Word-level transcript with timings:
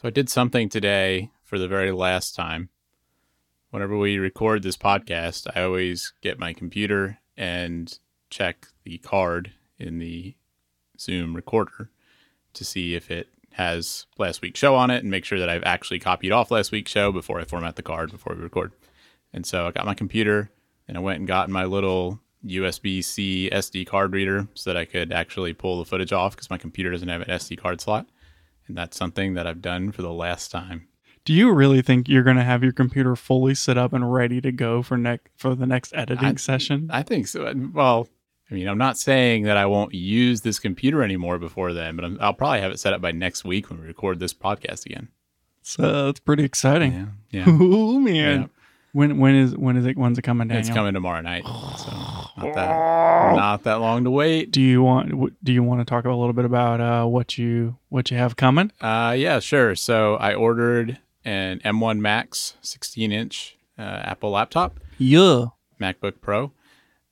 So 0.00 0.08
I 0.08 0.10
did 0.10 0.30
something 0.30 0.70
today 0.70 1.30
for 1.42 1.58
the 1.58 1.68
very 1.68 1.92
last 1.92 2.34
time. 2.34 2.70
Whenever 3.68 3.98
we 3.98 4.16
record 4.16 4.62
this 4.62 4.78
podcast, 4.78 5.46
I 5.54 5.60
always 5.60 6.14
get 6.22 6.38
my 6.38 6.54
computer 6.54 7.18
and 7.36 7.98
check 8.30 8.68
the 8.84 8.96
card 8.96 9.52
in 9.78 9.98
the 9.98 10.36
Zoom 10.98 11.36
recorder 11.36 11.90
to 12.54 12.64
see 12.64 12.94
if 12.94 13.10
it 13.10 13.28
has 13.52 14.06
last 14.16 14.40
week's 14.40 14.58
show 14.58 14.74
on 14.74 14.88
it 14.88 15.02
and 15.02 15.10
make 15.10 15.26
sure 15.26 15.38
that 15.38 15.50
I've 15.50 15.64
actually 15.64 15.98
copied 15.98 16.32
off 16.32 16.50
last 16.50 16.72
week's 16.72 16.90
show 16.90 17.12
before 17.12 17.38
I 17.38 17.44
format 17.44 17.76
the 17.76 17.82
card 17.82 18.10
before 18.10 18.34
we 18.34 18.42
record. 18.42 18.72
And 19.34 19.44
so 19.44 19.66
I 19.66 19.70
got 19.70 19.84
my 19.84 19.92
computer 19.92 20.50
and 20.88 20.96
I 20.96 21.00
went 21.00 21.18
and 21.18 21.28
got 21.28 21.50
my 21.50 21.66
little 21.66 22.20
USB 22.46 23.04
C 23.04 23.50
SD 23.52 23.86
card 23.86 24.14
reader 24.14 24.48
so 24.54 24.70
that 24.70 24.78
I 24.78 24.86
could 24.86 25.12
actually 25.12 25.52
pull 25.52 25.78
the 25.78 25.84
footage 25.84 26.14
off 26.14 26.36
because 26.36 26.48
my 26.48 26.56
computer 26.56 26.90
doesn't 26.90 27.06
have 27.06 27.20
an 27.20 27.28
SD 27.28 27.58
card 27.58 27.82
slot. 27.82 28.06
And 28.70 28.78
that's 28.78 28.96
something 28.96 29.34
that 29.34 29.46
I've 29.46 29.60
done 29.62 29.92
for 29.92 30.02
the 30.02 30.12
last 30.12 30.50
time. 30.50 30.86
Do 31.24 31.34
you 31.34 31.52
really 31.52 31.82
think 31.82 32.08
you're 32.08 32.22
going 32.22 32.36
to 32.36 32.44
have 32.44 32.62
your 32.62 32.72
computer 32.72 33.14
fully 33.14 33.54
set 33.54 33.76
up 33.76 33.92
and 33.92 34.10
ready 34.12 34.40
to 34.40 34.52
go 34.52 34.82
for 34.82 34.96
next 34.96 35.28
for 35.36 35.54
the 35.54 35.66
next 35.66 35.92
editing 35.94 36.24
I- 36.24 36.34
session? 36.36 36.88
I 36.92 37.02
think 37.02 37.26
so. 37.26 37.52
Well, 37.74 38.08
I 38.50 38.54
mean, 38.54 38.66
I'm 38.68 38.78
not 38.78 38.98
saying 38.98 39.44
that 39.44 39.56
I 39.56 39.66
won't 39.66 39.94
use 39.94 40.40
this 40.40 40.58
computer 40.58 41.02
anymore 41.02 41.38
before 41.38 41.72
then, 41.72 41.94
but 41.94 42.04
I'm, 42.04 42.18
I'll 42.20 42.32
probably 42.34 42.60
have 42.60 42.72
it 42.72 42.80
set 42.80 42.92
up 42.92 43.00
by 43.00 43.12
next 43.12 43.44
week 43.44 43.70
when 43.70 43.80
we 43.80 43.86
record 43.86 44.18
this 44.18 44.34
podcast 44.34 44.86
again. 44.86 45.08
So 45.62 45.82
that's 46.06 46.20
uh, 46.20 46.22
pretty 46.24 46.44
exciting. 46.44 46.92
Yeah, 47.30 47.44
yeah. 47.44 47.44
Oh 47.60 47.98
man. 48.00 48.40
Yeah. 48.40 48.46
When 48.92 49.18
when 49.18 49.34
is 49.36 49.56
when 49.56 49.76
is 49.76 49.86
it 49.86 49.96
when's 49.96 50.18
it 50.18 50.22
coming, 50.22 50.48
Daniel? 50.48 50.66
It's 50.66 50.74
coming 50.74 50.94
tomorrow 50.94 51.20
night, 51.20 51.44
so 51.44 51.92
not 52.42 52.54
that 52.54 53.36
not 53.36 53.62
that 53.64 53.74
long 53.74 54.04
to 54.04 54.10
wait. 54.10 54.50
Do 54.50 54.60
you 54.60 54.82
want 54.82 55.42
do 55.44 55.52
you 55.52 55.62
want 55.62 55.80
to 55.80 55.84
talk 55.84 56.04
a 56.04 56.08
little 56.10 56.32
bit 56.32 56.44
about 56.44 56.80
uh, 56.80 57.04
what 57.06 57.38
you 57.38 57.76
what 57.88 58.10
you 58.10 58.16
have 58.16 58.36
coming? 58.36 58.72
Uh, 58.80 59.14
yeah, 59.16 59.38
sure. 59.40 59.74
So 59.74 60.14
I 60.16 60.34
ordered 60.34 60.98
an 61.24 61.60
M1 61.64 61.98
Max 62.00 62.54
16 62.62 63.12
inch 63.12 63.56
uh, 63.78 63.82
Apple 63.82 64.30
laptop, 64.30 64.80
Yeah. 64.98 65.46
MacBook 65.80 66.20
Pro. 66.20 66.52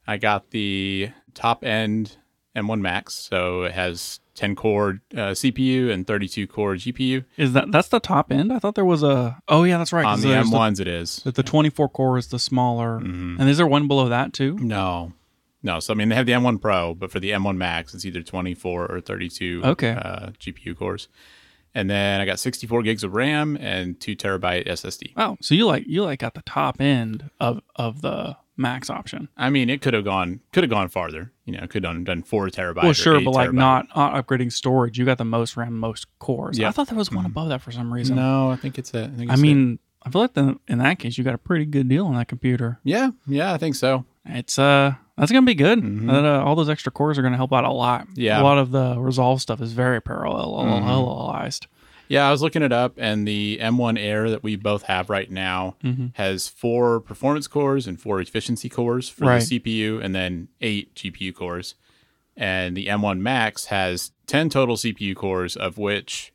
I 0.06 0.16
got 0.16 0.50
the 0.50 1.10
top 1.34 1.64
end 1.64 2.16
M1 2.56 2.80
Max, 2.80 3.14
so 3.14 3.62
it 3.64 3.72
has 3.72 4.20
10 4.34 4.54
core 4.56 5.00
uh, 5.14 5.32
CPU 5.32 5.90
and 5.90 6.06
32 6.06 6.46
core 6.46 6.74
GPU. 6.74 7.24
Is 7.36 7.52
that 7.54 7.70
that's 7.72 7.88
the 7.88 8.00
top 8.00 8.30
end? 8.32 8.52
I 8.52 8.58
thought 8.58 8.74
there 8.74 8.84
was 8.84 9.02
a 9.02 9.40
Oh 9.48 9.64
yeah, 9.64 9.78
that's 9.78 9.92
right. 9.92 10.04
On 10.06 10.20
the 10.20 10.28
M1s, 10.28 10.80
it 10.80 10.88
is. 10.88 11.16
The, 11.24 11.32
the 11.32 11.42
24 11.42 11.88
core 11.90 12.18
is 12.18 12.28
the 12.28 12.38
smaller. 12.38 13.00
Mhm. 13.00 13.38
And 13.38 13.48
is 13.48 13.56
there 13.58 13.66
one 13.66 13.88
below 13.88 14.08
that 14.08 14.32
too? 14.32 14.56
No, 14.60 15.12
no. 15.62 15.80
So 15.80 15.92
I 15.92 15.96
mean, 15.96 16.08
they 16.08 16.14
have 16.14 16.26
the 16.26 16.32
M1 16.32 16.60
Pro, 16.60 16.94
but 16.94 17.10
for 17.10 17.20
the 17.20 17.30
M1 17.30 17.56
Max, 17.56 17.94
it's 17.94 18.04
either 18.04 18.22
24 18.22 18.86
or 18.86 19.00
32 19.00 19.62
Okay. 19.64 19.90
uh, 19.90 20.30
GPU 20.38 20.76
cores. 20.76 21.08
And 21.74 21.88
then 21.90 22.20
I 22.20 22.24
got 22.26 22.40
64 22.40 22.82
gigs 22.82 23.04
of 23.04 23.12
RAM 23.14 23.56
and 23.60 24.00
two 24.00 24.16
terabyte 24.16 24.66
SSD. 24.66 25.12
Oh, 25.16 25.36
so 25.40 25.54
you 25.54 25.66
like 25.66 25.84
you 25.86 26.02
like 26.02 26.18
got 26.20 26.34
the 26.34 26.42
top 26.42 26.80
end 26.80 27.30
of 27.40 27.60
of 27.76 28.00
the 28.00 28.36
max 28.56 28.90
option. 28.90 29.28
I 29.36 29.50
mean, 29.50 29.70
it 29.70 29.80
could 29.82 29.94
have 29.94 30.04
gone 30.04 30.40
could 30.52 30.64
have 30.64 30.70
gone 30.70 30.88
farther. 30.88 31.30
You 31.44 31.52
know, 31.58 31.66
could 31.66 31.84
have 31.84 32.04
done 32.04 32.22
four 32.22 32.48
terabytes. 32.48 32.82
well, 32.82 32.92
sure, 32.94 33.20
but 33.20 33.30
like 33.32 33.52
not, 33.52 33.86
not 33.94 34.14
upgrading 34.26 34.52
storage. 34.52 34.98
You 34.98 35.04
got 35.04 35.18
the 35.18 35.24
most 35.24 35.56
RAM, 35.56 35.78
most 35.78 36.06
cores. 36.18 36.58
Yeah. 36.58 36.68
I 36.68 36.72
thought 36.72 36.88
there 36.88 36.98
was 36.98 37.12
one 37.12 37.26
above 37.26 37.50
that 37.50 37.60
for 37.62 37.70
some 37.70 37.92
reason. 37.92 38.16
No, 38.16 38.50
I 38.50 38.56
think 38.56 38.78
it's 38.78 38.92
a. 38.94 39.04
I, 39.04 39.08
think 39.08 39.30
it's 39.30 39.40
mean, 39.40 39.78
I 40.02 40.10
feel 40.10 40.22
like 40.22 40.34
the, 40.34 40.58
in 40.68 40.78
that 40.78 40.98
case, 40.98 41.16
you 41.16 41.24
got 41.24 41.34
a 41.34 41.38
pretty 41.38 41.64
good 41.66 41.88
deal 41.88 42.06
on 42.06 42.14
that 42.14 42.28
computer. 42.28 42.80
yeah, 42.82 43.10
yeah, 43.26 43.52
I 43.52 43.58
think 43.58 43.76
so. 43.76 44.04
It's 44.28 44.58
uh, 44.58 44.94
that's 45.16 45.32
gonna 45.32 45.46
be 45.46 45.54
good. 45.54 45.80
Mhm. 45.80 46.06
That, 46.06 46.24
uh, 46.24 46.44
all 46.44 46.54
those 46.54 46.68
extra 46.68 46.92
cores 46.92 47.18
are 47.18 47.22
gonna 47.22 47.36
help 47.36 47.52
out 47.52 47.64
a 47.64 47.70
lot. 47.72 48.06
Yeah. 48.14 48.40
a 48.40 48.44
lot 48.44 48.58
of 48.58 48.70
the 48.70 48.98
resolve 48.98 49.40
stuff 49.40 49.60
is 49.60 49.72
very 49.72 50.00
Mhm. 50.00 50.04
parallelized. 50.04 51.66
Yeah, 52.10 52.26
I 52.26 52.30
was 52.30 52.40
looking 52.40 52.62
it 52.62 52.72
up, 52.72 52.94
and 52.96 53.28
the 53.28 53.58
M1 53.60 53.98
Air 53.98 54.30
that 54.30 54.42
we 54.42 54.56
both 54.56 54.84
have 54.84 55.10
right 55.10 55.30
now 55.30 55.76
Mhm. 55.84 56.12
has 56.14 56.48
four 56.48 57.00
performance 57.00 57.46
cores 57.46 57.86
and 57.86 58.00
four 58.00 58.18
efficiency 58.20 58.68
cores 58.70 59.08
for 59.10 59.26
Right. 59.26 59.40
the 59.40 59.44
CPU, 59.46 60.00
and 60.02 60.14
then 60.14 60.48
eight 60.62 60.94
GPU 60.94 61.32
cores. 61.34 61.74
And 62.34 62.74
the 62.76 62.88
M1 62.88 63.22
Max 63.22 63.66
has 63.66 64.12
10 64.26 64.48
total 64.48 64.76
CPU 64.76 65.14
cores, 65.14 65.54
of 65.54 65.76
which 65.76 66.32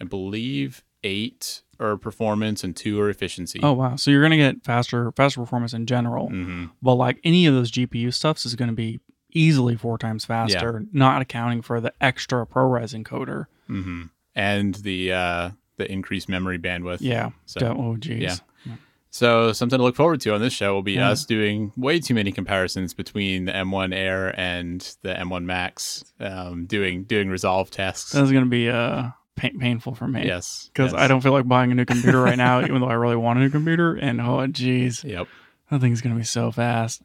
I 0.00 0.04
believe 0.04 0.82
eight 1.04 1.62
are 1.82 1.96
performance 1.96 2.62
and 2.64 2.74
two 2.76 3.00
are 3.00 3.10
efficiency. 3.10 3.60
Oh 3.62 3.72
wow! 3.72 3.96
So 3.96 4.10
you're 4.10 4.22
gonna 4.22 4.36
get 4.36 4.64
faster, 4.64 5.12
faster 5.12 5.40
performance 5.40 5.72
in 5.72 5.86
general. 5.86 6.28
hmm 6.28 6.66
But 6.80 6.94
like 6.94 7.18
any 7.24 7.46
of 7.46 7.54
those 7.54 7.70
GPU 7.70 8.12
stuffs 8.14 8.46
is 8.46 8.54
gonna 8.54 8.72
be 8.72 9.00
easily 9.34 9.76
four 9.76 9.98
times 9.98 10.24
faster, 10.24 10.84
not 10.92 11.22
accounting 11.22 11.62
for 11.62 11.80
the 11.80 11.92
extra 12.00 12.46
ProRes 12.46 12.94
encoder. 12.94 13.46
hmm 13.66 14.04
And 14.34 14.74
the 14.76 15.12
uh, 15.12 15.50
the 15.78 15.90
increased 15.90 16.28
memory 16.28 16.58
bandwidth. 16.58 16.98
Yeah. 17.00 17.30
So- 17.46 17.60
oh 17.78 17.96
geez. 17.96 18.22
yeah. 18.22 18.36
So 19.14 19.52
something 19.52 19.76
to 19.78 19.82
look 19.82 19.94
forward 19.94 20.22
to 20.22 20.32
on 20.32 20.40
this 20.40 20.54
show 20.54 20.72
will 20.72 20.82
be 20.82 20.92
Yeah. 20.94 21.10
us 21.10 21.26
doing 21.26 21.70
way 21.76 22.00
too 22.00 22.14
many 22.14 22.32
comparisons 22.32 22.94
between 22.94 23.44
the 23.44 23.52
M1 23.52 23.92
Air 23.94 24.32
and 24.40 24.80
the 25.02 25.12
M1 25.12 25.44
Max, 25.44 26.02
um, 26.18 26.64
doing 26.64 27.04
doing 27.04 27.28
resolve 27.28 27.70
tasks. 27.70 28.12
That's 28.12 28.30
gonna 28.32 28.46
be 28.46 28.70
uh 28.70 29.10
pain- 29.36 29.58
painful 29.58 29.94
for 29.94 30.06
me. 30.08 30.26
yes, 30.26 30.70
Because 30.72 30.92
yes. 30.92 31.00
I 31.00 31.08
don't 31.08 31.20
feel 31.20 31.32
like 31.32 31.46
buying 31.48 31.72
a 31.72 31.74
new 31.74 31.84
computer 31.84 32.20
right 32.20 32.36
now, 32.38 32.60
even 32.64 32.80
though 32.80 32.88
I 32.88 32.94
really 32.94 33.16
want 33.16 33.38
a 33.38 33.42
new 33.42 33.50
computer. 33.50 33.94
And 33.94 34.20
oh, 34.20 34.46
geez, 34.46 35.02
Yep. 35.04 35.26
that 35.70 35.80
thing's 35.80 36.00
gonna 36.00 36.14
be 36.16 36.24
so 36.24 36.50
fast. 36.50 37.02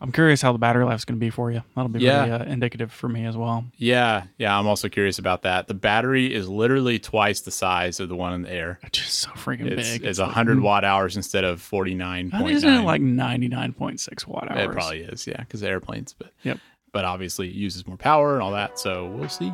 I'm 0.00 0.10
curious 0.10 0.42
how 0.42 0.50
the 0.50 0.58
battery 0.58 0.84
life's 0.84 1.04
gonna 1.04 1.20
be 1.20 1.30
for 1.30 1.52
you. 1.52 1.62
That'll 1.76 1.88
be 1.88 2.00
Yeah. 2.00 2.24
really 2.24 2.32
uh, 2.32 2.44
indicative 2.46 2.90
for 2.90 3.08
me 3.08 3.24
as 3.24 3.36
well. 3.36 3.64
Yeah, 3.76 4.24
yeah. 4.36 4.58
I'm 4.58 4.66
also 4.66 4.88
curious 4.88 5.20
about 5.20 5.42
that. 5.42 5.68
The 5.68 5.74
battery 5.74 6.34
is 6.34 6.48
literally 6.48 6.98
twice 6.98 7.40
the 7.42 7.52
size 7.52 8.00
of 8.00 8.08
the 8.08 8.16
one 8.16 8.32
in 8.32 8.42
the 8.42 8.50
Air. 8.52 8.80
It's 8.82 8.98
just 8.98 9.14
so 9.20 9.30
freaking 9.30 9.66
It's 9.70 9.90
big. 9.92 10.04
it's 10.04 10.18
like- 10.18 10.26
100 10.26 10.60
watt 10.60 10.84
hours 10.84 11.16
instead 11.16 11.44
of 11.44 11.62
49 11.62 12.30
I 12.32 12.36
point 12.36 12.46
think. 12.48 12.56
Isn't 12.56 12.74
it 12.74 12.82
like 12.82 13.00
99.6 13.00 14.26
watt 14.26 14.50
hours? 14.50 14.64
It 14.64 14.72
probably 14.72 15.00
is, 15.02 15.26
yeah, 15.26 15.38
because 15.38 15.62
airplanes. 15.62 16.14
But 16.18 16.32
Yep. 16.42 16.58
But 16.92 17.04
obviously, 17.06 17.48
it 17.48 17.54
uses 17.54 17.86
more 17.86 17.96
power 17.96 18.34
and 18.34 18.42
all 18.42 18.50
that. 18.52 18.78
So 18.78 19.06
we'll 19.06 19.28
see. 19.30 19.50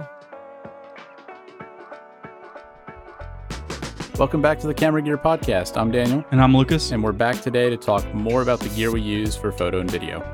Welcome 4.18 4.42
back 4.42 4.58
to 4.60 4.66
the 4.66 4.74
Camera 4.74 5.00
Gear 5.00 5.16
Podcast. 5.16 5.76
I'm 5.76 5.92
Daniel, 5.92 6.24
And 6.32 6.40
I'm 6.40 6.56
Lucas. 6.56 6.90
and 6.90 7.04
we're 7.04 7.12
back 7.12 7.40
today 7.40 7.70
to 7.70 7.76
talk 7.76 8.04
more 8.12 8.42
about 8.42 8.58
the 8.58 8.68
gear 8.70 8.90
we 8.90 9.00
use 9.00 9.36
for 9.36 9.52
photo 9.52 9.78
and 9.78 9.88
video. 9.88 10.24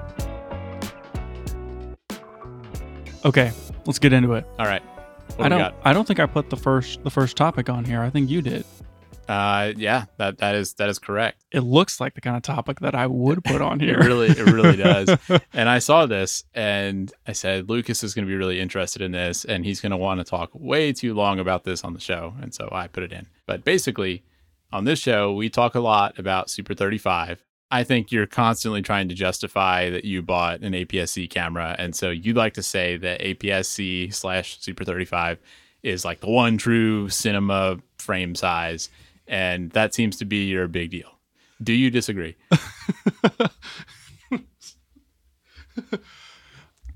Okay, 3.26 3.52
let's 3.84 3.98
get 3.98 4.14
into 4.14 4.32
it. 4.32 4.46
All 4.58 4.64
right. 4.64 4.82
What 5.36 5.46
I 5.46 5.48
do 5.50 5.62
don't, 5.62 5.74
I 5.84 5.92
don't 5.92 6.06
think 6.06 6.18
I 6.18 6.24
put 6.24 6.48
the 6.48 6.56
first 6.56 7.04
the 7.04 7.10
first 7.10 7.36
topic 7.36 7.68
on 7.68 7.84
here. 7.84 8.00
I 8.00 8.08
think 8.08 8.30
you 8.30 8.40
did. 8.40 8.64
Uh, 9.28 9.72
yeah, 9.76 10.04
that 10.18 10.38
that 10.38 10.54
is 10.54 10.74
that 10.74 10.88
is 10.88 10.98
correct. 10.98 11.44
It 11.50 11.60
looks 11.60 12.00
like 12.00 12.14
the 12.14 12.20
kind 12.20 12.36
of 12.36 12.42
topic 12.42 12.80
that 12.80 12.94
I 12.94 13.06
would 13.06 13.42
put 13.44 13.60
on 13.62 13.80
It 13.80 13.88
here. 13.88 13.98
really, 13.98 14.28
it 14.28 14.38
really 14.46 14.76
does. 14.76 15.16
And 15.52 15.68
I 15.68 15.78
saw 15.78 16.06
this, 16.06 16.44
and 16.52 17.12
I 17.26 17.32
said 17.32 17.68
Lucas 17.68 18.02
is 18.02 18.12
going 18.12 18.26
to 18.26 18.30
be 18.30 18.36
really 18.36 18.60
interested 18.60 19.00
in 19.00 19.12
this, 19.12 19.44
and 19.44 19.64
he's 19.64 19.80
going 19.80 19.90
to 19.92 19.96
want 19.96 20.18
to 20.20 20.24
talk 20.24 20.50
way 20.52 20.92
too 20.92 21.14
long 21.14 21.38
about 21.38 21.64
this 21.64 21.84
on 21.84 21.94
the 21.94 22.00
show, 22.00 22.34
and 22.40 22.52
so 22.52 22.68
I 22.72 22.88
put 22.88 23.04
it 23.04 23.12
in. 23.12 23.26
But 23.46 23.64
basically, 23.64 24.24
on 24.72 24.84
this 24.84 24.98
show, 24.98 25.32
we 25.32 25.48
talk 25.48 25.74
a 25.76 25.80
lot 25.80 26.18
about 26.18 26.50
Super 26.50 26.74
35. 26.74 27.44
I 27.70 27.82
think 27.84 28.12
you're 28.12 28.26
constantly 28.26 28.82
trying 28.82 29.08
to 29.08 29.14
justify 29.14 29.90
that 29.90 30.04
you 30.04 30.22
bought 30.22 30.60
an 30.60 30.72
APS-C 30.72 31.28
camera, 31.28 31.76
and 31.78 31.94
so 31.94 32.10
you'd 32.10 32.36
like 32.36 32.54
to 32.54 32.62
say 32.62 32.96
that 32.96 33.20
APS-C 33.20 34.10
slash 34.10 34.60
Super 34.60 34.84
35 34.84 35.38
is 35.82 36.04
like 36.04 36.20
the 36.20 36.28
one 36.30 36.58
true 36.58 37.08
cinema 37.08 37.78
frame 37.98 38.34
size, 38.34 38.90
and 39.26 39.70
that 39.72 39.94
seems 39.94 40.16
to 40.18 40.24
be 40.24 40.46
your 40.46 40.68
big 40.68 40.90
deal. 40.90 41.18
Do 41.62 41.72
you 41.72 41.90
disagree? 41.90 42.36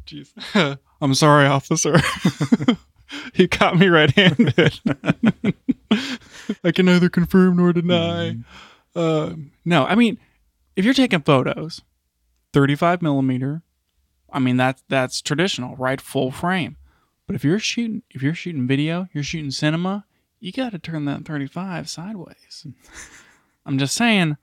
Jeez. 0.07 0.79
I'm 1.01 1.15
sorry, 1.15 1.47
officer. 1.47 1.97
you 3.35 3.49
caught 3.49 3.79
me 3.79 3.89
red-handed. 3.89 4.81
I 6.65 6.73
can 6.73 6.87
neither 6.87 7.09
confirm 7.09 7.57
nor 7.57 7.73
deny. 7.73 8.37
Uh, 8.95 9.35
no, 9.65 9.85
I 9.85 9.95
mean, 9.95 10.19
if 10.77 10.85
you're 10.85 10.95
taking 10.95 11.21
photos, 11.21 11.83
35 12.53 13.03
millimeter, 13.03 13.63
I 14.33 14.39
mean 14.39 14.57
that's 14.57 14.83
that's 14.89 15.23
traditional, 15.23 15.77
right? 15.77 16.01
Full 16.01 16.31
frame. 16.31 16.77
But 17.27 17.37
if 17.37 17.45
you're 17.45 17.59
shooting, 17.59 18.03
if 18.11 18.23
you're 18.23 18.35
shooting 18.35 18.67
video, 18.67 19.09
you're 19.13 19.25
shooting 19.25 19.51
cinema, 19.51 20.07
you 20.41 20.53
got 20.53 20.73
to 20.73 20.79
turn 20.79 21.05
that 21.07 21.25
35 21.25 21.89
sideways. 21.89 22.67
I'm 23.67 23.79
just 23.79 23.95
saying, 23.95 24.37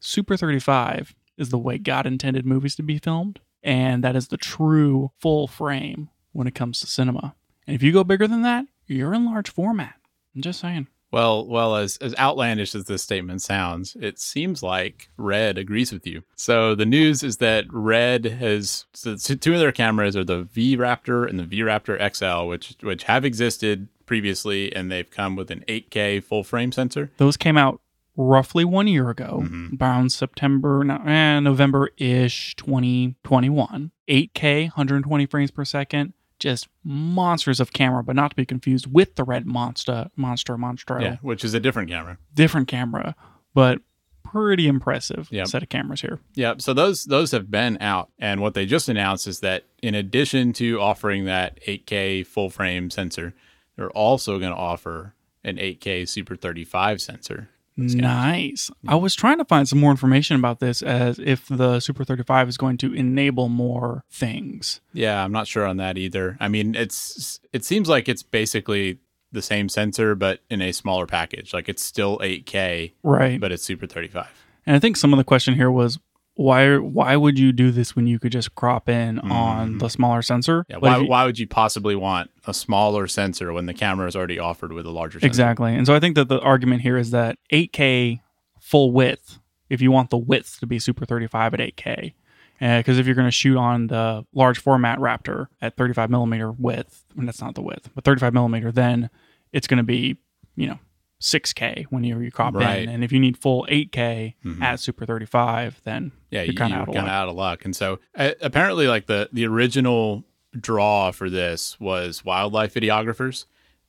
Super 0.00 0.36
35 0.36 1.14
is 1.36 1.50
the 1.50 1.58
way 1.58 1.78
God 1.78 2.06
intended 2.06 2.46
movies 2.46 2.76
to 2.76 2.82
be 2.82 2.98
filmed, 2.98 3.40
and 3.62 4.02
that 4.04 4.16
is 4.16 4.28
the 4.28 4.36
true 4.36 5.10
full 5.18 5.46
frame 5.46 6.10
when 6.32 6.46
it 6.46 6.54
comes 6.54 6.80
to 6.80 6.86
cinema. 6.86 7.34
And 7.66 7.74
if 7.74 7.82
you 7.82 7.92
go 7.92 8.04
bigger 8.04 8.28
than 8.28 8.42
that, 8.42 8.66
you're 8.86 9.14
in 9.14 9.26
large 9.26 9.50
format. 9.50 9.94
I'm 10.34 10.42
just 10.42 10.60
saying. 10.60 10.86
Well, 11.12 11.46
well, 11.46 11.76
as 11.76 11.96
as 11.98 12.14
outlandish 12.16 12.74
as 12.74 12.84
this 12.84 13.02
statement 13.02 13.40
sounds, 13.40 13.96
it 14.00 14.18
seems 14.18 14.62
like 14.62 15.08
Red 15.16 15.56
agrees 15.56 15.92
with 15.92 16.06
you. 16.06 16.22
So 16.34 16.74
the 16.74 16.84
news 16.84 17.22
is 17.22 17.36
that 17.38 17.64
Red 17.70 18.24
has 18.24 18.86
so 18.92 19.14
two 19.16 19.54
of 19.54 19.60
their 19.60 19.72
cameras 19.72 20.16
are 20.16 20.24
the 20.24 20.42
V 20.42 20.76
Raptor 20.76 21.28
and 21.28 21.38
the 21.38 21.44
V 21.44 21.60
Raptor 21.60 21.96
XL, 22.14 22.48
which 22.48 22.76
which 22.82 23.04
have 23.04 23.24
existed 23.24 23.88
previously, 24.06 24.74
and 24.74 24.90
they've 24.90 25.10
come 25.10 25.36
with 25.36 25.50
an 25.50 25.64
8K 25.68 26.20
full 26.22 26.44
frame 26.44 26.72
sensor. 26.72 27.10
Those 27.18 27.36
came 27.36 27.56
out 27.58 27.80
roughly 28.16 28.64
one 28.64 28.86
year 28.88 29.10
ago, 29.10 29.42
Mhm. 29.44 29.80
around 29.80 30.10
September, 30.10 30.82
eh, 31.06 31.40
November 31.40 31.90
ish 31.98 32.54
2021. 32.56 33.90
8K, 34.08 34.66
120 34.68 35.26
frames 35.26 35.50
per 35.50 35.64
second. 35.64 36.12
Just 36.38 36.68
monsters 36.84 37.60
of 37.60 37.72
camera, 37.72 38.04
but 38.04 38.14
not 38.14 38.30
to 38.30 38.36
be 38.36 38.44
confused 38.44 38.86
with 38.92 39.16
the 39.16 39.24
Red 39.24 39.46
Monster, 39.46 40.08
Monster, 40.16 40.56
Monstro. 40.56 41.00
Yeah, 41.00 41.16
which 41.22 41.44
is 41.44 41.54
a 41.54 41.60
different 41.60 41.88
camera. 41.90 42.18
Different 42.34 42.68
camera, 42.68 43.14
but 43.54 43.80
pretty 44.22 44.66
impressive 44.66 45.28
Yep. 45.30 45.46
set 45.46 45.62
of 45.62 45.68
cameras 45.70 46.02
here. 46.02 46.18
Yeah, 46.34 46.54
so 46.58 46.74
those 46.74 47.04
those 47.04 47.30
have 47.30 47.50
been 47.50 47.78
out, 47.80 48.10
and 48.18 48.40
what 48.42 48.52
they 48.54 48.66
just 48.66 48.88
announced 48.88 49.26
is 49.26 49.40
that 49.40 49.64
in 49.82 49.94
addition 49.94 50.52
to 50.54 50.78
offering 50.80 51.24
that 51.24 51.58
8K 51.66 52.22
full 52.22 52.50
frame 52.50 52.90
sensor, 52.90 53.34
they're 53.76 53.90
also 53.90 54.38
going 54.38 54.52
to 54.52 54.56
offer 54.58 55.14
an 55.44 55.56
8K 55.56 56.08
Super 56.08 56.34
35 56.36 57.00
sensor. 57.00 57.48
Nice. 57.78 58.70
I 58.88 58.94
was 58.94 59.14
trying 59.14 59.36
to 59.38 59.44
find 59.44 59.68
some 59.68 59.78
more 59.78 59.90
information 59.90 60.36
about 60.36 60.60
this 60.60 60.80
as 60.82 61.18
if 61.18 61.46
the 61.48 61.78
Super 61.80 62.04
35 62.04 62.48
is 62.48 62.56
going 62.56 62.78
to 62.78 62.92
enable 62.94 63.48
more 63.48 64.04
things. 64.10 64.80
Yeah, 64.92 65.22
I'm 65.22 65.32
not 65.32 65.46
sure 65.46 65.66
on 65.66 65.76
that 65.76 65.98
either. 65.98 66.36
I 66.40 66.48
mean, 66.48 66.74
it's 66.74 67.38
it 67.52 67.64
seems 67.64 67.88
like 67.88 68.08
it's 68.08 68.22
basically 68.22 68.98
the 69.32 69.42
same 69.42 69.68
sensor 69.68 70.14
but 70.14 70.40
in 70.48 70.62
a 70.62 70.72
smaller 70.72 71.06
package. 71.06 71.52
Like 71.52 71.68
it's 71.68 71.84
still 71.84 72.18
8K, 72.20 72.92
Right. 73.02 73.38
but 73.38 73.52
it's 73.52 73.62
Super 73.62 73.86
35. 73.86 74.26
And 74.64 74.74
I 74.74 74.78
think 74.78 74.96
some 74.96 75.12
of 75.12 75.18
the 75.18 75.24
question 75.24 75.54
here 75.54 75.70
was 75.70 75.98
why 76.36 76.76
why 76.76 77.16
would 77.16 77.38
you 77.38 77.50
do 77.50 77.70
this 77.70 77.96
when 77.96 78.06
you 78.06 78.18
could 78.18 78.30
just 78.30 78.54
crop 78.54 78.88
in 78.88 79.18
on 79.20 79.78
the 79.78 79.88
smaller 79.88 80.22
sensor? 80.22 80.60
Mm-hmm. 80.62 80.72
Yeah, 80.72 80.76
why, 80.78 80.98
you- 80.98 81.08
why 81.08 81.24
would 81.24 81.38
you 81.38 81.46
possibly 81.46 81.96
want 81.96 82.30
a 82.46 82.52
smaller 82.54 83.06
sensor 83.06 83.52
when 83.52 83.66
the 83.66 83.74
camera 83.74 84.06
is 84.06 84.14
already 84.14 84.38
offered 84.38 84.72
with 84.72 84.86
a 84.86 84.90
larger 84.90 85.18
sensor? 85.18 85.26
Exactly. 85.26 85.74
And 85.74 85.86
so 85.86 85.94
I 85.94 86.00
think 86.00 86.14
that 86.14 86.28
the 86.28 86.38
argument 86.40 86.82
here 86.82 86.96
is 86.98 87.10
that 87.10 87.38
8K 87.52 88.20
full 88.60 88.92
width, 88.92 89.38
if 89.70 89.80
you 89.80 89.90
want 89.90 90.10
the 90.10 90.18
width 90.18 90.60
to 90.60 90.66
be 90.66 90.78
Super 90.78 91.06
35 91.06 91.54
at 91.54 91.60
8K, 91.60 92.12
because 92.60 92.98
if 92.98 93.06
you're 93.06 93.14
going 93.14 93.26
to 93.26 93.30
shoot 93.30 93.56
on 93.56 93.86
the 93.86 94.24
large 94.34 94.58
format 94.58 94.98
Raptor 94.98 95.46
at 95.62 95.76
35 95.76 96.10
millimeter 96.10 96.52
width, 96.52 97.04
and 97.16 97.26
that's 97.26 97.40
not 97.40 97.54
the 97.54 97.62
width, 97.62 97.90
but 97.94 98.04
35 98.04 98.32
millimeter, 98.34 98.70
then 98.70 99.08
it's 99.52 99.66
going 99.66 99.78
to 99.78 99.84
be, 99.84 100.16
you 100.54 100.66
know, 100.68 100.78
6K 101.20 101.84
when 101.90 102.04
you, 102.04 102.18
you 102.20 102.30
crop 102.30 102.54
Right. 102.54 102.82
in. 102.82 102.88
And 102.88 103.02
if 103.04 103.10
you 103.12 103.18
need 103.20 103.36
full 103.36 103.66
8K 103.68 104.34
Mhm. 104.44 104.62
at 104.62 104.80
Super 104.80 105.06
35, 105.06 105.80
then 105.84 106.12
yeah, 106.30 106.42
you're 106.42 106.54
kind 106.54 106.72
of 106.74 106.80
out 106.80 106.88
of 106.88 106.94
luck. 106.94 107.08
out 107.08 107.28
of 107.28 107.36
luck. 107.36 107.64
And 107.64 107.74
so 107.74 107.98
uh, 108.16 108.32
apparently, 108.40 108.86
like 108.88 109.06
the 109.06 109.28
the 109.32 109.46
original 109.46 110.24
draw 110.58 111.10
for 111.10 111.28
this 111.30 111.78
was 111.80 112.24
wildlife 112.24 112.74
videographers. 112.74 113.46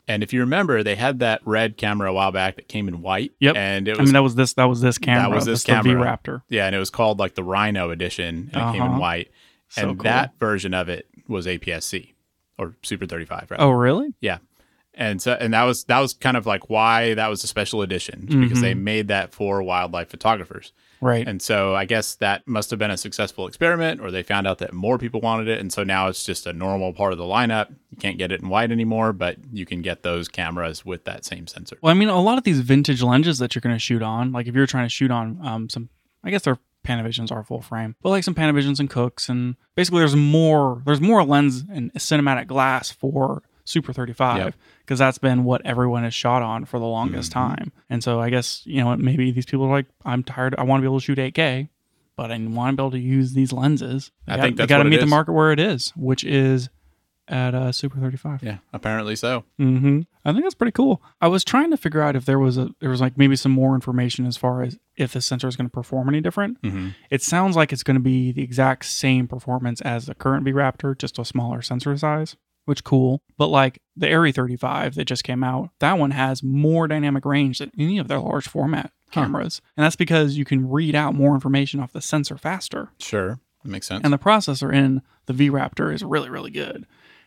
And 0.10 0.24
if 0.24 0.32
you 0.32 0.40
remember, 0.40 0.84
they 0.84 0.96
had 0.96 1.20
that 1.20 1.42
red 1.44 1.76
camera 1.76 2.10
a 2.10 2.14
while 2.14 2.32
back 2.32 2.56
that 2.56 2.70
came 2.70 2.88
in 2.88 3.02
white. 3.02 3.34
Yep. 3.42 3.56
And 3.58 3.88
it 3.90 3.98
I 3.98 4.02
was 4.02 4.08
mean, 4.08 4.14
that 4.14 4.24
was 4.24 4.36
this. 4.36 4.54
That 4.54 4.66
was 4.70 4.80
this 4.80 4.98
camera. 4.98 5.30
That 5.30 5.36
was 5.36 5.46
this 5.46 5.64
the 5.64 5.74
camera. 5.74 5.96
V-Raptor. 5.96 6.42
yeah, 6.48 6.66
and 6.66 6.74
it 6.74 6.80
was 6.80 6.90
called 6.90 7.20
like 7.20 7.36
the 7.36 7.44
Rhino 7.44 7.90
edition, 7.90 8.50
and 8.54 8.70
it 8.70 8.72
came 8.74 8.76
in 8.76 8.82
Uh-huh. 8.92 9.00
white. 9.00 9.32
So 9.70 9.82
and 9.90 9.98
cool. 10.00 10.04
that 10.06 10.40
version 10.40 10.74
of 10.74 10.88
it 10.88 11.08
was 11.28 11.46
APS-C 11.46 12.14
or 12.58 12.76
Super 12.84 13.06
35, 13.06 13.52
right? 13.52 13.60
Oh, 13.60 13.70
really? 13.72 14.14
Yeah. 14.22 14.38
And 14.98 15.22
so 15.22 15.34
and 15.34 15.54
that 15.54 15.64
was 15.64 15.84
that 15.86 16.00
was 16.00 16.14
kind 16.14 16.36
of 16.36 16.46
like 16.46 16.70
why 16.70 17.14
that 17.14 17.28
was 17.28 17.44
a 17.44 17.48
special 17.48 17.82
edition 17.82 18.22
because 18.22 18.38
Mm-hmm. 18.38 18.62
they 18.62 18.74
made 18.74 19.08
that 19.10 19.34
for 19.34 19.62
wildlife 19.62 20.10
photographers. 20.10 20.74
Right. 21.00 21.28
And 21.28 21.40
so 21.42 21.76
I 21.76 21.86
guess 21.86 22.16
that 22.16 22.48
must 22.48 22.72
have 22.72 22.80
been 22.80 22.90
a 22.90 22.98
successful 22.98 23.46
experiment 23.48 24.02
or 24.02 24.10
they 24.10 24.24
found 24.24 24.48
out 24.48 24.58
that 24.58 24.74
more 24.74 24.98
people 24.98 25.22
wanted 25.22 25.48
it 25.48 25.60
and 25.60 25.72
so 25.72 25.84
now 25.84 26.08
it's 26.08 26.24
just 26.26 26.48
a 26.48 26.54
normal 26.54 26.92
part 26.94 27.12
of 27.12 27.20
the 27.20 27.24
lineup. 27.26 27.70
You 27.92 27.98
can't 27.98 28.18
get 28.18 28.32
it 28.32 28.42
in 28.42 28.50
white 28.50 28.72
anymore, 28.72 29.14
but 29.14 29.38
you 29.54 29.68
can 29.68 29.84
get 29.84 30.02
those 30.02 30.28
cameras 30.28 30.84
with 30.84 31.04
that 31.04 31.24
same 31.24 31.46
sensor. 31.46 31.78
Well, 31.82 31.92
I 31.92 31.94
mean, 31.94 32.10
a 32.10 32.20
lot 32.20 32.40
of 32.40 32.44
these 32.44 32.62
vintage 32.62 33.04
lenses 33.04 33.38
that 33.38 33.54
you're 33.54 33.62
going 33.62 33.76
to 33.76 33.80
shoot 33.80 34.02
on, 34.02 34.32
like 34.32 34.48
if 34.48 34.56
you're 34.56 34.66
trying 34.66 34.86
to 34.86 34.90
shoot 34.90 35.12
on 35.12 35.38
um, 35.46 35.70
some, 35.70 35.90
I 36.24 36.32
guess 36.32 36.42
their 36.44 36.58
Panavisions 36.84 37.32
are 37.32 37.44
full 37.44 37.62
frame, 37.62 37.96
but 38.02 38.10
like 38.10 38.24
some 38.24 38.34
Panavisions 38.34 38.80
and 38.80 38.90
Cookes, 38.90 39.28
and 39.30 39.56
basically 39.76 40.00
there's 40.00 40.16
more, 40.16 40.82
there's 40.86 41.02
more 41.02 41.24
lens 41.24 41.64
and 41.72 41.94
cinematic 41.96 42.48
glass 42.48 42.90
for 42.90 43.44
Super 43.68 43.92
35 43.94 44.38
Yep. 44.38 44.56
because 44.82 45.00
that's 45.00 45.18
been 45.18 45.44
what 45.44 45.62
everyone 45.66 46.04
has 46.04 46.14
shot 46.14 46.42
on 46.42 46.66
for 46.66 46.80
the 46.80 46.86
longest 46.86 47.32
Mm-hmm. 47.34 47.54
time. 47.56 47.72
And 47.90 48.04
so 48.04 48.20
I 48.20 48.30
guess 48.30 48.62
you 48.66 48.84
know 48.84 48.96
maybe 48.96 49.32
these 49.32 49.46
people 49.46 49.66
are 49.66 49.72
like, 49.72 49.88
I'm 50.06 50.24
tired, 50.24 50.56
I 50.58 50.64
want 50.64 50.80
to 50.80 50.82
be 50.82 50.88
able 50.88 51.00
to 51.00 51.06
shoot 51.06 51.18
8K, 51.18 51.70
but 52.16 52.32
I 52.32 52.38
want 52.40 52.74
to 52.78 52.82
be 52.82 52.84
able 52.84 52.92
to 52.92 53.00
use 53.00 53.34
these 53.34 53.52
lenses. 53.52 54.12
They 54.26 54.34
I 54.34 54.36
got- 54.38 54.44
think 54.44 54.58
they 54.58 54.62
that's 54.64 54.70
got 54.70 54.84
to 54.84 54.90
meet 54.90 55.00
the 55.00 55.06
market 55.06 55.34
where 55.34 55.52
it 55.52 55.60
is, 55.60 55.90
which 55.96 56.24
is 56.24 56.70
at 57.30 57.54
uh, 57.54 57.74
Super 57.74 58.00
35. 58.00 58.42
Yeah, 58.42 58.60
apparently 58.72 59.16
so. 59.18 59.44
hmm 59.58 60.02
I 60.24 60.32
think 60.32 60.44
that's 60.44 60.56
pretty 60.56 60.72
cool. 60.72 61.02
I 61.22 61.28
was 61.28 61.44
trying 61.44 61.72
to 61.72 61.78
figure 61.78 62.02
out 62.02 62.16
if 62.16 62.24
there 62.26 62.40
was 62.40 62.58
a 62.58 62.70
there 62.80 62.90
was 62.90 63.02
like 63.02 63.18
maybe 63.18 63.36
some 63.36 63.52
more 63.52 63.76
information 63.76 64.26
as 64.26 64.38
far 64.38 64.62
as 64.62 64.78
if 64.96 65.12
the 65.14 65.20
sensor 65.22 65.48
is 65.50 65.56
going 65.58 65.68
to 65.70 65.74
perform 65.74 66.08
any 66.08 66.22
different. 66.22 66.58
hmm 66.64 66.90
It 67.10 67.22
sounds 67.22 67.58
like 67.58 67.74
it's 67.74 67.84
going 67.84 67.96
to 67.98 68.02
be 68.04 68.32
the 68.32 68.44
exact 68.44 68.86
same 68.86 69.28
performance 69.28 69.82
as 69.82 70.06
the 70.06 70.16
current 70.16 70.46
V 70.46 70.54
Raptor, 70.54 70.98
just 70.98 71.20
a 71.20 71.26
smaller 71.26 71.62
sensor 71.62 71.98
size, 71.98 72.38
which 72.68 72.84
cool. 72.84 73.22
But 73.38 73.48
like 73.48 73.82
the 73.96 74.08
ARRI 74.08 74.34
35 74.34 74.96
that 74.96 75.06
just 75.06 75.24
came 75.24 75.44
out, 75.44 75.70
that 75.80 75.98
one 75.98 76.12
has 76.12 76.44
more 76.44 76.88
dynamic 76.88 77.26
range 77.26 77.58
than 77.60 77.72
any 77.78 77.98
of 77.98 78.08
their 78.08 78.20
large 78.20 78.48
format 78.48 78.92
Huh. 79.12 79.22
cameras, 79.24 79.62
and 79.78 79.84
that's 79.86 79.96
because 79.96 80.38
you 80.38 80.44
can 80.46 80.70
read 80.70 80.94
out 80.94 81.16
more 81.16 81.34
information 81.34 81.80
off 81.80 81.94
the 81.94 82.02
sensor 82.02 82.38
faster 82.38 82.90
Sure. 83.00 83.40
That 83.64 83.70
makes 83.72 83.88
sense. 83.88 84.02
and 84.04 84.12
the 84.14 84.18
processor 84.18 84.74
in 84.74 85.02
the 85.28 85.34
V 85.34 85.50
Raptor 85.50 85.94
is 85.94 86.04
really, 86.04 86.30
really 86.30 86.52
good. 86.52 86.86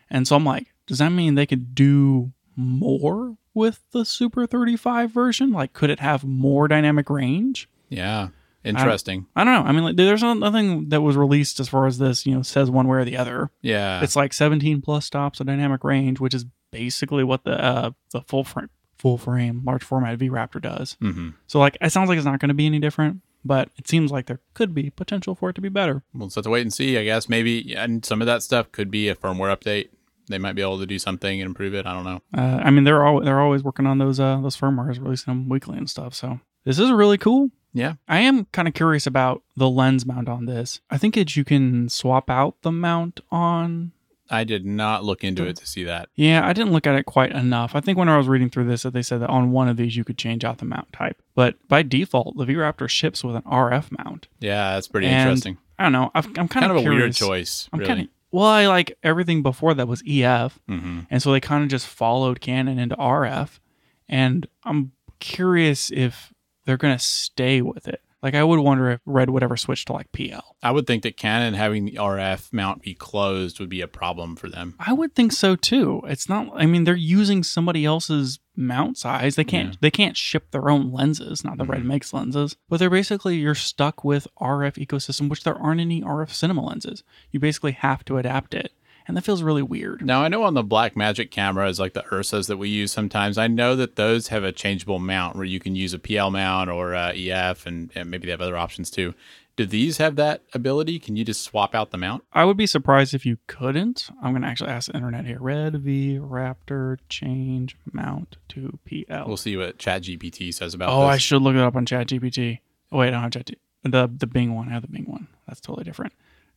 And 0.09 0.27
so 0.27 0.35
I'm 0.35 0.45
like, 0.45 0.71
does 0.85 0.99
that 0.99 1.09
mean 1.09 1.33
they 1.35 1.45
could 1.47 1.73
do 1.75 2.33
more 2.55 3.35
with 3.53 3.81
the 3.91 4.05
Super 4.05 4.45
35 4.45 5.11
version? 5.11 5.51
Like, 5.51 5.73
could 5.73 5.89
it 5.89 5.99
have 5.99 6.23
more 6.23 6.67
dynamic 6.67 7.09
range? 7.09 7.67
yeah. 7.89 8.29
Interesting. 8.63 9.25
I 9.35 9.43
don't 9.43 9.53
know. 9.53 9.67
I 9.67 9.71
mean, 9.71 9.83
like, 9.83 9.95
there's 9.95 10.21
nothing 10.23 10.89
that 10.89 11.01
was 11.01 11.15
released 11.17 11.59
as 11.59 11.67
far 11.69 11.87
as 11.87 11.97
this, 11.97 12.25
you 12.25 12.35
know, 12.35 12.41
says 12.41 12.69
one 12.69 12.87
way 12.87 12.99
or 12.99 13.05
the 13.05 13.17
other. 13.17 13.49
Yeah. 13.61 14.01
It's 14.01 14.15
like 14.15 14.33
17 14.33 14.81
plus 14.81 15.05
stops 15.05 15.39
of 15.39 15.47
dynamic 15.47 15.83
range, 15.83 16.19
which 16.19 16.33
is 16.33 16.45
basically 16.71 17.23
what 17.23 17.43
the 17.43 17.61
uh, 17.63 17.91
the 18.11 18.21
full 18.21 18.43
frame 18.43 18.69
full 18.97 19.17
frame 19.17 19.61
large 19.65 19.83
format 19.83 20.17
V 20.19 20.29
Raptor 20.29 20.61
does. 20.61 20.95
hmm 21.01 21.29
So 21.47 21.59
like, 21.59 21.77
it 21.81 21.91
sounds 21.91 22.07
like 22.09 22.17
it's 22.17 22.25
not 22.25 22.39
going 22.39 22.49
to 22.49 22.53
be 22.55 22.67
any 22.67 22.77
different, 22.79 23.21
but 23.43 23.69
it 23.77 23.87
seems 23.87 24.11
like 24.11 24.27
there 24.27 24.39
could 24.53 24.75
be 24.75 24.91
potential 24.91 25.33
for 25.33 25.49
it 25.49 25.53
to 25.53 25.61
be 25.61 25.69
better. 25.69 26.03
We'll 26.13 26.27
just 26.27 26.35
have 26.35 26.43
to 26.43 26.51
wait 26.51 26.61
and 26.61 26.71
see, 26.73 26.97
I 26.99 27.03
guess. 27.03 27.27
Maybe, 27.27 27.75
and 27.75 28.05
some 28.05 28.21
of 28.21 28.27
that 28.27 28.43
stuff 28.43 28.71
could 28.71 28.91
be 28.91 29.09
a 29.09 29.15
firmware 29.15 29.55
update. 29.57 29.89
They 30.27 30.37
might 30.37 30.53
be 30.53 30.61
able 30.61 30.77
to 30.79 30.85
do 30.85 30.99
something 30.99 31.41
and 31.41 31.47
improve 31.47 31.73
it. 31.73 31.85
I 31.87 31.93
don't 31.93 32.03
know. 32.05 32.21
Uh, 32.37 32.61
I 32.63 32.69
mean, 32.69 32.83
they're 32.83 33.03
all 33.03 33.19
they're 33.21 33.41
always 33.41 33.63
working 33.63 33.87
on 33.87 33.97
those 33.97 34.19
uh, 34.19 34.39
those 34.39 34.55
firmwares, 34.55 35.01
releasing 35.01 35.31
them 35.33 35.49
weekly 35.49 35.77
and 35.77 35.89
stuff. 35.89 36.13
So 36.13 36.39
this 36.63 36.77
is 36.79 36.91
really 36.91 37.17
cool. 37.17 37.49
Yeah. 37.73 37.93
I 38.07 38.19
am 38.19 38.45
kind 38.51 38.67
of 38.67 38.73
curious 38.73 39.07
about 39.07 39.43
the 39.55 39.69
lens 39.69 40.05
mount 40.05 40.27
on 40.29 40.45
this. 40.45 40.81
I 40.89 40.97
think 40.97 41.15
it 41.17 41.35
you 41.35 41.43
can 41.45 41.89
swap 41.89 42.29
out 42.29 42.55
the 42.61 42.71
mount 42.71 43.19
on. 43.31 43.91
I 44.29 44.45
did 44.45 44.65
not 44.65 45.03
look 45.03 45.25
into 45.25 45.45
it 45.45 45.57
to 45.57 45.67
see 45.67 45.83
that. 45.83 46.07
Yeah, 46.15 46.47
I 46.47 46.53
didn't 46.53 46.71
look 46.71 46.87
at 46.87 46.95
it 46.95 47.05
quite 47.05 47.31
enough. 47.33 47.75
I 47.75 47.81
think 47.81 47.97
when 47.97 48.07
I 48.07 48.17
was 48.17 48.29
reading 48.29 48.49
through 48.49 48.63
this, 48.65 48.83
that 48.83 48.93
they 48.93 49.01
said 49.01 49.19
that 49.21 49.29
on 49.29 49.51
one 49.51 49.67
of 49.67 49.75
these 49.75 49.97
you 49.97 50.05
could 50.05 50.17
change 50.17 50.45
out 50.45 50.59
the 50.59 50.65
mount 50.65 50.93
type, 50.93 51.21
but 51.35 51.55
by 51.67 51.83
default, 51.83 52.37
the 52.37 52.45
V 52.45 52.53
Raptor 52.53 52.87
ships 52.87 53.25
with 53.25 53.35
an 53.35 53.41
RF 53.41 53.89
mount. 54.05 54.29
Yeah, 54.39 54.73
that's 54.75 54.87
pretty 54.87 55.07
And 55.07 55.29
interesting. 55.29 55.57
I 55.77 55.83
don't 55.83 55.91
know. 55.91 56.11
I've, 56.15 56.27
I'm 56.27 56.33
kind, 56.47 56.49
Kind 56.49 56.71
of 56.71 56.77
a 56.77 56.89
weird 56.89 57.13
choice, 57.13 57.67
I'm 57.73 57.79
really. 57.79 57.87
kind 57.89 58.01
of 58.03 58.07
well. 58.31 58.45
I 58.45 58.67
like 58.67 58.97
everything 59.03 59.43
before 59.43 59.73
that 59.73 59.87
was 59.89 60.01
EF, 60.07 60.57
hmm 60.67 61.01
And 61.09 61.21
so 61.21 61.33
they 61.33 61.41
kind 61.41 61.63
of 61.63 61.69
just 61.69 61.85
followed 61.87 62.39
Canon 62.39 62.79
into 62.79 62.95
RF. 62.95 63.59
And 64.07 64.47
I'm 64.63 64.93
curious 65.19 65.91
if 65.91 66.33
they're 66.65 66.77
going 66.77 66.97
to 66.97 67.03
stay 67.03 67.61
with 67.61 67.87
it. 67.87 68.01
Like, 68.23 68.35
I 68.35 68.43
would 68.43 68.59
wonder 68.59 68.91
if 68.91 68.99
Red 69.03 69.31
would 69.31 69.41
ever 69.41 69.57
switch 69.57 69.85
to 69.85 69.93
like 69.93 70.11
PL. 70.11 70.55
I 70.61 70.69
would 70.69 70.85
think 70.85 71.01
that 71.03 71.17
Canon 71.17 71.55
having 71.55 71.85
the 71.85 71.93
RF 71.95 72.53
mount 72.53 72.83
be 72.83 72.93
closed 72.93 73.59
would 73.59 73.69
be 73.69 73.81
a 73.81 73.87
problem 73.87 74.35
for 74.35 74.47
them. 74.47 74.75
I 74.79 74.93
would 74.93 75.15
think 75.15 75.31
so 75.31 75.55
too. 75.55 76.03
It's 76.07 76.29
not, 76.29 76.49
I 76.55 76.67
mean, 76.67 76.83
they're 76.83 76.95
using 76.95 77.41
somebody 77.41 77.83
else's 77.83 78.39
mount 78.55 78.99
size. 78.99 79.35
They 79.35 79.43
can't, 79.43 79.69
Yeah. 79.69 79.77
they 79.81 79.89
can't 79.89 80.15
ship 80.15 80.51
their 80.51 80.69
own 80.69 80.91
lenses. 80.91 81.43
Not 81.43 81.57
that 81.57 81.67
Red 81.67 81.79
mm-hmm. 81.79 81.87
makes 81.87 82.13
lenses, 82.13 82.57
but 82.69 82.77
they're 82.77 82.91
basically, 82.91 83.37
you're 83.37 83.55
stuck 83.55 84.03
with 84.03 84.27
RF 84.39 84.75
ecosystem, 84.85 85.27
which 85.27 85.43
there 85.43 85.57
aren't 85.57 85.81
any 85.81 86.03
RF 86.03 86.29
cinema 86.31 86.63
lenses. 86.63 87.03
You 87.31 87.39
basically 87.39 87.71
have 87.71 88.05
to 88.05 88.17
adapt 88.17 88.53
it. 88.53 88.71
And 89.11 89.17
that 89.17 89.25
feels 89.25 89.43
really 89.43 89.61
weird. 89.61 90.05
Now 90.05 90.23
I 90.23 90.29
know 90.29 90.43
on 90.43 90.53
the 90.53 90.63
Blackmagic 90.63 91.31
cameras, 91.31 91.81
like 91.81 91.91
the 91.91 92.03
Ursas 92.03 92.47
that 92.47 92.55
we 92.55 92.69
use 92.69 92.93
sometimes, 92.93 93.37
I 93.37 93.47
know 93.47 93.75
that 93.75 93.97
those 93.97 94.29
have 94.29 94.45
a 94.45 94.53
changeable 94.53 94.99
mount 94.99 95.35
where 95.35 95.43
you 95.43 95.59
can 95.59 95.75
use 95.75 95.93
a 95.93 95.99
PL 95.99 96.31
mount 96.31 96.69
or 96.69 96.95
EF, 96.95 97.65
and, 97.65 97.91
and 97.93 98.09
maybe 98.09 98.27
they 98.27 98.31
have 98.31 98.39
other 98.39 98.55
options 98.55 98.89
too. 98.89 99.13
Do 99.57 99.65
these 99.65 99.97
have 99.97 100.15
that 100.15 100.43
ability? 100.53 100.97
Can 100.97 101.17
you 101.17 101.25
just 101.25 101.41
swap 101.41 101.75
out 101.75 101.91
the 101.91 101.97
mount? 101.97 102.23
I 102.31 102.45
would 102.45 102.55
be 102.55 102.65
surprised 102.65 103.13
if 103.13 103.25
you 103.25 103.37
couldn't. 103.47 104.07
I'm 104.23 104.31
going 104.31 104.43
to 104.43 104.47
actually 104.47 104.69
ask 104.69 104.89
the 104.89 104.95
internet 104.95 105.25
here. 105.25 105.39
Red 105.41 105.81
V 105.81 106.17
Raptor 106.17 106.97
change 107.09 107.75
mount 107.91 108.37
to 108.47 108.79
PL. 108.85 109.27
We'll 109.27 109.35
see 109.35 109.57
what 109.57 109.77
ChatGPT 109.77 110.53
says 110.53 110.73
about 110.73 110.87
oh, 110.87 111.01
I 111.01 111.17
should 111.17 111.41
look 111.41 111.55
it 111.55 111.61
up 111.61 111.75
on 111.75 111.85
ChatGPT. 111.85 112.59
Oh, 112.93 112.99
wait, 112.99 113.09
I 113.09 113.11
don't 113.11 113.23
have 113.23 113.31
ChatGPT. 113.31 113.55
The, 113.83 114.09
the 114.19 114.27
Bing 114.27 114.55
one. 114.55 114.69
I 114.69 114.71
have 114.71 114.83
the 114.83 114.87
Bing 114.87 115.03
one. 115.03 115.27
That's 115.49 115.59
totally 115.59 115.83
different. 115.83 116.13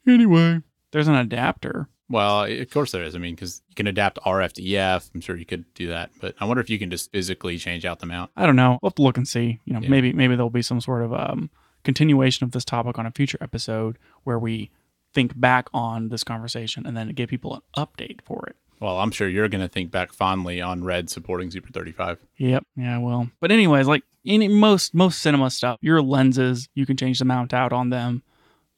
Anyway, 0.07 0.63
there's 0.93 1.09
an 1.09 1.17
adapter 1.17 1.89
Well, 2.09 2.45
of 2.45 2.71
course 2.71 2.93
there 2.93 3.03
is. 3.03 3.15
I 3.15 3.19
mean, 3.19 3.35
because 3.35 3.63
you 3.69 3.75
can 3.75 3.87
adapt 3.87 4.19
RF 4.27 4.53
to 4.55 4.75
EF. 4.77 5.11
I'm 5.15 5.21
sure 5.21 5.37
you 5.37 5.47
could 5.47 5.65
do 5.75 5.89
that, 5.89 6.11
but 6.21 6.35
I 6.41 6.45
wonder 6.45 6.61
if 6.61 6.69
you 6.69 6.79
can 6.79 6.91
just 6.91 7.11
physically 7.13 7.57
change 7.59 7.85
out 7.85 7.99
the 8.01 8.07
mount. 8.07 8.31
I 8.37 8.45
don't 8.47 8.57
know. 8.57 8.79
We'll 8.83 8.91
have 8.91 8.95
to 8.97 9.03
look 9.03 9.17
and 9.17 9.27
see. 9.27 9.61
You 9.65 9.73
know, 9.75 9.81
Yeah. 9.81 9.89
maybe 9.89 10.13
maybe 10.13 10.37
there'll 10.37 10.51
be 10.51 10.63
some 10.63 10.81
sort 10.81 11.03
of 11.03 11.13
um, 11.15 11.51
continuation 11.83 12.45
of 12.45 12.53
this 12.53 12.65
topic 12.65 12.99
on 12.99 13.07
a 13.07 13.11
future 13.11 13.39
episode 13.41 13.99
where 14.25 14.39
we 14.39 14.71
think 15.15 15.39
back 15.41 15.69
on 15.73 16.09
this 16.09 16.25
conversation 16.25 16.87
and 16.87 16.97
then 16.97 17.09
give 17.11 17.29
people 17.31 17.55
an 17.55 17.61
update 17.87 18.21
for 18.25 18.45
it. 18.49 18.57
Well, 18.81 18.99
I'm 18.99 19.13
sure 19.13 19.29
you're 19.29 19.49
going 19.49 19.61
to 19.63 19.69
think 19.69 19.91
back 19.91 20.13
fondly 20.13 20.61
on 20.61 20.83
Red 20.85 21.09
supporting 21.09 21.51
Super 21.51 21.71
35. 21.71 22.19
Yep. 22.37 22.67
Yeah. 22.77 22.99
Well. 22.99 23.31
But 23.41 23.51
anyways, 23.53 23.87
like 23.87 24.03
any 24.27 24.49
most 24.49 24.93
most 24.95 25.21
cinema 25.23 25.51
stuff, 25.51 25.79
your 25.81 26.03
lenses 26.03 26.69
you 26.75 26.85
can 26.85 26.97
change 26.97 27.19
the 27.19 27.25
mount 27.25 27.55
out 27.55 27.73
on 27.73 27.89
them. 27.91 28.23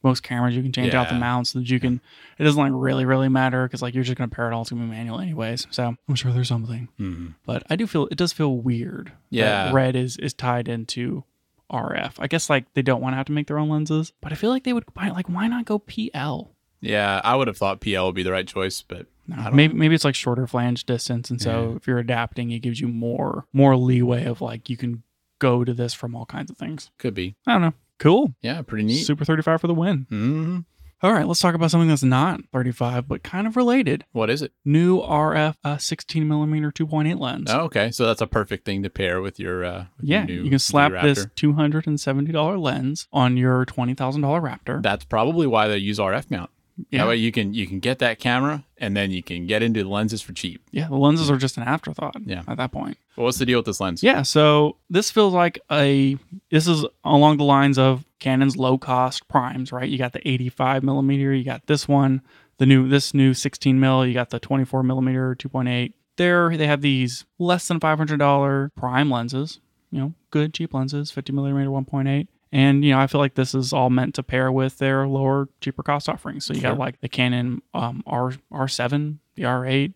Most 0.03 0.23
cameras 0.23 0.55
you 0.55 0.63
can 0.63 0.73
change 0.73 0.95
out 0.95 1.09
the 1.09 1.15
Yeah. 1.15 1.21
mounts 1.21 1.51
so 1.51 1.59
that 1.59 1.69
you 1.71 1.81
can. 1.81 2.01
It 2.39 2.45
doesn't 2.45 2.61
like 2.61 2.73
really 2.75 3.05
really 3.05 3.29
matter 3.29 3.67
because 3.67 3.83
like 3.83 3.95
you're 3.95 4.05
just 4.05 4.17
gonna 4.17 4.29
pair 4.29 4.51
it 4.51 4.55
all. 4.55 4.65
Gonna 4.65 4.83
be 4.83 4.89
manual 4.91 5.19
anyways. 5.21 5.67
So 5.71 5.97
I'm 6.09 6.15
sure 6.15 6.33
there's 6.33 6.49
something. 6.49 6.89
hmm 6.99 7.29
But 7.45 7.65
I 7.71 7.77
do 7.77 7.87
feel 7.87 8.07
it 8.11 8.17
does 8.19 8.33
feel 8.33 8.57
weird. 8.57 9.07
that 9.09 9.15
Yeah. 9.31 9.73
red 9.73 9.97
is 9.97 10.17
is 10.19 10.33
tied 10.35 10.69
into 10.69 11.25
RF. 11.71 12.15
I 12.19 12.29
guess 12.29 12.49
like 12.49 12.73
they 12.75 12.83
don't 12.83 13.01
want 13.01 13.15
to 13.15 13.17
have 13.17 13.27
to 13.27 13.33
make 13.33 13.47
their 13.49 13.59
own 13.59 13.69
lenses, 13.69 14.13
but 14.21 14.31
I 14.33 14.37
feel 14.37 14.51
like 14.51 14.63
they 14.65 14.73
would 14.73 14.85
buy 14.95 15.09
like 15.09 15.29
why 15.29 15.49
not 15.49 15.65
go 15.65 15.79
PL? 15.81 16.53
Yeah, 16.81 17.21
I 17.25 17.35
would 17.35 17.49
have 17.49 17.57
thought 17.57 17.81
PL 17.81 18.07
would 18.07 18.15
be 18.15 18.23
the 18.23 18.31
right 18.33 18.47
choice, 18.47 18.83
but 18.87 19.07
No, 19.27 19.51
maybe 19.51 19.75
maybe 19.75 19.95
it's 19.95 20.05
like 20.05 20.15
shorter 20.15 20.47
flange 20.47 20.85
distance, 20.85 21.31
and 21.31 21.41
so 21.43 21.71
Yeah. 21.71 21.77
if 21.77 21.87
you're 21.89 21.99
adapting, 21.99 22.51
it 22.53 22.61
gives 22.61 22.81
you 22.81 22.87
more 22.87 23.47
more 23.53 23.77
leeway 23.77 24.25
of 24.27 24.41
like 24.41 24.71
you 24.71 24.77
can 24.77 25.03
go 25.41 25.65
to 25.65 25.75
this 25.75 25.93
from 25.95 26.15
all 26.15 26.27
kinds 26.27 26.51
of 26.51 26.57
things. 26.57 26.91
could 26.99 27.15
be. 27.15 27.35
I 27.47 27.53
don't 27.55 27.63
know. 27.63 27.75
Cool. 27.99 28.35
Yeah, 28.43 28.63
pretty 28.63 28.85
neat. 28.85 29.05
Super 29.05 29.25
35 29.25 29.61
for 29.61 29.67
the 29.67 29.75
win. 29.75 30.07
hmm 30.09 30.59
All 31.03 31.13
right, 31.13 31.27
let's 31.27 31.41
talk 31.41 31.55
about 31.55 31.71
something 31.71 31.89
that's 31.89 32.03
not 32.03 32.41
35 32.53 33.07
but 33.09 33.23
kind 33.23 33.47
of 33.47 33.57
related. 33.57 34.05
What 34.13 34.31
is 34.31 34.43
it? 34.43 34.53
New 34.65 35.01
RF 35.01 35.55
uh, 35.65 35.77
16 35.79 36.27
millimeter 36.27 36.71
2.8 36.71 37.19
lens. 37.19 37.51
Oh, 37.51 37.61
okay. 37.65 37.91
So 37.91 38.07
that's 38.07 38.21
a 38.21 38.27
perfect 38.27 38.65
thing 38.65 38.83
to 38.83 38.91
pair 38.91 39.21
with 39.21 39.39
your. 39.39 39.65
Uh, 39.65 39.85
with 39.99 40.09
your 40.09 40.19
yeah, 40.21 40.25
new, 40.25 40.43
you 40.43 40.51
can 40.51 40.59
slap 40.59 40.93
this 41.03 41.27
$270 41.37 42.59
lens 42.61 43.09
on 43.13 43.37
your 43.37 43.65
$20,000 43.67 43.97
Raptor. 43.97 44.83
That's 44.83 45.05
probably 45.05 45.47
why 45.47 45.69
they 45.69 45.79
use 45.79 45.99
RF 45.99 46.31
mount. 46.31 46.51
Yeah, 46.91 47.03
That 47.03 47.09
way 47.09 47.17
you 47.17 47.33
can 47.33 47.55
you 47.55 47.67
can 47.67 47.81
get 47.81 47.99
that 48.01 48.19
camera 48.19 48.65
and 48.79 48.97
then 48.97 49.11
you 49.11 49.23
can 49.23 49.47
get 49.47 49.63
into 49.63 49.83
lenses 49.89 50.21
for 50.23 50.33
cheap. 50.33 50.63
yeah, 50.73 50.89
the 50.89 50.97
lenses 50.97 51.31
are 51.31 51.37
just 51.39 51.57
an 51.57 51.63
afterthought 51.63 52.17
Yeah. 52.25 52.43
at 52.47 52.57
that 52.59 52.73
point. 52.73 52.99
But 53.17 53.23
what's 53.23 53.39
the 53.39 53.47
deal 53.47 53.59
with 53.59 53.67
this 53.67 53.81
lens? 53.81 54.03
Yeah, 54.03 54.23
so 54.23 54.77
this 54.91 55.11
feels 55.11 55.33
like 55.33 55.59
a 55.73 56.17
this 56.51 56.67
is 56.69 56.85
along 57.05 57.39
the 57.39 57.45
lines 57.45 57.79
of 57.79 58.05
Canon's 58.21 58.57
low 58.57 58.77
cost 58.79 59.27
primes, 59.29 59.73
right? 59.73 59.89
You 59.89 59.99
got 59.99 60.13
the 60.13 60.27
85 60.29 60.83
millimeter, 60.83 61.33
you 61.35 61.45
got 61.45 61.67
this 61.67 61.87
one, 61.89 62.21
the 62.59 62.67
new 62.67 62.89
this 62.89 63.15
new 63.15 63.33
16 63.35 63.79
mil, 63.81 64.07
you 64.07 64.13
got 64.15 64.31
the 64.31 64.39
24 64.41 64.83
millimeter 64.83 65.35
2.8. 65.35 65.93
There 66.17 66.57
they 66.57 66.67
have 66.67 66.81
these 66.83 67.25
less 67.39 67.69
than 67.69 67.79
$500 67.81 68.71
prime 68.75 69.11
lenses, 69.11 69.61
you 69.91 70.01
know, 70.01 70.15
good 70.31 70.55
cheap 70.55 70.73
lenses, 70.75 71.11
50 71.11 71.33
millimeter 71.33 71.71
1.8. 71.71 72.27
And 72.57 72.85
you 72.85 72.93
know, 72.93 72.99
I 73.01 73.07
feel 73.07 73.21
like 73.21 73.35
this 73.35 73.55
is 73.55 73.73
all 73.73 73.91
meant 73.91 74.15
to 74.15 74.23
pair 74.23 74.51
with 74.51 74.79
their 74.79 75.07
lower, 75.07 75.49
cheaper 75.61 75.83
cost 75.83 76.09
offerings. 76.09 76.47
So 76.47 76.55
you 76.55 76.61
Sure. 76.61 76.71
got 76.71 76.79
like 76.79 77.01
the 77.01 77.09
Canon 77.09 77.61
um, 77.75 78.03
R 78.07 78.33
R7, 78.53 79.19
the 79.35 79.43
R8, 79.43 79.93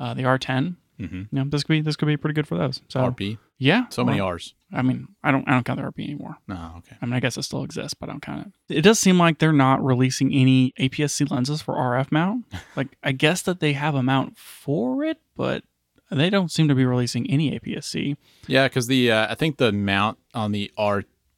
uh, 0.00 0.14
the 0.14 0.22
R10. 0.22 0.76
hmm 0.98 1.04
You 1.04 1.26
know, 1.32 1.44
this 1.44 1.62
could 1.62 1.72
be 1.74 1.80
this 1.82 1.96
could 1.96 2.06
be 2.08 2.16
pretty 2.16 2.34
good 2.34 2.48
for 2.48 2.56
those. 2.58 2.80
So 2.88 3.00
RP. 3.12 3.38
yeah, 3.58 3.86
So 3.90 4.04
many 4.04 4.18
R's. 4.18 4.54
I 4.72 4.82
mean, 4.82 5.08
I 5.22 5.30
don't 5.30 5.46
I 5.48 5.52
don't 5.52 5.64
count 5.64 5.78
the 5.80 5.86
RP 5.86 6.04
anymore. 6.04 6.36
Oh, 6.48 6.74
okay. 6.78 6.96
I 7.00 7.06
mean, 7.06 7.14
I 7.14 7.20
guess 7.20 7.36
it 7.36 7.42
still 7.44 7.62
exists, 7.64 7.94
but 7.94 8.08
I 8.08 8.12
don't 8.12 8.22
count 8.22 8.52
it. 8.68 8.78
It 8.78 8.82
does 8.82 8.98
seem 8.98 9.18
like 9.18 9.38
they're 9.38 9.52
not 9.52 9.84
releasing 9.84 10.32
any 10.32 10.72
APS-C 10.80 11.24
lenses 11.26 11.60
for 11.62 11.74
RF 11.74 12.10
mount. 12.10 12.44
like, 12.76 12.88
I 13.02 13.12
guess 13.12 13.42
that 13.42 13.60
they 13.60 13.72
have 13.74 13.94
a 13.94 14.02
mount 14.02 14.36
for 14.38 15.04
it, 15.04 15.18
but 15.36 15.62
they 16.10 16.28
don't 16.30 16.50
seem 16.50 16.66
to 16.68 16.74
be 16.74 16.84
releasing 16.84 17.28
any 17.30 17.56
APS-C. 17.58 18.16
Yeah, 18.48 18.66
because 18.68 18.86
the 18.88 19.10
uh, 19.12 19.26
I 19.30 19.34
think 19.36 19.58
the 19.58 19.70
mount 19.72 20.18
on 20.34 20.50
the 20.52 20.70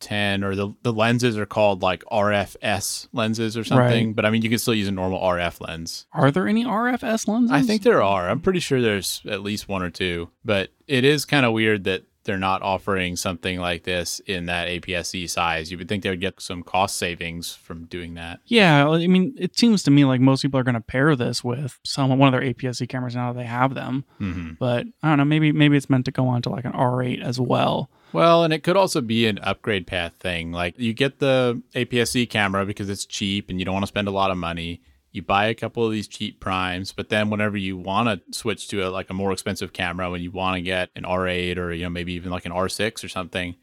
R10 0.02 0.44
or 0.44 0.54
the 0.54 0.74
the 0.82 0.92
lenses 0.92 1.36
are 1.38 1.46
called 1.46 1.82
like 1.82 2.02
RF-S 2.10 3.08
lenses 3.12 3.56
or 3.56 3.64
something. 3.64 4.08
Right. 4.08 4.16
But 4.16 4.24
I 4.26 4.30
mean, 4.30 4.42
you 4.42 4.50
can 4.50 4.58
still 4.58 4.74
use 4.74 4.88
a 4.88 4.92
normal 4.92 5.20
RF 5.20 5.60
lens. 5.66 6.06
Are 6.12 6.30
there 6.30 6.48
any 6.48 6.64
RF-S 6.64 7.28
lenses? 7.28 7.52
I 7.52 7.62
think 7.62 7.82
there 7.82 8.02
are. 8.02 8.28
I'm 8.28 8.40
pretty 8.40 8.60
sure 8.60 8.80
there's 8.80 9.22
at 9.28 9.42
least 9.42 9.68
one 9.68 9.82
or 9.82 9.90
two. 9.90 10.30
But 10.44 10.70
it 10.86 11.04
is 11.04 11.24
kind 11.24 11.46
of 11.46 11.52
weird 11.52 11.84
that 11.84 12.04
they're 12.24 12.38
not 12.38 12.62
offering 12.62 13.16
something 13.16 13.58
like 13.58 13.82
this 13.82 14.20
in 14.20 14.46
that 14.46 14.68
APS-C 14.68 15.26
size. 15.26 15.72
You 15.72 15.78
would 15.78 15.88
think 15.88 16.04
they 16.04 16.10
would 16.10 16.20
get 16.20 16.40
some 16.40 16.62
cost 16.62 16.96
savings 16.96 17.52
from 17.52 17.86
doing 17.86 18.14
that. 18.14 18.38
Yeah, 18.46 18.88
I 18.88 19.08
mean, 19.08 19.34
it 19.36 19.58
seems 19.58 19.82
to 19.84 19.90
me 19.90 20.04
like 20.04 20.20
most 20.20 20.42
people 20.42 20.60
are 20.60 20.62
going 20.62 20.76
to 20.76 20.80
pair 20.80 21.16
this 21.16 21.42
with 21.42 21.80
some 21.84 22.16
one 22.16 22.32
of 22.32 22.40
their 22.40 22.48
APS-C 22.54 22.86
cameras 22.86 23.16
now 23.16 23.32
that 23.32 23.38
they 23.40 23.46
have 23.46 23.74
them. 23.74 24.04
hmm 24.18 24.52
But 24.60 24.86
I 25.02 25.08
don't 25.08 25.18
know. 25.18 25.24
Maybe 25.24 25.50
maybe 25.50 25.76
it's 25.76 25.90
meant 25.90 26.04
to 26.04 26.12
go 26.12 26.28
on 26.28 26.42
to 26.42 26.50
like 26.50 26.64
an 26.64 26.72
R8 26.72 27.20
as 27.22 27.40
well. 27.40 27.90
Well, 28.12 28.44
and 28.44 28.52
it 28.52 28.62
could 28.62 28.76
also 28.76 29.00
be 29.00 29.26
an 29.26 29.38
upgrade 29.38 29.86
path 29.86 30.14
thing. 30.18 30.52
Like 30.52 30.78
you 30.78 30.92
get 30.92 31.18
the 31.18 31.62
APS-C 31.74 32.26
camera 32.26 32.66
because 32.66 32.88
it's 32.90 33.04
cheap 33.06 33.48
and 33.50 33.58
you 33.58 33.64
don't 33.64 33.74
want 33.74 33.84
to 33.84 33.88
spend 33.88 34.08
a 34.08 34.12
lot 34.12 34.30
of 34.30 34.36
money. 34.36 34.80
You 35.12 35.22
buy 35.22 35.46
a 35.46 35.54
couple 35.54 35.84
of 35.84 35.92
these 35.92 36.08
cheap 36.08 36.40
primes, 36.40 36.92
but 36.92 37.10
then 37.10 37.28
whenever 37.28 37.56
you 37.56 37.76
want 37.76 38.08
to 38.08 38.34
switch 38.38 38.68
to 38.68 38.86
a, 38.86 38.88
like 38.88 39.10
a 39.10 39.14
more 39.14 39.30
expensive 39.32 39.72
camera, 39.74 40.10
when 40.10 40.22
you 40.22 40.30
want 40.30 40.56
to 40.56 40.62
get 40.62 40.88
an 40.96 41.02
R8 41.04 41.58
or 41.58 41.72
you 41.72 41.82
know 41.84 41.90
maybe 41.90 42.14
even 42.14 42.30
like 42.30 42.46
an 42.46 42.52
R6 42.52 43.04
or 43.04 43.08
something, 43.08 43.54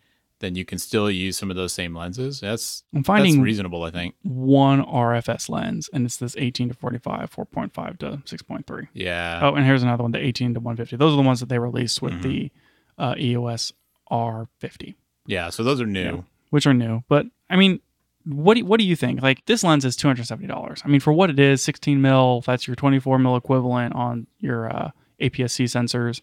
then 0.41 0.53
you 0.55 0.63
can 0.63 0.77
still 0.77 1.09
use 1.09 1.37
some 1.37 1.49
of 1.49 1.55
those 1.57 1.73
same 1.73 1.95
lenses. 1.95 2.39
That's 2.39 2.83
I'm 2.93 2.99
that's 2.99 3.07
finding 3.07 3.41
reasonable, 3.41 3.81
I 3.83 3.89
think. 3.89 4.13
one 4.21 4.83
RF-S 4.85 5.49
lens, 5.49 5.89
and 5.91 6.05
it's 6.05 6.17
this 6.17 6.35
18 6.37 6.69
to 6.69 6.75
45, 6.75 7.31
4.5 7.35 7.97
to 7.99 8.21
6.3. 8.37 8.87
Yeah. 8.93 9.39
Oh, 9.41 9.55
and 9.55 9.65
here's 9.65 9.81
another 9.83 10.03
one, 10.03 10.11
the 10.11 10.23
18 10.23 10.53
to 10.53 10.59
150. 10.59 10.97
Those 10.97 11.13
are 11.13 11.17
the 11.17 11.23
ones 11.23 11.39
that 11.39 11.49
they 11.49 11.57
released 11.59 12.01
with 12.03 12.13
Mhm. 12.13 12.21
the 12.21 12.51
uh, 12.99 13.15
EOS 13.17 13.73
R50, 14.11 14.95
Yeah. 15.27 15.49
So 15.49 15.63
those 15.63 15.79
are 15.81 15.85
new. 15.85 16.01
Yeah. 16.15 16.21
which 16.49 16.65
are 16.67 16.73
new. 16.73 17.03
But 17.07 17.25
I 17.49 17.55
mean, 17.55 17.79
what 18.25 18.55
do, 18.55 18.65
what 18.65 18.79
do 18.79 18.85
you 18.85 18.95
think? 18.95 19.21
Like 19.21 19.45
this 19.45 19.63
lens 19.63 19.85
is 19.85 19.95
$270. 19.97 20.81
I 20.83 20.87
mean, 20.87 20.99
for 20.99 21.13
what 21.13 21.29
it 21.29 21.39
is, 21.39 21.63
16 21.63 22.01
mil, 22.01 22.41
that's 22.41 22.67
your 22.67 22.75
24 22.75 23.19
mil 23.19 23.35
equivalent 23.35 23.95
on 23.95 24.27
your 24.39 24.69
uh, 24.69 24.91
APS-C 25.21 25.65
sensors, 25.65 26.21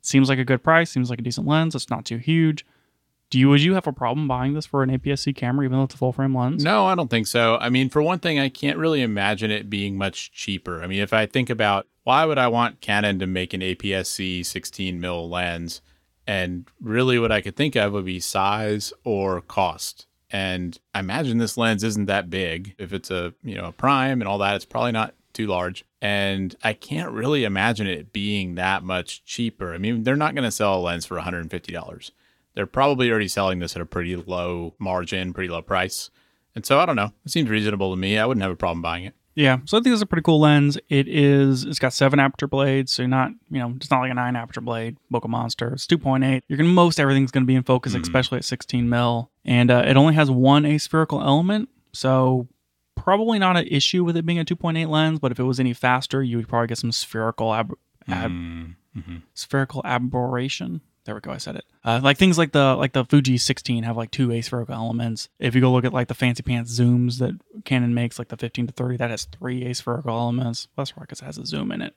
seems 0.00 0.28
like 0.28 0.38
a 0.38 0.44
good 0.44 0.62
price. 0.62 0.90
Seems 0.90 1.10
like 1.10 1.18
a 1.18 1.22
decent 1.22 1.46
lens. 1.46 1.74
It's 1.74 1.90
not 1.90 2.04
too 2.04 2.18
huge. 2.18 2.64
Do 3.30 3.38
you 3.38 3.48
would 3.48 3.62
you 3.62 3.74
have 3.74 3.86
a 3.86 3.92
problem 3.92 4.28
buying 4.28 4.52
this 4.54 4.66
for 4.66 4.82
an 4.82 4.90
APS-C 4.90 5.32
camera, 5.32 5.64
even 5.64 5.78
though 5.78 5.84
it's 5.84 5.94
a 5.94 5.98
full 5.98 6.12
frame 6.12 6.36
lens? 6.36 6.62
No, 6.62 6.86
I 6.86 6.94
don't 6.94 7.08
think 7.10 7.26
so. 7.26 7.56
I 7.56 7.68
mean, 7.68 7.88
for 7.88 8.00
one 8.02 8.18
thing, 8.20 8.38
I 8.38 8.48
can't 8.48 8.78
really 8.78 9.02
imagine 9.02 9.50
it 9.50 9.68
being 9.70 9.96
much 9.96 10.30
cheaper. 10.30 10.82
I 10.82 10.86
mean, 10.86 11.00
if 11.00 11.12
I 11.12 11.26
think 11.26 11.50
about 11.50 11.86
why 12.04 12.24
would 12.26 12.38
I 12.38 12.48
want 12.48 12.80
Canon 12.80 13.18
to 13.18 13.26
make 13.26 13.52
an 13.54 13.60
APS-C 13.62 14.42
16 14.42 15.00
mil 15.00 15.28
lens, 15.28 15.80
and 16.26 16.66
really 16.80 17.18
what 17.18 17.32
I 17.32 17.40
could 17.40 17.56
think 17.56 17.76
of 17.76 17.92
would 17.92 18.04
be 18.04 18.20
size 18.20 18.92
or 19.04 19.40
cost. 19.40 20.06
And 20.30 20.78
I 20.94 21.00
imagine 21.00 21.38
this 21.38 21.56
lens 21.56 21.84
isn't 21.84 22.06
that 22.06 22.30
big. 22.30 22.74
If 22.78 22.92
it's 22.92 23.10
a 23.10 23.34
you 23.42 23.54
know 23.54 23.66
a 23.66 23.72
prime 23.72 24.20
and 24.20 24.28
all 24.28 24.38
that, 24.38 24.56
it's 24.56 24.64
probably 24.64 24.92
not 24.92 25.14
too 25.32 25.46
large. 25.46 25.84
And 26.00 26.54
I 26.62 26.72
can't 26.72 27.12
really 27.12 27.44
imagine 27.44 27.86
it 27.86 28.12
being 28.12 28.54
that 28.54 28.82
much 28.82 29.24
cheaper. 29.24 29.74
I 29.74 29.78
mean, 29.78 30.04
they're 30.04 30.16
not 30.16 30.34
going 30.34 30.44
to 30.44 30.50
sell 30.50 30.76
a 30.76 30.80
lens 30.80 31.06
for 31.06 31.18
$150. 31.18 32.10
They're 32.54 32.66
probably 32.66 33.10
already 33.10 33.28
selling 33.28 33.58
this 33.58 33.74
at 33.74 33.82
a 33.82 33.86
pretty 33.86 34.14
low 34.16 34.74
margin, 34.78 35.32
pretty 35.32 35.50
low 35.50 35.62
price. 35.62 36.10
And 36.54 36.64
so 36.64 36.78
I 36.78 36.86
don't 36.86 36.96
know. 36.96 37.12
It 37.24 37.32
seems 37.32 37.50
reasonable 37.50 37.90
to 37.90 37.96
me. 37.96 38.16
I 38.16 38.26
wouldn't 38.26 38.42
have 38.42 38.52
a 38.52 38.56
problem 38.56 38.80
buying 38.80 39.04
it. 39.04 39.14
Yeah, 39.36 39.58
so 39.64 39.76
I 39.76 39.80
think 39.80 39.92
it's 39.92 40.02
a 40.02 40.06
pretty 40.06 40.22
cool 40.22 40.38
lens. 40.40 40.78
It 40.88 41.08
is. 41.08 41.64
It's 41.64 41.80
got 41.80 41.92
seven 41.92 42.20
aperture 42.20 42.46
blades, 42.46 42.92
so 42.92 43.02
you're 43.02 43.08
not, 43.08 43.30
you 43.50 43.58
know, 43.58 43.72
it's 43.76 43.90
not 43.90 44.00
like 44.00 44.10
a 44.12 44.14
nine 44.14 44.36
aperture 44.36 44.60
blade. 44.60 44.96
Bokeh 45.12 45.28
Monster. 45.28 45.72
It's 45.72 45.86
two 45.88 45.98
point 45.98 46.22
eight. 46.22 46.44
You're 46.46 46.56
gonna 46.56 46.68
most 46.68 47.00
everything's 47.00 47.32
gonna 47.32 47.44
be 47.46 47.56
in 47.56 47.64
focus, 47.64 47.94
Mhm. 47.94 48.02
especially 48.02 48.38
at 48.38 48.44
16 48.44 48.88
mil, 48.88 49.30
and 49.44 49.70
uh, 49.72 49.82
it 49.86 49.96
only 49.96 50.14
has 50.14 50.30
one 50.30 50.64
aspherical 50.64 51.20
element, 51.20 51.68
so 51.92 52.46
probably 52.94 53.40
not 53.40 53.56
an 53.56 53.66
issue 53.66 54.04
with 54.04 54.16
it 54.16 54.24
being 54.24 54.38
a 54.38 54.44
2.8 54.44 54.88
lens. 54.88 55.18
But 55.18 55.32
if 55.32 55.40
it 55.40 55.44
was 55.44 55.58
any 55.58 55.72
faster, 55.72 56.22
you 56.22 56.36
would 56.36 56.48
probably 56.48 56.68
get 56.68 56.78
some 56.78 56.92
spherical 56.92 57.52
ab- 57.52 57.74
ab- 58.08 58.30
Mm-hmm. 58.30 59.16
spherical 59.34 59.82
aberration. 59.84 60.80
There 61.04 61.14
we 61.14 61.20
go. 61.20 61.30
I 61.32 61.36
said 61.36 61.56
it. 61.56 61.64
Uh, 61.84 62.00
like 62.02 62.16
things 62.16 62.38
like 62.38 62.52
the 62.52 62.74
like 62.76 62.92
the 62.92 63.04
Fuji 63.04 63.36
16 63.36 63.82
have 63.84 63.96
like 63.96 64.10
two 64.10 64.32
aspherical 64.32 64.74
elements. 64.74 65.28
If 65.38 65.54
you 65.54 65.60
go 65.60 65.70
look 65.72 65.84
at 65.84 65.92
like 65.92 66.08
the 66.08 66.14
fancy 66.14 66.42
pants 66.42 66.78
zooms 66.78 67.18
that 67.18 67.38
Canon 67.64 67.92
makes, 67.92 68.18
like 68.18 68.28
the 68.28 68.36
15 68.38 68.68
to 68.68 68.72
30, 68.72 68.96
that 68.98 69.10
has 69.10 69.24
three 69.26 69.66
aspherical 69.68 70.16
elements. 70.16 70.68
Well, 70.76 70.84
that's 70.84 70.96
right, 70.96 71.06
'cause 71.06 71.20
it 71.20 71.26
has 71.26 71.36
a 71.38 71.44
zoom 71.44 71.70
in 71.72 71.82
it. 71.82 71.94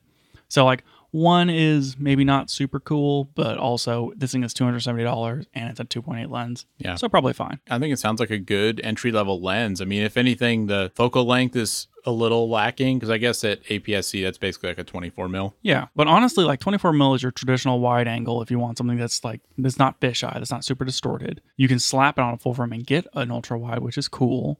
So 0.49 0.65
like 0.65 0.83
one 1.11 1.49
is 1.49 1.97
maybe 1.97 2.23
not 2.25 2.49
super 2.49 2.79
cool, 2.81 3.25
but 3.35 3.57
also 3.57 4.11
this 4.17 4.31
thing 4.33 4.43
is 4.43 4.53
two 4.53 4.63
hundred 4.65 4.79
seventy 4.81 5.03
dollars 5.03 5.45
and 5.53 5.69
it's 5.69 5.79
a 5.79 5.85
2.8 5.85 6.29
lens. 6.29 6.65
Yeah. 6.77 6.95
So 6.95 7.07
probably 7.09 7.33
fine. 7.33 7.59
I 7.69 7.79
think 7.79 7.93
it 7.93 7.99
sounds 7.99 8.19
like 8.19 8.29
a 8.29 8.37
good 8.37 8.79
entry 8.83 9.11
level 9.11 9.41
lens. 9.41 9.81
I 9.81 9.85
mean, 9.85 10.03
if 10.03 10.15
anything, 10.17 10.67
the 10.67 10.91
focal 10.95 11.25
length 11.25 11.55
is 11.55 11.87
a 12.07 12.11
little 12.11 12.49
lacking 12.49 12.97
because 12.97 13.09
I 13.09 13.17
guess 13.17 13.43
at 13.43 13.63
APS-C 13.65 14.23
that's 14.23 14.37
basically 14.37 14.69
like 14.69 14.79
a 14.79 14.83
24 14.85 15.27
mil. 15.27 15.55
Yeah, 15.61 15.87
but 15.93 16.07
honestly, 16.07 16.45
like 16.45 16.61
24 16.61 16.93
mil 16.93 17.13
is 17.13 17.21
your 17.21 17.33
traditional 17.33 17.81
wide 17.81 18.07
angle. 18.07 18.41
If 18.41 18.49
you 18.49 18.57
want 18.57 18.77
something 18.77 18.97
that's 18.97 19.23
like 19.25 19.41
that's 19.57 19.77
not 19.77 19.99
fisheye, 19.99 20.33
that's 20.33 20.49
not 20.49 20.63
super 20.63 20.85
distorted, 20.85 21.41
you 21.57 21.67
can 21.67 21.79
slap 21.79 22.17
it 22.17 22.21
on 22.21 22.33
a 22.33 22.37
full 22.37 22.53
frame 22.53 22.71
and 22.71 22.87
get 22.87 23.05
an 23.13 23.29
ultra 23.29 23.59
wide, 23.59 23.79
which 23.79 23.97
is 23.97 24.07
cool. 24.07 24.57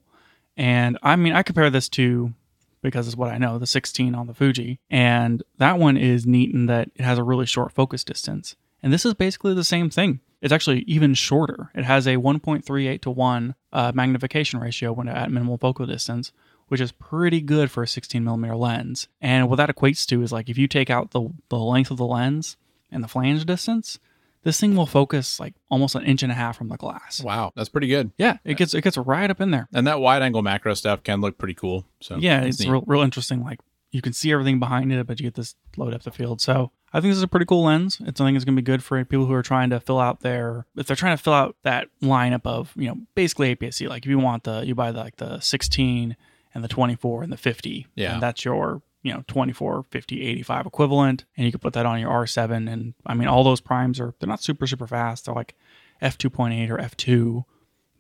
And 0.58 0.98
I 1.02 1.16
mean, 1.16 1.34
I 1.34 1.42
compare 1.42 1.70
this 1.70 1.88
to 1.90 2.34
because 2.82 3.08
it's 3.08 3.18
what 3.18 3.32
I 3.32 3.38
know, 3.38 3.58
the 3.58 3.66
16 3.66 4.14
on 4.14 4.28
the 4.28 4.34
Fuji. 4.34 4.80
And 4.90 5.42
that 5.58 5.80
one 5.80 5.98
is 5.98 6.28
neat 6.28 6.54
in 6.54 6.66
that 6.68 6.92
it 6.96 7.04
has 7.04 7.18
a 7.18 7.24
really 7.24 7.46
short 7.46 7.72
focus 7.72 8.04
distance. 8.04 8.56
And 8.84 8.92
this 8.92 9.06
is 9.06 9.14
basically 9.14 9.54
the 9.54 9.64
same 9.64 9.90
thing. 9.90 10.20
It's 10.42 10.54
actually 10.54 10.82
even 10.82 11.14
shorter. 11.14 11.72
It 11.74 11.86
has 11.86 12.06
a 12.06 12.18
1.38 12.18 13.02
to 13.02 13.10
1 13.10 13.56
uh, 13.74 13.92
magnification 13.96 14.60
ratio 14.60 14.92
when 14.94 15.08
at 15.08 15.32
minimal 15.32 15.58
focal 15.58 15.88
distance, 15.88 16.32
which 16.68 16.82
is 16.82 16.92
pretty 16.92 17.42
good 17.42 17.72
for 17.72 17.84
a 17.84 17.88
16 17.88 18.24
millimeter 18.24 18.56
lens. 18.56 19.08
And 19.22 19.50
what 19.50 19.56
that 19.58 19.70
equates 19.70 20.06
to 20.08 20.22
is 20.22 20.32
like 20.32 20.50
if 20.50 20.58
you 20.58 20.68
take 20.68 20.90
out 20.90 21.12
the, 21.12 21.30
the 21.50 21.58
length 21.58 21.92
of 21.92 21.98
the 21.98 22.06
lens 22.06 22.58
and 22.92 23.04
the 23.04 23.08
flange 23.08 23.46
distance, 23.46 24.00
this 24.44 24.60
thing 24.60 24.76
will 24.76 24.86
focus 24.86 25.40
like 25.40 25.54
almost 25.70 25.96
an 25.96 26.04
inch 26.04 26.24
and 26.24 26.32
a 26.32 26.36
half 26.36 26.58
from 26.58 26.70
the 26.70 26.78
glass. 26.78 27.22
Wow, 27.22 27.52
that's 27.56 27.70
pretty 27.70 27.88
good. 27.88 28.12
Yeah, 28.18 28.38
it 28.46 28.56
gets 28.56 28.74
it 28.74 28.82
gets 28.82 28.98
right 28.98 29.30
up 29.30 29.42
in 29.42 29.52
there. 29.52 29.68
And 29.74 29.88
that 29.88 30.00
wide 30.00 30.22
angle 30.22 30.42
macro 30.42 30.74
stuff 30.74 31.04
can 31.04 31.22
look 31.22 31.38
pretty 31.38 31.54
cool. 31.54 31.86
So 32.00 32.18
yeah, 32.18 32.42
it's 32.42 32.60
neat. 32.60 32.70
real, 32.70 32.84
real 32.88 33.02
interesting. 33.02 33.44
Like 33.44 33.60
you 33.92 34.02
can 34.02 34.14
see 34.14 34.32
everything 34.32 34.60
behind 34.60 34.92
it, 34.94 35.06
but 35.08 35.20
you 35.20 35.26
get 35.26 35.36
this 35.36 35.56
low 35.76 35.90
depth 35.90 36.08
of 36.08 36.16
field. 36.16 36.40
So 36.40 36.72
I 36.94 37.02
think 37.02 37.12
this 37.12 37.18
is 37.18 37.24
a 37.24 37.28
pretty 37.28 37.46
cool 37.46 37.64
lens. 37.64 38.00
It's 38.06 38.18
something 38.18 38.34
that's 38.36 38.46
going 38.46 38.56
to 38.56 38.62
be 38.62 38.66
good 38.66 38.84
for 38.84 39.04
people 39.04 39.26
who 39.26 39.34
are 39.34 39.44
trying 39.44 39.70
to 39.72 39.80
fill 39.80 40.00
out 40.00 40.22
their 40.22 40.66
if 40.76 40.88
they're 40.88 40.96
trying 40.96 41.18
to 41.18 41.22
fill 41.22 41.34
out 41.34 41.56
that 41.64 41.90
lineup 42.02 42.46
of 42.46 42.72
you 42.76 42.88
know 42.88 42.98
basically 43.16 43.54
APS-C. 43.56 43.88
Like 43.88 44.06
if 44.06 44.10
you 44.10 44.20
want 44.20 44.46
the 44.46 44.66
you 44.66 44.76
buy 44.76 44.92
the, 44.92 45.00
like 45.00 45.18
the 45.18 45.40
16 45.40 46.16
and 46.54 46.64
the 46.64 46.68
24 46.68 47.24
and 47.24 47.32
the 47.32 47.38
50. 47.38 47.88
Yeah. 47.96 48.14
and 48.14 48.22
that's 48.22 48.44
your 48.46 48.82
you 49.04 49.14
know 49.14 49.24
24 49.28 49.84
50 49.84 50.22
85 50.22 50.66
equivalent 50.66 51.26
and 51.38 51.46
you 51.46 51.52
can 51.52 51.60
put 51.60 51.74
that 51.74 51.86
on 51.86 52.00
your 52.00 52.10
r7 52.10 52.70
and 52.70 52.94
i 53.06 53.14
mean 53.14 53.28
all 53.28 53.44
those 53.44 53.62
primes 53.62 54.00
are 54.00 54.16
they're 54.20 54.28
not 54.28 54.42
super 54.42 54.66
super 54.68 54.88
fast 54.88 55.26
they're 55.26 55.36
like 55.36 55.56
f2.8 56.02 56.70
or 56.70 56.78
f2 56.78 57.46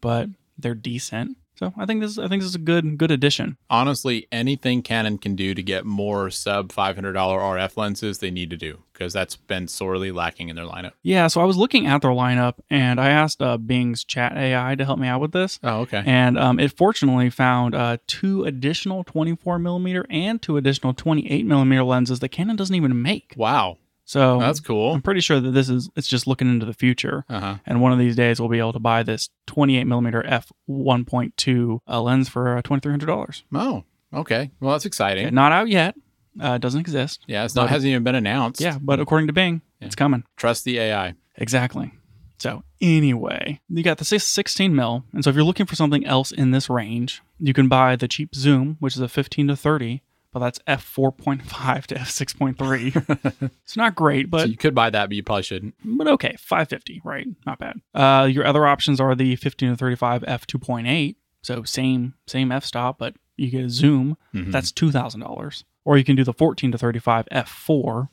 but 0.01 0.27
they're 0.57 0.75
decent 0.75 1.37
so 1.57 1.73
i 1.77 1.85
think 1.85 2.01
this 2.01 2.17
i 2.17 2.27
think 2.27 2.41
this 2.41 2.49
is 2.49 2.55
a 2.55 2.59
good 2.59 2.97
good 2.97 3.11
addition 3.11 3.57
honestly, 3.69 4.27
anything 4.31 4.81
Canon 4.81 5.17
can 5.17 5.35
do 5.35 5.53
to 5.53 5.63
get 5.63 5.85
more 5.85 6.29
sub 6.29 6.71
$500 6.71 7.13
RF 7.13 7.77
lenses, 7.77 8.19
they 8.19 8.31
need 8.31 8.49
to 8.49 8.57
do 8.57 8.79
because 8.93 9.13
that's 9.13 9.35
been 9.35 9.67
sorely 9.67 10.11
lacking 10.11 10.49
in 10.49 10.55
their 10.55 10.65
lineup. 10.65 10.93
Yeah, 11.03 11.27
so 11.27 11.41
I 11.41 11.45
was 11.45 11.57
looking 11.57 11.85
at 11.85 12.01
their 12.01 12.11
lineup 12.11 12.55
and 12.69 12.99
I 12.99 13.09
asked 13.09 13.41
uh, 13.41 13.57
Bing's 13.57 14.03
chat 14.03 14.35
AI 14.35 14.75
to 14.75 14.85
help 14.85 14.99
me 14.99 15.07
out 15.07 15.21
with 15.21 15.31
this. 15.31 15.59
Oh, 15.63 15.81
okay. 15.81 16.03
And 16.05 16.37
um, 16.37 16.59
it 16.59 16.75
fortunately 16.75 17.29
found 17.29 17.75
uh, 17.75 17.97
two 18.07 18.43
additional 18.43 19.03
24 19.03 19.59
millimeter 19.59 20.05
and 20.09 20.41
two 20.41 20.57
additional 20.57 20.93
28 20.93 21.45
millimeter 21.45 21.83
lenses 21.83 22.19
that 22.19 22.29
Canon 22.29 22.55
doesn't 22.55 22.75
even 22.75 23.01
make. 23.01 23.33
wow. 23.37 23.77
So 24.07 24.39
That's 24.39 24.61
cool. 24.61 24.93
I'm 24.93 25.01
pretty 25.01 25.19
sure 25.19 25.41
that 25.41 25.51
this 25.51 25.67
is 25.67 25.89
it's 25.97 26.07
just 26.07 26.27
looking 26.27 26.47
into 26.49 26.65
the 26.65 26.73
future. 26.73 27.25
Uh 27.29 27.39
huh. 27.41 27.55
And 27.65 27.81
one 27.81 27.91
of 27.91 27.99
these 27.99 28.15
days 28.15 28.39
we'll 28.39 28.47
be 28.49 28.57
able 28.59 28.71
to 28.71 28.79
buy 28.79 29.03
this 29.03 29.29
28 29.47 29.83
millimeter 29.83 30.25
f 30.25 30.49
1.2 30.69 31.79
uh, 31.87 32.01
lens 32.01 32.29
for 32.29 32.57
uh, 32.57 32.61
$2,300. 32.61 33.43
Oh, 33.53 33.83
okay. 34.13 34.49
Well, 34.61 34.71
that's 34.71 34.85
exciting. 34.85 35.33
Not 35.33 35.51
out 35.51 35.67
yet. 35.67 35.95
Uh, 36.41 36.53
it 36.53 36.61
doesn't 36.61 36.79
exist. 36.79 37.21
Yeah, 37.27 37.43
it's 37.45 37.55
not 37.55 37.69
hasn't 37.69 37.89
even 37.89 38.03
been 38.03 38.15
announced. 38.15 38.61
Yeah, 38.61 38.77
but 38.79 38.99
according 38.99 39.27
to 39.27 39.33
Bing, 39.33 39.61
it's 39.81 39.95
coming. 39.95 40.23
Trust 40.37 40.63
the 40.65 40.77
AI. 40.79 41.15
Exactly. 41.35 41.91
So 42.39 42.63
anyway, 42.79 43.59
you 43.67 43.81
got 43.83 43.97
the 43.97 44.05
six- 44.05 44.23
16 44.25 44.75
mil, 44.75 45.03
and 45.11 45.23
so 45.23 45.31
if 45.31 45.35
you're 45.35 45.43
looking 45.43 45.65
for 45.65 45.75
something 45.75 46.05
else 46.05 46.31
in 46.31 46.51
this 46.51 46.69
range, 46.69 47.23
you 47.39 47.53
can 47.53 47.67
buy 47.67 47.95
the 47.95 48.07
cheap 48.07 48.35
zoom, 48.35 48.77
which 48.79 48.95
is 48.95 49.01
a 49.01 49.07
15 49.09 49.47
to 49.47 49.55
30, 49.55 50.03
but 50.39 50.45
that's 50.45 50.59
f 50.67 50.95
4.5 50.95 51.85
to 51.87 51.99
f 51.99 52.09
6.3. 52.09 53.49
it's 53.63 53.75
not 53.77 53.95
great, 53.95 54.29
but 54.29 54.41
so 54.41 54.45
you 54.47 54.57
could 54.57 54.75
buy 54.75 54.89
that, 54.89 55.07
but 55.09 55.15
you 55.15 55.23
probably 55.23 55.43
shouldn't. 55.43 55.75
but 55.83 56.07
okay, 56.07 56.35
550, 56.39 57.01
right? 57.03 57.27
Not 57.45 57.59
bad. 57.59 57.81
Uh, 57.93 58.25
your 58.25 58.45
other 58.45 58.65
options 58.67 58.99
are 58.99 59.15
the 59.15 59.35
15 59.35 59.71
to 59.71 59.75
35 59.77 60.23
f 60.27 60.45
2.8, 60.47 61.15
so 61.41 61.63
same 61.63 62.13
same 62.27 62.51
f 62.51 62.63
stop, 62.65 62.97
but 62.97 63.15
you 63.35 63.49
get 63.49 63.65
a 63.65 63.69
zoom. 63.69 64.17
Mhm. 64.33 64.51
That's 64.51 64.71
two 64.71 64.91
thousand 64.91 65.21
dollars, 65.21 65.63
or 65.85 65.97
you 65.97 66.03
can 66.03 66.15
do 66.15 66.23
the 66.23 66.33
14 66.33 66.71
to 66.71 66.77
35 66.77 67.27
f 67.31 67.49
4 67.49 68.09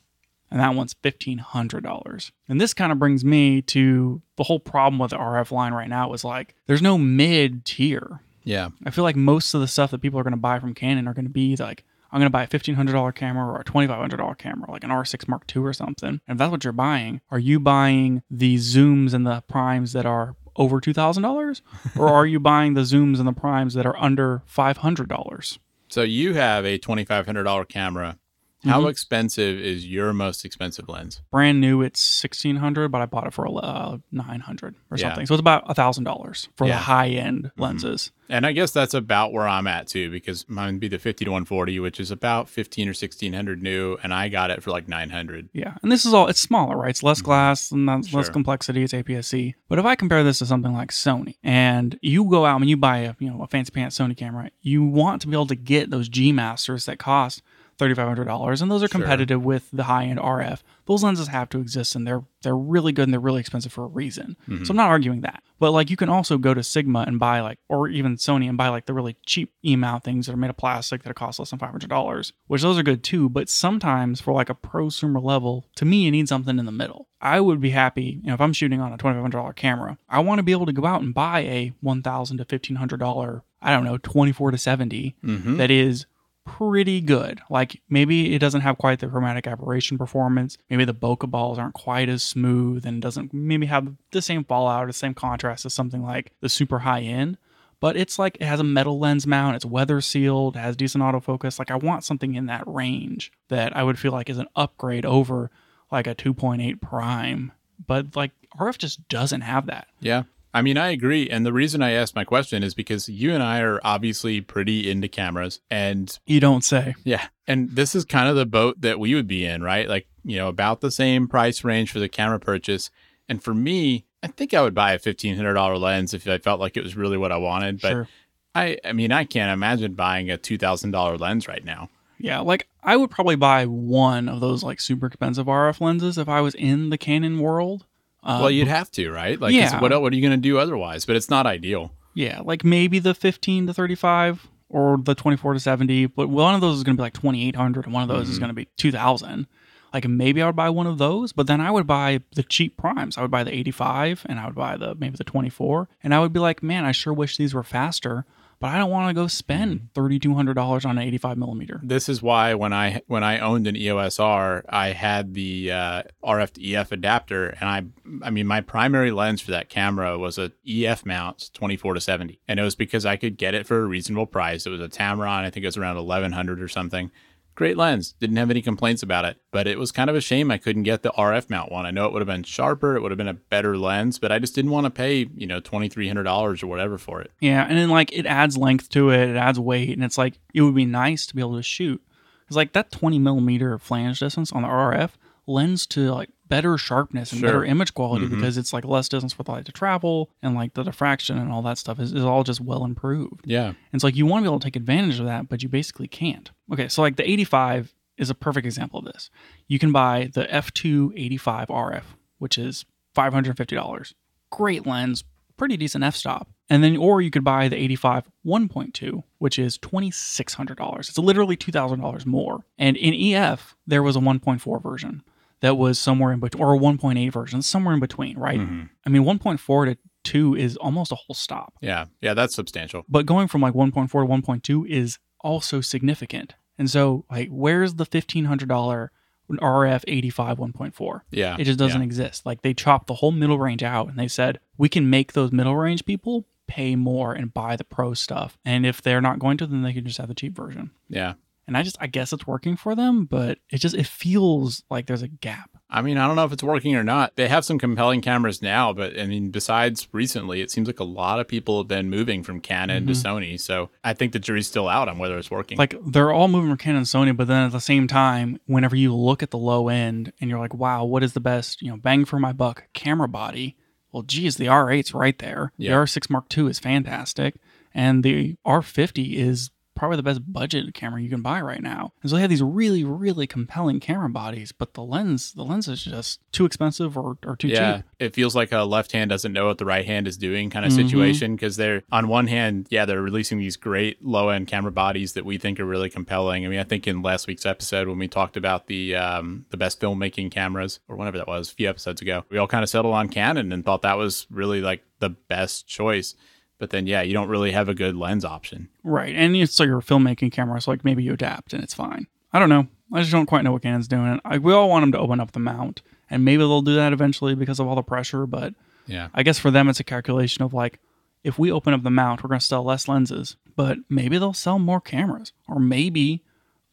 and 0.51 0.59
that 0.59 0.75
one's 0.75 0.93
$1,500. 0.93 2.31
And 2.47 2.61
this 2.61 2.73
kind 2.73 2.91
of 2.91 2.99
brings 2.99 3.25
me 3.25 3.61
to 3.63 4.21
the 4.35 4.43
whole 4.43 4.59
problem 4.59 4.99
with 4.99 5.09
the 5.11 5.17
RF 5.17 5.51
line 5.51 5.73
right 5.73 5.89
now 5.89 6.13
is 6.13 6.23
like, 6.23 6.55
there's 6.67 6.81
no 6.83 6.97
mid 6.97 7.65
tier. 7.65 8.19
yeah. 8.43 8.69
I 8.85 8.91
feel 8.91 9.03
like 9.03 9.15
most 9.15 9.53
of 9.53 9.61
the 9.61 9.67
stuff 9.67 9.91
that 9.91 10.01
people 10.01 10.19
are 10.19 10.23
going 10.23 10.31
to 10.33 10.37
buy 10.37 10.59
from 10.59 10.73
Canon 10.75 11.07
are 11.07 11.13
going 11.15 11.25
to 11.25 11.31
be 11.31 11.55
like, 11.57 11.83
I'm 12.15 12.21
going 12.21 12.27
to 12.27 12.29
buy 12.29 12.43
a 12.43 12.47
$1,500 12.47 13.13
camera 13.13 13.45
or 13.45 13.59
a 13.59 13.65
$2,500 13.65 14.37
camera, 14.37 14.71
like 14.71 14.85
an 14.85 14.89
R6 14.89 15.27
Mark 15.27 15.53
II 15.53 15.63
or 15.63 15.73
something. 15.73 16.21
And 16.25 16.35
if 16.35 16.37
that's 16.37 16.49
what 16.49 16.63
you're 16.63 16.71
buying, 16.71 17.19
are 17.29 17.39
you 17.39 17.59
buying 17.59 18.23
the 18.31 18.55
zooms 18.55 19.13
and 19.13 19.27
the 19.27 19.43
primes 19.49 19.91
that 19.91 20.05
are 20.05 20.37
over 20.55 20.79
$2,000? 20.79 21.61
or 21.99 22.07
are 22.07 22.25
you 22.25 22.39
buying 22.39 22.73
the 22.73 22.83
zooms 22.83 23.19
and 23.19 23.27
the 23.27 23.33
primes 23.33 23.73
that 23.73 23.85
are 23.85 23.97
under 23.97 24.43
$500? 24.49 25.57
So 25.89 26.03
you 26.03 26.35
have 26.35 26.63
a 26.63 26.79
$2,500 26.79 27.67
camera. 27.67 28.17
How 28.65 28.81
Mhm. 28.83 28.89
expensive 28.89 29.59
is 29.59 29.85
your 29.85 30.11
most 30.13 30.43
expensive 30.45 30.89
lens? 30.89 31.21
brand 31.31 31.61
new 31.61 31.81
it's 31.81 32.01
1600 32.01 32.89
but 32.89 33.01
i 33.01 33.05
bought 33.05 33.27
it 33.27 33.33
for 33.33 33.47
uh, 33.63 33.97
900 34.11 34.75
or 34.91 34.97
Yeah. 34.97 35.07
something 35.09 35.25
so 35.25 35.33
it's 35.35 35.39
about 35.39 35.63
$1000 35.67 36.47
for 36.55 36.65
Yeah. 36.67 36.73
the 36.75 36.79
high 36.81 37.09
end 37.09 37.51
lenses 37.57 38.11
And 38.27 38.43
I 38.43 38.53
guess 38.53 38.71
that's 38.71 38.95
about 38.95 39.33
where 39.33 39.47
I'm 39.47 39.67
at 39.67 39.85
too, 39.85 40.09
because 40.09 40.49
mine 40.49 40.73
would 40.73 40.79
be 40.79 40.87
the 40.87 40.97
50 40.97 41.25
to 41.25 41.29
140, 41.31 41.79
which 41.79 41.99
is 41.99 42.09
about 42.09 42.49
15 42.49 42.89
or 42.89 42.93
1600 42.95 43.61
new, 43.61 43.97
and 44.01 44.11
I 44.15 44.29
got 44.29 44.49
it 44.49 44.63
for 44.63 44.71
like 44.71 44.87
900. 44.87 45.49
yeah 45.53 45.75
and 45.83 45.91
this 45.91 46.05
is 46.07 46.13
all 46.13 46.27
it's 46.27 46.39
smaller 46.41 46.75
right 46.75 46.89
it's 46.89 47.03
less 47.03 47.21
glass 47.21 47.69
and 47.71 47.87
that's 47.87 48.11
less 48.13 48.25
Sure. 48.25 48.33
complexity 48.33 48.81
it's 48.81 48.93
aps-c 48.93 49.53
but 49.69 49.77
if 49.77 49.85
i 49.85 49.93
compare 49.95 50.23
this 50.23 50.39
to 50.39 50.45
something 50.47 50.73
like 50.73 50.89
sony 50.91 51.35
and 51.43 51.99
you 52.01 52.23
go 52.25 52.47
out 52.47 52.59
and 52.59 52.67
you 52.69 52.77
buy 52.77 52.97
a 52.99 53.13
you 53.19 53.29
know 53.29 53.43
a 53.43 53.47
fancy 53.47 53.69
pants 53.71 53.95
sony 53.99 54.17
camera 54.17 54.49
you 54.61 54.83
want 54.83 55.21
to 55.21 55.27
be 55.27 55.33
able 55.33 55.45
to 55.45 55.55
get 55.55 55.91
those 55.91 56.09
g 56.09 56.31
masters 56.31 56.85
that 56.87 56.97
cost 56.97 57.43
$3500 57.79 58.61
and 58.61 58.71
those 58.71 58.81
are 58.83 58.87
Sure. 58.87 58.99
competitive 59.01 59.43
with 59.43 59.69
the 59.71 59.83
high 59.83 60.05
end 60.05 60.19
rf 60.19 60.59
those 60.85 61.03
lenses 61.03 61.27
have 61.29 61.49
to 61.49 61.59
exist 61.59 61.95
and 61.95 62.05
they're 62.05 62.23
they're 62.43 62.55
really 62.55 62.91
good 62.91 63.03
and 63.05 63.13
they're 63.13 63.19
really 63.19 63.39
expensive 63.39 63.73
for 63.73 63.83
a 63.85 63.87
reason. 63.87 64.37
So 64.63 64.69
i'm 64.69 64.75
not 64.75 64.89
arguing 64.89 65.21
that. 65.21 65.41
But 65.57 65.71
like 65.71 65.89
you 65.89 65.97
can 65.97 66.09
also 66.09 66.37
go 66.37 66.53
to 66.53 66.61
sigma 66.61 67.05
and 67.07 67.17
buy 67.19 67.39
like 67.41 67.57
or 67.69 67.87
even 67.87 68.17
sony 68.17 68.47
and 68.47 68.55
buy 68.57 68.67
like 68.69 68.85
the 68.85 68.93
really 68.93 69.15
cheap 69.25 69.51
e-mount 69.65 70.03
things 70.03 70.27
that 70.27 70.33
are 70.33 70.37
made 70.37 70.51
of 70.51 70.57
plastic 70.57 71.01
that 71.01 71.09
are 71.09 71.13
cost 71.15 71.39
less 71.39 71.49
than 71.49 71.57
$500 71.57 72.31
which 72.47 72.61
those 72.61 72.77
are 72.77 72.83
good 72.83 73.03
too 73.03 73.29
but 73.29 73.49
sometimes 73.49 74.21
for 74.21 74.31
like 74.33 74.49
a 74.51 74.55
prosumer 74.55 75.23
level 75.23 75.65
to 75.75 75.85
me 75.85 76.03
you 76.03 76.11
need 76.11 76.29
something 76.29 76.59
in 76.59 76.65
the 76.67 76.71
middle. 76.71 77.07
I 77.19 77.39
would 77.41 77.59
be 77.59 77.71
happy 77.71 78.19
you 78.21 78.27
know 78.27 78.35
if 78.35 78.41
i'm 78.41 78.53
shooting 78.53 78.79
on 78.79 78.93
a 78.93 78.97
$2500 78.99 79.55
camera 79.55 79.97
i 80.07 80.19
want 80.19 80.37
to 80.37 80.43
be 80.43 80.51
able 80.51 80.67
to 80.67 80.73
go 80.73 80.85
out 80.85 81.01
and 81.01 81.15
buy 81.15 81.39
a 81.39 81.73
1000 81.81 82.37
to 82.37 82.45
$1500 82.45 83.41
i 83.63 83.71
don't 83.71 83.83
know 83.85 83.97
24 83.97 84.51
to 84.51 84.57
70 84.59 85.15
Mm-hmm. 85.23 85.57
that 85.57 85.71
is 85.71 86.05
pretty 86.45 87.01
good. 87.01 87.41
Like 87.49 87.81
maybe 87.89 88.33
it 88.33 88.39
doesn't 88.39 88.61
have 88.61 88.77
quite 88.77 88.99
the 88.99 89.07
chromatic 89.07 89.47
aberration 89.47 89.97
performance. 89.97 90.57
Maybe 90.69 90.85
the 90.85 90.93
bokeh 90.93 91.29
balls 91.29 91.59
aren't 91.59 91.73
quite 91.73 92.07
as 92.07 92.23
smooth 92.23 92.85
and 92.85 93.01
doesn't 93.01 93.33
maybe 93.33 93.65
have 93.65 93.93
the 94.11 94.21
same 94.21 94.43
fallout 94.45 94.83
or 94.83 94.87
the 94.87 94.93
same 94.93 95.13
contrast 95.13 95.65
as 95.65 95.73
something 95.73 96.03
like 96.03 96.31
the 96.41 96.49
super 96.49 96.79
high 96.79 97.01
end. 97.01 97.37
But 97.81 97.97
it's 97.97 98.17
like 98.17 98.37
it 98.39 98.45
has 98.45 98.59
a 98.59 98.63
metal 98.63 98.99
lens 98.99 99.27
mount, 99.27 99.55
it's 99.55 99.65
weather 99.65 99.99
sealed, 99.99 100.55
has 100.55 100.75
decent 100.75 101.03
autofocus. 101.03 101.59
Like 101.59 101.71
I 101.71 101.75
want 101.75 102.03
something 102.03 102.35
in 102.35 102.45
that 102.45 102.63
range 102.65 103.31
that 103.49 103.75
I 103.75 103.83
would 103.83 103.99
feel 103.99 104.11
like 104.11 104.29
is 104.29 104.37
an 104.37 104.47
upgrade 104.55 105.05
over 105.05 105.51
like 105.91 106.07
a 106.07 106.15
2.8 106.15 106.79
prime. 106.81 107.51
But 107.85 108.15
like 108.15 108.31
RF 108.57 108.77
just 108.77 109.07
doesn't 109.09 109.41
have 109.41 109.65
that. 109.65 109.87
Yeah. 109.99 110.23
I 110.55 110.61
mean, 110.61 110.77
I 110.77 110.87
agree. 110.87 111.29
And 111.29 111.45
the 111.45 111.51
reason 111.51 111.81
I 111.81 111.91
asked 111.91 112.15
my 112.15 112.23
question 112.23 112.63
is 112.63 112.73
because 112.73 113.09
you 113.09 113.33
and 113.33 113.43
I 113.43 113.59
are 113.59 113.81
obviously 113.83 114.39
pretty 114.39 114.89
into 114.89 115.09
cameras. 115.09 115.59
And 115.69 116.17
You 116.25 116.39
don't 116.39 116.63
say. 116.63 116.95
yeah, 117.03 117.27
and 117.45 117.69
this 117.71 117.93
is 117.93 118.05
kind 118.05 118.29
of 118.29 118.37
the 118.37 118.45
boat 118.45 118.79
that 118.79 118.97
we 118.97 119.13
would 119.15 119.27
be 119.27 119.45
in, 119.45 119.61
right? 119.61 119.89
Like, 119.89 120.07
you 120.23 120.37
know, 120.37 120.47
about 120.47 120.79
the 120.79 120.91
same 120.91 121.27
price 121.27 121.65
range 121.65 121.91
for 121.91 121.99
the 121.99 122.07
camera 122.07 122.39
purchase. 122.39 122.89
And 123.27 123.43
for 123.43 123.53
me, 123.53 124.05
I 124.23 124.27
think 124.27 124.53
I 124.53 124.61
would 124.61 124.73
buy 124.73 124.93
a 124.93 124.97
$1,500 124.99 125.79
lens 125.81 126.13
if 126.13 126.25
I 126.25 126.37
felt 126.37 126.61
like 126.61 126.77
it 126.77 126.83
was 126.83 126.95
really 126.95 127.17
what 127.17 127.33
I 127.33 127.37
wanted. 127.37 127.81
But 127.81 127.89
sure. 127.91 128.07
I, 128.55 128.77
I 128.85 128.93
mean, 128.93 129.11
I 129.11 129.25
can't 129.25 129.51
imagine 129.51 129.93
buying 129.93 130.31
a 130.31 130.37
$2,000 130.37 131.19
lens 131.19 131.49
right 131.49 131.65
now. 131.65 131.89
Yeah, 132.17 132.39
like 132.39 132.69
I 132.81 132.95
would 132.95 133.11
probably 133.11 133.35
buy 133.35 133.65
one 133.65 134.29
of 134.29 134.39
those 134.39 134.63
like 134.63 134.79
super 134.79 135.07
expensive 135.07 135.47
RF 135.47 135.81
lenses 135.81 136.17
if 136.17 136.29
I 136.29 136.39
was 136.39 136.55
in 136.55 136.89
the 136.91 136.97
Canon 136.97 137.39
world. 137.39 137.85
Uh, 138.25 138.39
well, 138.41 138.51
you'd 138.51 138.67
have 138.67 138.89
to, 138.91 139.11
right? 139.11 139.39
Like, 139.39 139.53
yeah. 139.53 139.79
what, 139.79 139.91
what 140.01 140.11
are 140.11 140.15
you 140.15 140.21
going 140.21 140.31
to 140.31 140.37
do 140.37 140.57
otherwise? 140.57 141.05
But 141.05 141.15
it's 141.15 141.29
not 141.29 141.45
ideal. 141.45 141.91
yeah, 142.15 142.41
like 142.43 142.63
maybe 142.63 142.97
the 142.99 143.13
15 143.13 143.67
to 143.67 143.73
35 143.73 144.47
or 144.69 144.97
the 144.97 145.13
24 145.13 145.53
to 145.53 145.59
70, 145.59 146.07
but 146.07 146.27
one 146.29 146.55
of 146.55 146.61
those 146.61 146.77
is 146.77 146.83
going 146.83 146.95
to 146.97 146.99
be 146.99 147.03
like 147.03 147.13
2800 147.13 147.85
and 147.85 147.93
one 147.93 148.01
of 148.03 148.09
those 148.09 148.27
is 148.29 148.37
Mhm. 148.37 148.39
going 148.39 148.49
to 148.49 148.53
be 148.55 148.65
2000. 148.77 149.45
Like 149.93 150.07
maybe 150.07 150.41
I 150.41 150.47
would 150.47 150.55
buy 150.55 150.69
one 150.69 150.87
of 150.87 150.97
those, 150.97 151.31
but 151.33 151.45
then 151.47 151.61
I 151.61 151.69
would 151.71 151.85
buy 151.87 152.19
the 152.35 152.43
cheap 152.43 152.75
primes. 152.77 153.17
I 153.17 153.21
would 153.21 153.31
buy 153.31 153.43
the 153.43 153.53
85 153.53 154.25
and 154.27 154.39
I 154.39 154.45
would 154.47 154.55
buy 154.55 154.75
the 154.75 154.95
maybe 154.95 155.15
the 155.17 155.23
24 155.23 155.87
and 156.03 156.13
I 156.15 156.19
would 156.19 156.33
be 156.33 156.39
like, 156.39 156.63
"Man, 156.63 156.83
I 156.83 156.91
sure 156.91 157.13
wish 157.13 157.37
these 157.37 157.53
were 157.53 157.63
faster." 157.63 158.25
But 158.59 158.67
I 158.67 158.77
don't 158.77 158.89
want 158.89 159.09
to 159.09 159.13
go 159.13 159.27
spend 159.27 159.89
thirty 159.93 160.19
two 160.19 160.33
hundred 160.33 160.53
dollars 160.55 160.85
on 160.85 160.97
an 160.97 161.03
eighty 161.03 161.17
five 161.17 161.37
millimeter. 161.37 161.79
This 161.83 162.09
is 162.09 162.21
why 162.21 162.53
when 162.53 162.73
I 162.73 163.01
when 163.07 163.23
I 163.23 163.39
owned 163.39 163.67
an 163.67 163.75
EOS 163.75 164.19
R, 164.19 164.63
I 164.69 164.89
had 164.89 165.33
the 165.33 165.71
uh, 165.71 166.03
RF 166.23 166.53
to 166.53 166.73
EF 166.73 166.91
adapter, 166.91 167.49
and 167.59 167.69
I 167.69 168.25
I 168.25 168.29
mean 168.29 168.47
my 168.47 168.61
primary 168.61 169.11
lens 169.11 169.41
for 169.41 169.51
that 169.51 169.69
camera 169.69 170.17
was 170.17 170.37
a 170.37 170.51
EF 170.67 171.05
mount, 171.05 171.51
twenty 171.53 171.77
four 171.77 171.93
to 171.93 172.01
seventy, 172.01 172.39
and 172.47 172.59
it 172.59 172.63
was 172.63 172.75
because 172.75 173.05
I 173.05 173.17
could 173.17 173.37
get 173.37 173.53
it 173.53 173.67
for 173.67 173.81
a 173.81 173.85
reasonable 173.85 174.27
price. 174.27 174.65
It 174.65 174.69
was 174.69 174.81
a 174.81 174.89
Tamron, 174.89 175.43
I 175.43 175.49
think 175.49 175.63
it 175.63 175.67
was 175.67 175.77
around 175.77 175.97
eleven 175.97 176.31
hundred 176.31 176.61
or 176.61 176.67
something. 176.67 177.11
Great 177.55 177.77
lens, 177.77 178.13
didn't 178.19 178.35
have 178.35 178.51
any 178.51 178.61
complaints 178.61 179.01
about 179.01 179.23
it, 179.23 179.37
but 179.51 179.65
it 179.65 179.79
was 179.79 179.93
kind 179.93 180.09
of 180.09 180.15
a 180.15 180.21
shame 180.21 180.51
I 180.51 180.57
couldn't 180.57 180.83
get 180.83 181.03
the 181.03 181.11
RF 181.11 181.49
mount 181.49 181.71
one. 181.71 181.85
I 181.85 181.91
know 181.91 182.05
it 182.05 182.11
would 182.11 182.19
have 182.19 182.27
been 182.27 182.43
sharper, 182.43 182.95
it 182.97 183.01
would 183.01 183.11
have 183.11 183.17
been 183.17 183.29
a 183.29 183.33
better 183.33 183.77
lens, 183.77 184.19
but 184.19 184.31
I 184.31 184.39
just 184.39 184.55
didn't 184.55 184.71
want 184.71 184.85
to 184.85 184.89
pay 184.89 185.29
you 185.35 185.47
know 185.47 185.61
twenty 185.61 185.87
three 185.87 186.07
hundred 186.07 186.23
dollars 186.23 186.61
or 186.61 186.67
whatever 186.67 186.97
for 186.97 187.21
it. 187.21 187.31
Yeah, 187.39 187.65
and 187.67 187.77
then 187.77 187.89
like 187.89 188.11
it 188.11 188.25
adds 188.25 188.57
length 188.57 188.89
to 188.89 189.09
it, 189.09 189.29
it 189.29 189.37
adds 189.37 189.59
weight, 189.59 189.91
and 189.91 190.03
it's 190.03 190.17
like 190.17 190.39
it 190.53 190.61
would 190.61 190.75
be 190.75 190.85
nice 190.85 191.25
to 191.27 191.35
be 191.35 191.41
able 191.41 191.55
to 191.55 191.63
shoot. 191.63 192.01
It's 192.47 192.57
like 192.57 192.73
that 192.73 192.91
twenty 192.91 193.19
millimeter 193.19 193.77
flange 193.79 194.19
distance 194.19 194.51
on 194.51 194.63
the 194.63 194.67
RF 194.67 195.11
lends 195.47 195.87
to 195.87 196.11
like 196.11 196.29
better 196.47 196.77
sharpness 196.77 197.31
and 197.31 197.39
Sure. 197.39 197.49
better 197.49 197.65
image 197.65 197.93
quality 197.93 198.25
Mhm. 198.27 198.31
because 198.35 198.57
it's 198.57 198.71
like 198.73 198.85
less 198.85 199.09
distance 199.09 199.33
for 199.33 199.43
the 199.43 199.51
light 199.51 199.65
to 199.65 199.71
travel 199.71 200.29
and 200.41 200.53
like 200.55 200.73
the 200.75 200.83
diffraction 200.83 201.37
and 201.37 201.51
all 201.51 201.61
that 201.63 201.77
stuff 201.77 201.99
is, 201.99 202.13
is 202.13 202.23
all 202.23 202.43
just 202.43 202.61
well 202.61 202.85
improved. 202.85 203.41
Yeah, 203.45 203.67
And 203.69 203.75
it's 203.93 204.03
like 204.03 204.15
you 204.15 204.25
want 204.25 204.43
to 204.43 204.49
be 204.49 204.51
able 204.51 204.59
to 204.59 204.63
take 204.65 204.75
advantage 204.75 205.19
of 205.19 205.25
that, 205.25 205.49
but 205.49 205.63
you 205.63 205.69
basically 205.69 206.07
can't. 206.07 206.51
Okay, 206.71 206.87
so 206.87 207.01
like 207.01 207.15
the 207.15 207.27
85 207.29 207.93
is 208.17 208.29
a 208.29 208.35
perfect 208.35 208.65
example 208.65 208.99
of 208.99 209.05
this. 209.05 209.29
You 209.67 209.79
can 209.79 209.91
buy 209.91 210.29
the 210.33 210.45
f2 210.53 211.11
85 211.15 211.69
RF, 211.69 212.15
which 212.37 212.57
is 212.57 212.85
$550. 213.15 214.13
Great 214.51 214.85
lens, 214.85 215.23
pretty 215.57 215.77
decent 215.77 216.03
f 216.03 216.15
stop. 216.15 216.49
And 216.69 216.83
then, 216.83 216.97
or 216.97 217.21
you 217.21 217.29
could 217.31 217.43
buy 217.43 217.67
the 217.67 217.75
85 217.75 218.23
1.2, 218.45 219.23
which 219.37 219.59
is 219.59 219.77
$2,600. 219.77 221.09
It's 221.09 221.17
literally 221.17 221.55
$2,000 221.57 222.25
more. 222.25 222.65
And 222.77 222.97
in 222.97 223.13
EF, 223.13 223.75
there 223.85 224.01
was 224.03 224.15
a 224.15 224.19
1.4 224.19 224.81
version 224.81 225.23
that 225.65 225.75
was 225.75 225.97
somewhere 225.99 226.31
in 226.31 226.39
between, 226.39 226.63
or 226.63 226.75
a 226.75 226.77
1.8 226.79 227.31
version, 227.33 227.61
somewhere 227.61 227.93
in 227.93 227.99
between, 227.99 228.37
right? 228.37 228.59
Mhm. 228.59 228.89
I 229.05 229.09
mean, 229.09 229.23
1.4 229.23 229.85
to 229.85 229.97
2 230.23 230.55
is 230.55 230.77
almost 230.77 231.11
a 231.11 231.15
whole 231.15 231.33
stop. 231.33 231.73
yeah, 231.81 232.05
yeah. 232.21 232.33
That's 232.33 232.55
substantial. 232.55 233.03
But 233.09 233.25
going 233.25 233.47
from 233.47 233.61
like 233.61 233.73
1.4 233.73 234.09
to 234.23 234.27
1.2 234.27 234.85
is 234.87 235.19
also 235.41 235.81
significant. 235.81 236.55
And 236.77 236.89
so, 236.89 237.25
like, 237.31 237.49
where's 237.49 237.95
the 237.95 238.05
$1,500 238.05 239.09
RF 239.49 240.03
85 240.07 240.57
1.4? 240.57 241.21
Yeah, 241.31 241.55
It 241.59 241.65
just 241.65 241.79
doesn't 241.79 242.01
yeah. 242.01 242.05
exist. 242.05 242.45
Like, 242.45 242.61
they 242.63 242.73
chopped 242.73 243.07
the 243.07 243.15
whole 243.15 243.31
middle 243.31 243.59
range 243.59 243.83
out 243.83 244.09
and 244.09 244.17
they 244.17 244.27
said, 244.27 244.59
we 244.77 244.89
can 244.89 245.09
make 245.09 245.33
those 245.33 245.51
middle 245.51 245.75
range 245.75 246.05
people 246.05 246.45
pay 246.67 246.95
more 246.95 247.31
and 247.33 247.53
buy 247.53 247.75
the 247.75 247.83
pro 247.83 248.13
stuff. 248.15 248.57
And 248.65 248.85
if 248.85 249.01
they're 249.01 249.21
not 249.21 249.37
going 249.39 249.57
to, 249.57 249.67
then 249.67 249.83
they 249.83 249.93
can 249.93 250.03
just 250.05 250.17
have 250.17 250.27
the 250.27 250.33
cheap 250.33 250.55
version. 250.55 250.89
Yeah. 251.07 251.33
And 251.67 251.75
I 251.75 251.81
just, 251.81 251.97
I 251.99 252.07
guess 252.07 252.31
it's 252.31 252.45
working 252.45 252.77
for 252.77 252.95
them, 252.95 253.25
but 253.25 253.57
it 253.71 253.79
just, 253.79 253.95
it 253.95 254.05
feels 254.05 254.83
like 254.89 255.07
there's 255.07 255.23
a 255.23 255.27
gap. 255.27 255.71
I 255.89 256.01
mean, 256.01 256.17
I 256.17 256.27
don't 256.27 256.35
know 256.35 256.45
if 256.45 256.51
it's 256.51 256.63
working 256.63 256.95
or 256.95 257.03
not. 257.03 257.35
They 257.35 257.47
have 257.47 257.63
some 257.63 257.79
compelling 257.79 258.21
cameras 258.21 258.61
now, 258.61 258.91
but 258.91 259.19
I 259.19 259.25
mean, 259.25 259.49
besides 259.49 260.07
recently, 260.11 260.61
it 260.61 260.69
seems 260.69 260.87
like 260.87 260.99
a 260.99 261.05
lot 261.05 261.39
of 261.39 261.47
people 261.47 261.79
have 261.79 261.87
been 261.87 262.09
moving 262.09 262.43
from 262.43 262.59
Canon 262.59 263.05
to 263.07 263.13
mm-hmm. 263.13 263.27
Sony. 263.27 263.59
So 263.59 263.89
I 264.03 264.13
think 264.13 264.33
the 264.33 264.39
jury's 264.39 264.67
still 264.67 264.87
out 264.87 265.07
on 265.07 265.17
whether 265.17 265.37
it's 265.37 265.51
working. 265.51 265.77
like 265.77 265.95
they're 266.05 266.31
all 266.31 266.47
moving 266.47 266.69
from 266.69 266.77
Canon 266.77 266.97
and 266.97 267.05
Sony, 267.05 267.35
but 267.35 267.47
then 267.47 267.65
at 267.65 267.71
the 267.71 267.79
same 267.79 268.07
time, 268.07 268.59
whenever 268.65 268.95
you 268.95 269.15
look 269.15 269.41
at 269.41 269.51
the 269.51 269.57
low 269.57 269.87
end 269.87 270.33
and 270.41 270.49
you're 270.49 270.59
like, 270.59 270.73
wow, 270.73 271.05
what 271.05 271.23
is 271.23 271.33
the 271.33 271.39
best, 271.39 271.81
you 271.81 271.89
know, 271.89 271.97
bang 271.97 272.25
for 272.25 272.39
my 272.39 272.51
buck 272.51 272.87
camera 272.93 273.27
body? 273.27 273.77
Well, 274.11 274.23
geez, 274.23 274.57
the 274.57 274.67
R8's 274.67 275.13
right 275.13 275.37
there. 275.39 275.71
Yeah. 275.77 275.91
The 275.91 275.97
R6 275.97 276.29
Mark 276.29 276.57
II 276.57 276.67
is 276.67 276.79
fantastic. 276.79 277.55
And 277.93 278.23
the 278.23 278.55
R50 278.65 279.35
is 279.35 279.71
probably 279.95 280.17
the 280.17 280.23
best 280.23 280.41
budget 280.51 280.93
camera 280.93 281.21
you 281.21 281.29
can 281.29 281.41
buy 281.41 281.61
right 281.61 281.81
now. 281.81 282.11
And 282.21 282.29
so 282.29 282.35
they 282.35 282.41
have 282.41 282.49
these 282.49 282.61
really, 282.61 283.03
really 283.03 283.47
compelling 283.47 283.99
camera 283.99 284.29
bodies, 284.29 284.71
but 284.71 284.93
the 284.93 285.01
lens, 285.03 285.53
the 285.53 285.63
lens 285.63 285.87
is 285.87 286.03
just 286.03 286.39
too 286.51 286.65
expensive 286.65 287.17
or, 287.17 287.37
or 287.45 287.55
too 287.55 287.69
yeah, 287.69 287.97
cheap. 287.97 288.05
it 288.19 288.35
feels 288.35 288.55
like 288.55 288.71
a 288.71 288.79
left 288.83 289.11
hand 289.13 289.29
doesn't 289.29 289.53
know 289.53 289.67
what 289.67 289.77
the 289.77 289.85
right 289.85 290.05
hand 290.05 290.27
is 290.27 290.37
doing 290.37 290.69
kind 290.69 290.85
of 290.85 290.91
Mhm. 290.91 290.95
situation 291.07 291.55
because 291.55 291.77
they're 291.77 292.03
on 292.11 292.27
one 292.27 292.47
hand, 292.47 292.87
yeah, 292.89 293.05
they're 293.05 293.21
releasing 293.21 293.57
these 293.57 293.77
great 293.77 294.23
low 294.23 294.49
end 294.49 294.67
camera 294.67 294.91
bodies 294.91 295.33
that 295.33 295.45
we 295.45 295.57
think 295.57 295.79
are 295.79 295.85
really 295.85 296.09
compelling. 296.09 296.65
I 296.65 296.69
mean, 296.69 296.79
I 296.79 296.83
think 296.83 297.07
in 297.07 297.21
last 297.21 297.47
week's 297.47 297.65
episode 297.65 298.07
when 298.07 298.19
we 298.19 298.27
talked 298.27 298.57
about 298.57 298.87
the 298.87 299.15
um, 299.15 299.65
the 299.69 299.77
best 299.77 299.99
filmmaking 300.01 300.51
cameras 300.51 300.99
or 301.07 301.15
whatever 301.15 301.37
that 301.37 301.47
was, 301.47 301.71
a 301.71 301.75
few 301.75 301.89
episodes 301.89 302.21
ago, 302.21 302.43
we 302.49 302.57
all 302.57 302.67
kind 302.67 302.83
of 302.83 302.89
settled 302.89 303.13
on 303.13 303.29
Canon 303.29 303.71
and 303.71 303.85
thought 303.85 304.01
that 304.01 304.17
was 304.17 304.45
really 304.49 304.81
like 304.81 305.03
the 305.19 305.29
best 305.29 305.87
choice. 305.87 306.35
But 306.77 306.89
then, 306.89 307.07
yeah, 307.07 307.21
you 307.21 307.33
don't 307.33 307.47
really 307.47 307.71
have 307.71 307.87
a 307.87 307.93
good 307.93 308.15
lens 308.15 308.43
option. 308.43 308.89
Right. 309.03 309.33
And 309.35 309.55
it's 309.55 309.73
so 309.73 309.83
your 309.83 310.01
filmmaking 310.01 310.51
camera, 310.51 310.81
so 310.81 310.91
like 310.91 311.05
maybe 311.05 311.23
you 311.23 311.33
adapt 311.33 311.73
and 311.73 311.81
it's 311.83 311.93
fine. 311.93 312.27
I 312.51 312.59
don't 312.59 312.69
know. 312.69 312.87
I 313.13 313.19
just 313.21 313.31
don't 313.31 313.45
quite 313.45 313.63
know 313.63 313.71
what 313.71 313.81
Canon's 313.83 314.07
doing. 314.07 314.39
I, 314.43 314.57
we 314.57 314.73
all 314.73 314.89
want 314.89 315.03
them 315.03 315.11
to 315.13 315.19
open 315.19 315.39
up 315.39 315.51
the 315.51 315.59
mount, 315.59 316.01
and 316.29 316.43
maybe 316.43 316.57
they'll 316.63 316.81
do 316.81 316.95
that 316.95 317.13
eventually 317.13 317.53
because 317.55 317.79
of 317.79 317.87
all 317.87 317.95
the 317.95 318.01
pressure. 318.03 318.45
But 318.45 318.73
Yeah. 319.07 319.27
I 319.33 319.43
guess 319.43 319.59
for 319.59 319.71
them, 319.71 319.87
it's 319.89 319.99
a 319.99 320.03
calculation 320.03 320.63
of 320.63 320.73
like, 320.73 320.99
if 321.43 321.59
we 321.59 321.71
open 321.71 321.93
up 321.93 322.01
the 322.03 322.09
mount, 322.09 322.43
we're 322.43 322.47
going 322.49 322.59
to 322.59 322.65
sell 322.65 322.83
less 322.83 323.07
lenses, 323.07 323.55
but 323.75 323.99
maybe 324.09 324.37
they'll 324.37 324.53
sell 324.53 324.79
more 324.79 324.99
cameras, 324.99 325.53
or 325.67 325.79
maybe 325.79 326.43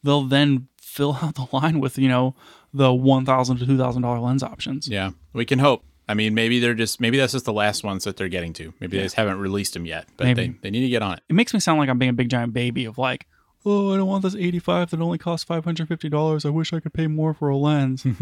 they'll 0.03 0.21
then 0.23 0.67
fill 0.79 1.17
out 1.23 1.35
the 1.35 1.47
line 1.51 1.79
with 1.79 1.97
you 1.97 2.07
know 2.07 2.35
the 2.73 2.93
one 2.93 3.25
thousand 3.25 3.57
to 3.57 3.65
two 3.65 3.77
thousand 3.77 4.03
dollar 4.03 4.19
lens 4.19 4.43
options. 4.43 4.87
Yeah, 4.87 5.11
we 5.33 5.43
can 5.45 5.59
hope. 5.59 5.83
I 6.13 6.15
mean, 6.15 6.35
maybe 6.35 6.59
they're 6.59 6.75
just 6.75 7.01
maybe 7.01 7.17
that's 7.17 7.31
just 7.31 7.45
the 7.45 7.51
last 7.53 7.83
ones 7.83 8.03
that 8.03 8.17
they're 8.17 8.27
getting 8.29 8.53
to. 8.53 8.71
Maybe 8.79 8.97
they 8.97 9.03
just 9.03 9.15
haven't 9.15 9.39
released 9.39 9.73
them 9.73 9.87
yet, 9.87 10.05
but 10.15 10.25
Maybe. 10.25 10.49
they, 10.49 10.55
they 10.61 10.69
need 10.69 10.81
to 10.81 10.89
get 10.89 11.01
on 11.01 11.13
it. 11.13 11.23
It 11.27 11.33
makes 11.33 11.55
me 11.55 11.59
sound 11.59 11.79
like 11.79 11.89
I'm 11.89 11.97
being 11.97 12.11
a 12.11 12.13
big 12.13 12.29
giant 12.29 12.53
baby 12.53 12.85
of 12.85 12.99
like, 12.99 13.25
oh, 13.65 13.91
I 13.91 13.97
don't 13.97 14.05
want 14.05 14.21
this 14.21 14.35
85 14.35 14.91
that 14.91 15.01
only 15.01 15.17
costs 15.17 15.49
$550. 15.49 16.45
I 16.45 16.49
wish 16.49 16.71
I 16.71 16.79
could 16.81 16.93
pay 16.93 17.07
more 17.07 17.33
for 17.33 17.49
a 17.49 17.57
lens. 17.57 18.05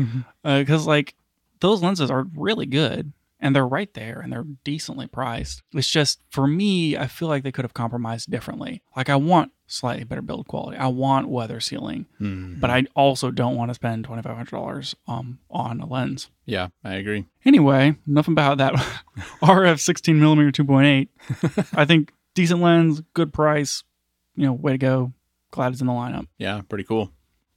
Uh, 0.44 0.60
because, 0.60 0.88
like, 0.88 1.14
those 1.60 1.84
lenses 1.84 2.10
are 2.10 2.26
really 2.34 2.66
good 2.66 3.12
and 3.42 3.56
they're 3.56 3.68
right 3.68 3.94
there 3.96 4.20
and 4.22 4.32
they're 4.32 4.46
decently 4.64 5.08
priced. 5.08 5.64
It's 5.74 5.90
just, 5.90 6.22
for 6.30 6.46
me, 6.48 6.96
I 6.96 7.08
feel 7.08 7.28
like 7.28 7.44
they 7.44 7.52
could 7.52 7.66
have 7.66 7.74
compromised 7.74 8.30
differently. 8.30 8.82
Like, 8.96 9.10
I 9.10 9.16
want 9.16 9.52
slightly 9.68 10.04
better 10.04 10.22
build 10.22 10.48
quality, 10.48 10.78
I 10.78 10.88
want 10.88 11.30
weather 11.30 11.60
sealing, 11.62 12.06
Mhm. 12.20 12.60
but 12.60 12.70
I 12.70 12.86
also 12.96 13.32
don't 13.32 13.56
want 13.56 13.70
to 13.70 13.74
spend 13.76 14.06
$2,500 14.06 14.96
um, 15.08 15.40
on 15.50 15.80
a 15.80 15.86
lens. 15.86 16.30
Yeah, 16.46 16.68
I 16.84 16.96
agree. 16.96 17.26
Anyway, 17.46 17.96
nothing 18.06 18.34
about 18.34 18.58
that 18.58 18.74
RF 19.42 19.80
16 19.80 20.20
millimeter 20.20 20.52
2.8. 20.52 21.08
I 21.78 21.86
think 21.86 22.12
decent 22.36 22.62
lens, 22.62 23.02
good 23.14 23.32
price. 23.34 23.84
You 24.36 24.46
know, 24.46 24.54
way 24.54 24.74
to 24.74 24.78
go. 24.78 25.14
Glad 25.52 25.72
it's 25.74 25.82
in 25.82 25.88
the 25.88 25.94
lineup. 25.94 26.28
Yeah, 26.38 26.62
pretty 26.68 26.84
cool. 26.86 27.12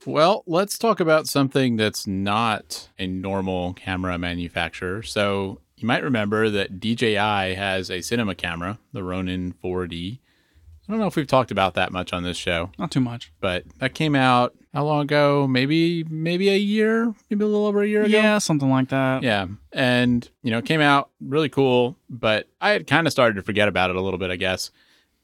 Well, 0.07 0.43
let's 0.47 0.77
talk 0.77 1.01
about 1.01 1.27
something 1.29 1.77
that's 1.77 2.07
not 2.07 2.91
a 2.99 3.07
normal 3.07 3.73
camera 3.75 4.19
manufacturer. 4.19 5.03
So, 5.03 5.61
you 5.85 5.89
might 5.89 6.03
remember 6.03 6.49
that 6.49 6.81
DJI 6.81 7.15
has 7.57 7.91
a 7.91 8.01
cinema 8.01 8.35
camera, 8.35 8.79
the 8.95 9.03
Ronin 9.05 9.53
4D. 9.63 10.19
I 10.89 10.91
don't 10.91 10.99
know 10.99 11.07
if 11.07 11.15
we've 11.15 11.27
talked 11.27 11.51
about 11.51 11.75
that 11.75 11.93
much 11.93 12.15
on 12.15 12.23
this 12.23 12.39
show, 12.39 12.71
Not 12.79 12.91
too 12.91 13.01
much. 13.01 13.31
but 13.39 13.65
that 13.81 13.93
came 13.93 14.15
out 14.17 14.55
how 14.73 14.87
long 14.87 15.03
ago? 15.03 15.47
Maybe 15.47 16.03
maybe 16.05 16.49
a 16.49 16.57
year, 16.57 17.15
maybe 17.29 17.45
a 17.45 17.47
little 17.47 17.67
over 17.67 17.83
a 17.83 17.87
year 17.87 18.05
ago. 18.05 18.17
Yeah, 18.17 18.39
something 18.39 18.71
like 18.71 18.89
that. 18.89 19.23
Yeah. 19.23 19.47
And, 19.75 20.27
you 20.43 20.51
know, 20.51 20.59
it 20.59 20.65
came 20.65 20.81
out 20.81 21.11
really 21.21 21.51
cool, 21.51 21.99
but 22.09 22.49
I 22.63 22.71
had 22.71 22.87
kind 22.87 23.07
of 23.07 23.13
started 23.13 23.35
to 23.35 23.43
forget 23.43 23.69
about 23.69 23.91
it 23.91 23.97
a 23.97 24.01
little 24.01 24.19
bit, 24.19 24.31
I 24.31 24.37
guess. 24.37 24.71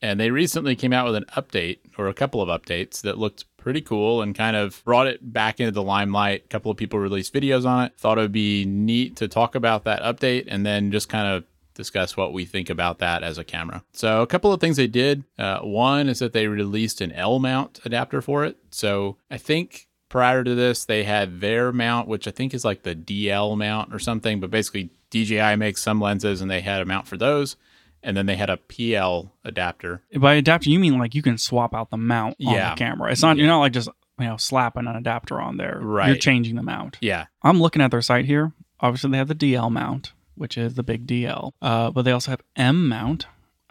And 0.02 0.20
they 0.20 0.30
recently 0.30 0.76
came 0.76 0.92
out 0.92 1.06
with 1.06 1.14
an 1.16 1.24
update 1.36 1.78
or 1.96 2.08
a 2.08 2.14
couple 2.14 2.42
of 2.42 2.48
updates 2.50 3.00
that 3.00 3.16
looked 3.16 3.46
pretty 3.60 3.80
cool 3.80 4.22
and 4.22 4.34
kind 4.34 4.56
of 4.56 4.82
brought 4.84 5.06
it 5.06 5.32
back 5.32 5.60
into 5.60 5.72
the 5.72 5.82
limelight. 5.82 6.44
A 6.44 6.48
couple 6.48 6.70
of 6.70 6.76
people 6.76 6.98
released 6.98 7.32
videos 7.32 7.64
on 7.64 7.84
it. 7.84 7.92
Thought 7.96 8.18
it 8.18 8.22
would 8.22 8.32
be 8.32 8.64
neat 8.64 9.16
to 9.16 9.28
talk 9.28 9.54
about 9.54 9.84
that 9.84 10.02
update 10.02 10.46
and 10.48 10.66
then 10.66 10.90
just 10.90 11.08
kind 11.08 11.28
of 11.28 11.44
discuss 11.74 12.16
what 12.16 12.32
we 12.32 12.44
think 12.44 12.68
about 12.68 12.98
that 12.98 13.22
as 13.22 13.38
a 13.38 13.44
camera. 13.44 13.82
So, 13.92 14.22
a 14.22 14.26
couple 14.26 14.52
of 14.52 14.60
things 14.60 14.76
they 14.76 14.86
did. 14.86 15.24
Uh, 15.38 15.60
one 15.60 16.08
is 16.08 16.18
that 16.18 16.32
they 16.32 16.46
released 16.46 17.00
an 17.00 17.12
L 17.12 17.38
mount 17.38 17.80
adapter 17.84 18.20
for 18.20 18.44
it. 18.44 18.56
So, 18.70 19.16
I 19.30 19.38
think 19.38 19.88
prior 20.08 20.44
to 20.44 20.54
this, 20.54 20.84
they 20.84 21.04
had 21.04 21.40
their 21.40 21.72
mount, 21.72 22.08
which 22.08 22.28
I 22.28 22.32
think 22.32 22.52
is 22.52 22.64
like 22.64 22.82
the 22.82 22.94
DL 22.94 23.56
mount 23.56 23.94
or 23.94 23.98
something, 23.98 24.40
but 24.40 24.50
basically, 24.50 24.90
DJI 25.10 25.56
makes 25.56 25.82
some 25.82 26.00
lenses 26.00 26.40
and 26.40 26.50
they 26.50 26.60
had 26.60 26.82
a 26.82 26.84
mount 26.84 27.08
for 27.08 27.16
those. 27.16 27.56
And 28.02 28.16
then 28.16 28.26
they 28.26 28.36
had 28.36 28.48
a 28.50 28.56
PL 28.56 29.32
adapter. 29.44 30.02
By 30.16 30.34
adapter, 30.34 30.70
you 30.70 30.78
mean 30.78 30.98
like 30.98 31.14
you 31.14 31.22
can 31.22 31.36
swap 31.38 31.74
out 31.74 31.90
the 31.90 31.96
mount 31.98 32.36
on 32.46 32.54
Yeah. 32.54 32.70
the 32.70 32.78
camera. 32.78 33.12
It's 33.12 33.22
not, 33.22 33.36
you're 33.36 33.46
not 33.46 33.58
like 33.60 33.72
just, 33.72 33.88
you 34.18 34.26
know, 34.26 34.36
slapping 34.38 34.86
an 34.86 34.96
adapter 34.96 35.40
on 35.40 35.56
there. 35.58 35.78
Right, 35.82 36.08
You're 36.08 36.16
changing 36.16 36.56
the 36.56 36.62
mount. 36.62 36.96
Yeah. 37.00 37.26
I'm 37.42 37.60
looking 37.60 37.82
at 37.82 37.90
their 37.90 38.02
site 38.02 38.24
here. 38.24 38.52
Obviously, 38.80 39.10
they 39.10 39.18
have 39.18 39.28
the 39.28 39.34
DL 39.34 39.70
mount, 39.70 40.12
which 40.34 40.56
is 40.56 40.74
the 40.74 40.82
big 40.82 41.06
DL. 41.06 41.52
Uh, 41.60 41.90
but 41.90 42.02
they 42.02 42.12
also 42.12 42.30
have 42.30 42.40
M 42.56 42.88
mount. 42.88 43.26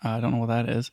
Uh, 0.05 0.09
I 0.09 0.19
don't 0.19 0.31
know 0.31 0.37
what 0.37 0.49
that 0.49 0.69
is. 0.69 0.91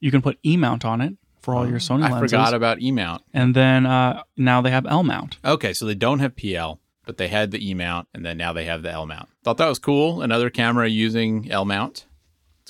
You 0.00 0.10
can 0.10 0.20
put 0.20 0.38
E 0.44 0.56
mount 0.58 0.84
on 0.84 1.00
it 1.00 1.14
for 1.40 1.54
all 1.54 1.66
your 1.68 1.78
Sony 1.78 2.00
lenses. 2.02 2.16
I 2.16 2.20
forgot 2.20 2.54
about 2.54 2.80
E 2.82 2.92
mount. 2.92 3.22
and 3.32 3.54
then 3.56 3.86
uh, 3.86 4.22
now 4.36 4.60
they 4.60 4.70
have 4.70 4.84
L 4.86 5.02
mount. 5.02 5.38
Okay, 5.44 5.72
so 5.72 5.86
they 5.86 5.94
don't 5.94 6.18
have 6.18 6.36
PL, 6.36 6.78
but 7.06 7.16
they 7.16 7.28
had 7.28 7.50
the 7.50 7.66
E 7.66 7.72
mount, 7.72 8.08
and 8.14 8.24
then 8.26 8.36
now 8.36 8.52
they 8.52 8.64
have 8.66 8.82
the 8.82 8.90
L 8.90 9.06
mount. 9.06 9.28
Thought 9.42 9.56
that 9.56 9.68
was 9.68 9.78
cool. 9.78 10.20
Another 10.20 10.50
camera 10.50 10.86
using 10.88 11.50
L 11.50 11.64
mount. 11.64 12.04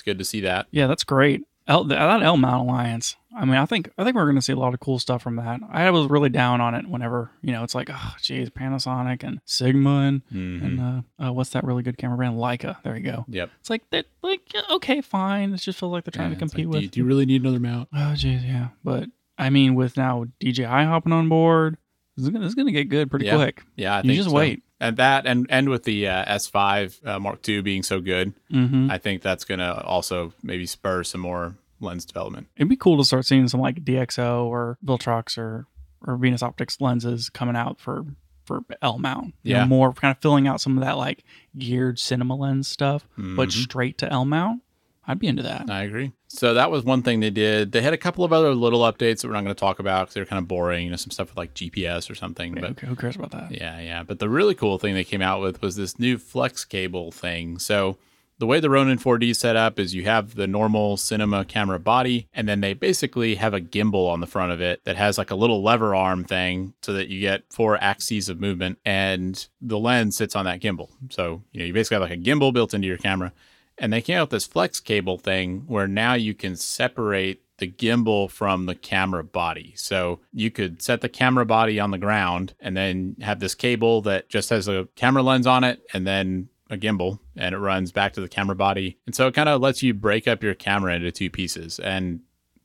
Good 0.05 0.19
to 0.19 0.25
see 0.25 0.41
that. 0.41 0.67
Yeah, 0.71 0.87
that's 0.87 1.03
great. 1.03 1.43
L, 1.67 1.83
that 1.85 2.21
L 2.21 2.37
mount 2.37 2.67
alliance. 2.69 3.15
I 3.35 3.43
mean, 3.43 3.55
I 3.55 3.65
think 3.65 3.89
I 3.97 4.03
think 4.03 4.15
we're 4.15 4.25
going 4.25 4.35
to 4.35 4.41
see 4.41 4.53
a 4.53 4.55
lot 4.55 4.75
of 4.75 4.79
cool 4.79 4.99
stuff 4.99 5.23
from 5.23 5.35
that. 5.37 5.59
I 5.71 5.89
was 5.89 6.07
really 6.09 6.29
down 6.29 6.61
on 6.61 6.75
it 6.75 6.87
whenever 6.87 7.31
you 7.41 7.51
know 7.51 7.63
it's 7.63 7.73
like, 7.73 7.89
oh, 7.91 8.15
geez, 8.21 8.49
Panasonic 8.51 9.23
and 9.23 9.41
Sigma 9.45 10.01
and 10.01 10.21
Mhm. 10.31 10.63
and 10.63 10.79
uh, 11.19 11.25
uh, 11.27 11.33
what's 11.33 11.49
that 11.49 11.63
really 11.63 11.81
good 11.81 11.97
camera 11.97 12.17
brand? 12.17 12.35
Leica. 12.37 12.77
There 12.83 12.95
you 12.95 13.01
go. 13.03 13.25
Yep. 13.27 13.49
It's 13.59 13.69
like 13.71 13.81
they're 13.89 14.03
like 14.21 14.41
okay, 14.71 15.01
fine. 15.01 15.53
It 15.53 15.57
just 15.61 15.79
feels 15.79 15.91
like 15.91 16.03
they're 16.03 16.11
trying 16.11 16.29
Yeah, 16.29 16.35
to 16.35 16.39
compete 16.39 16.67
like, 16.67 16.71
do 16.71 16.75
with. 16.77 16.83
you- 16.83 16.89
do 16.89 16.99
you 16.99 17.05
really 17.05 17.25
need 17.25 17.41
another 17.41 17.59
mount? 17.59 17.89
Oh, 17.91 18.13
jeez, 18.15 18.45
yeah. 18.45 18.67
But 18.83 19.09
I 19.39 19.49
mean, 19.49 19.73
with 19.73 19.97
now 19.97 20.25
DJI 20.39 20.63
hopping 20.85 21.13
on 21.13 21.27
board, 21.29 21.77
this 22.15 22.27
is 22.27 22.35
is 22.45 22.53
gonna 22.55 22.71
get 22.71 22.89
good 22.89 23.09
pretty 23.09 23.25
Yeah. 23.25 23.37
quick. 23.37 23.63
Yeah, 23.75 23.95
I 23.95 23.97
You 23.97 24.03
think 24.03 24.17
just 24.17 24.29
so. 24.29 24.35
wait. 24.35 24.61
And 24.79 24.97
that, 24.97 25.25
and 25.25 25.45
and 25.49 25.69
with 25.69 25.83
the 25.83 26.07
uh, 26.07 26.25
S5 26.35 27.07
uh, 27.07 27.19
Mark 27.19 27.47
II 27.47 27.61
being 27.61 27.81
so 27.83 27.99
good, 28.01 28.33
Mm-hmm. 28.51 28.91
I 28.91 28.97
think 28.97 29.21
that's 29.21 29.45
going 29.45 29.59
to 29.59 29.81
also 29.83 30.33
maybe 30.43 30.65
spur 30.65 31.03
some 31.03 31.21
more 31.21 31.55
lens 31.79 32.05
development. 32.05 32.47
It'd 32.57 32.69
be 32.69 32.75
cool 32.75 32.97
to 32.97 33.05
start 33.05 33.25
seeing 33.25 33.47
some 33.47 33.59
like 33.61 33.83
DZO 33.85 34.45
or 34.45 34.77
Viltrox 34.85 35.37
or 35.37 35.65
or 36.05 36.17
Venus 36.17 36.43
Optics 36.43 36.79
lenses 36.81 37.29
coming 37.29 37.55
out 37.55 37.79
for 37.79 38.05
for 38.45 38.61
L 38.81 38.99
mount. 38.99 39.33
You 39.43 39.53
know, 39.53 39.59
Yeah. 39.61 39.65
more 39.65 39.93
kind 39.93 40.11
of 40.15 40.21
filling 40.21 40.47
out 40.47 40.61
some 40.61 40.77
of 40.77 40.83
that 40.83 40.97
like 40.97 41.23
geared 41.57 41.97
cinema 41.97 42.35
lens 42.35 42.67
stuff, 42.67 43.07
but 43.17 43.49
Mhm. 43.49 43.51
straight 43.63 43.97
to 43.99 44.11
L 44.11 44.25
mount. 44.25 44.61
I'd 45.07 45.19
be 45.19 45.27
into 45.27 45.43
that. 45.43 45.69
I 45.69 45.83
agree. 45.83 46.13
So 46.27 46.53
that 46.55 46.71
was 46.71 46.83
one 46.83 47.03
thing 47.03 47.19
they 47.19 47.29
did. 47.29 47.71
They 47.71 47.81
had 47.81 47.93
a 47.93 47.97
couple 47.97 48.23
of 48.23 48.33
other 48.33 48.53
little 48.53 48.81
updates 48.81 49.21
that 49.21 49.27
we're 49.27 49.33
not 49.33 49.43
going 49.43 49.55
to 49.55 49.59
talk 49.59 49.79
about 49.79 50.05
because 50.05 50.15
they're 50.15 50.25
kind 50.25 50.39
of 50.41 50.47
boring. 50.47 50.85
You 50.85 50.89
know, 50.91 50.95
some 50.95 51.11
stuff 51.11 51.29
with 51.29 51.37
like 51.37 51.53
GPS 51.53 52.09
or 52.09 52.15
something. 52.15 52.55
Yeah, 52.55 52.61
But 52.61 52.79
who 52.79 52.95
cares 52.95 53.15
about 53.15 53.31
that? 53.31 53.51
Yeah, 53.51 53.79
yeah. 53.79 54.03
But 54.03 54.19
the 54.19 54.29
really 54.29 54.55
cool 54.55 54.77
thing 54.77 54.93
they 54.93 55.03
came 55.03 55.21
out 55.21 55.41
with 55.41 55.61
was 55.61 55.75
this 55.75 55.99
new 55.99 56.17
flex 56.17 56.65
cable 56.65 57.11
thing. 57.11 57.59
So 57.59 57.97
the 58.37 58.45
way 58.45 58.59
the 58.59 58.69
Ronin 58.69 58.97
4D 58.97 59.29
is 59.29 59.39
set 59.39 59.55
up 59.55 59.79
is 59.79 59.95
you 59.95 60.03
have 60.03 60.35
the 60.35 60.47
normal 60.47 60.97
cinema 60.97 61.45
camera 61.45 61.79
body, 61.79 62.27
and 62.33 62.49
then 62.49 62.59
they 62.59 62.73
basically 62.73 63.35
have 63.35 63.53
a 63.53 63.61
gimbal 63.61 64.09
on 64.09 64.19
the 64.19 64.27
front 64.27 64.51
of 64.51 64.59
it 64.59 64.83
that 64.83 64.97
has 64.97 65.17
like 65.17 65.31
a 65.31 65.35
little 65.35 65.63
lever 65.63 65.95
arm 65.95 66.25
thing 66.25 66.73
so 66.81 66.91
that 66.93 67.07
you 67.07 67.21
get 67.21 67.43
four 67.49 67.77
axes 67.81 68.27
of 68.27 68.41
movement, 68.41 68.77
and 68.83 69.47
the 69.61 69.79
lens 69.79 70.17
sits 70.17 70.35
on 70.35 70.43
that 70.45 70.59
gimbal. 70.59 70.89
So, 71.11 71.43
you 71.53 71.59
know, 71.61 71.65
you 71.65 71.73
basically 71.73 71.95
have 71.95 72.09
like 72.09 72.19
a 72.19 72.21
gimbal 72.21 72.51
built 72.51 72.73
into 72.73 72.87
your 72.87 72.97
camera. 72.97 73.31
And 73.77 73.91
they 73.91 74.01
came 74.01 74.17
out 74.17 74.23
with 74.23 74.29
this 74.31 74.47
flex 74.47 74.79
cable 74.79 75.17
thing 75.17 75.63
where 75.67 75.87
now 75.87 76.13
you 76.13 76.33
can 76.33 76.55
separate 76.55 77.41
the 77.57 77.71
gimbal 77.71 78.29
from 78.29 78.65
the 78.65 78.75
camera 78.75 79.23
body. 79.23 79.73
So 79.75 80.19
you 80.33 80.51
could 80.51 80.81
set 80.81 81.01
the 81.01 81.09
camera 81.09 81.45
body 81.45 81.79
on 81.79 81.91
the 81.91 81.97
ground 81.97 82.53
and 82.59 82.75
then 82.75 83.15
have 83.21 83.39
this 83.39 83.55
cable 83.55 84.01
that 84.01 84.29
just 84.29 84.49
has 84.49 84.67
a 84.67 84.87
camera 84.95 85.23
lens 85.23 85.47
on 85.47 85.63
it 85.63 85.81
and 85.93 86.05
then 86.05 86.49
a 86.69 86.77
gimbal 86.77 87.19
and 87.35 87.53
it 87.53 87.59
runs 87.59 87.91
back 87.91 88.13
to 88.13 88.21
the 88.21 88.27
camera 88.27 88.55
body. 88.55 88.97
And 89.05 89.15
so 89.15 89.27
it 89.27 89.33
kind 89.33 89.49
of 89.49 89.61
lets 89.61 89.83
you 89.83 89.93
break 89.93 90.27
up 90.27 90.43
your 90.43 90.55
camera 90.55 90.95
into 90.95 91.11
two 91.11 91.29
pieces. 91.29 91.79
And 91.79 92.21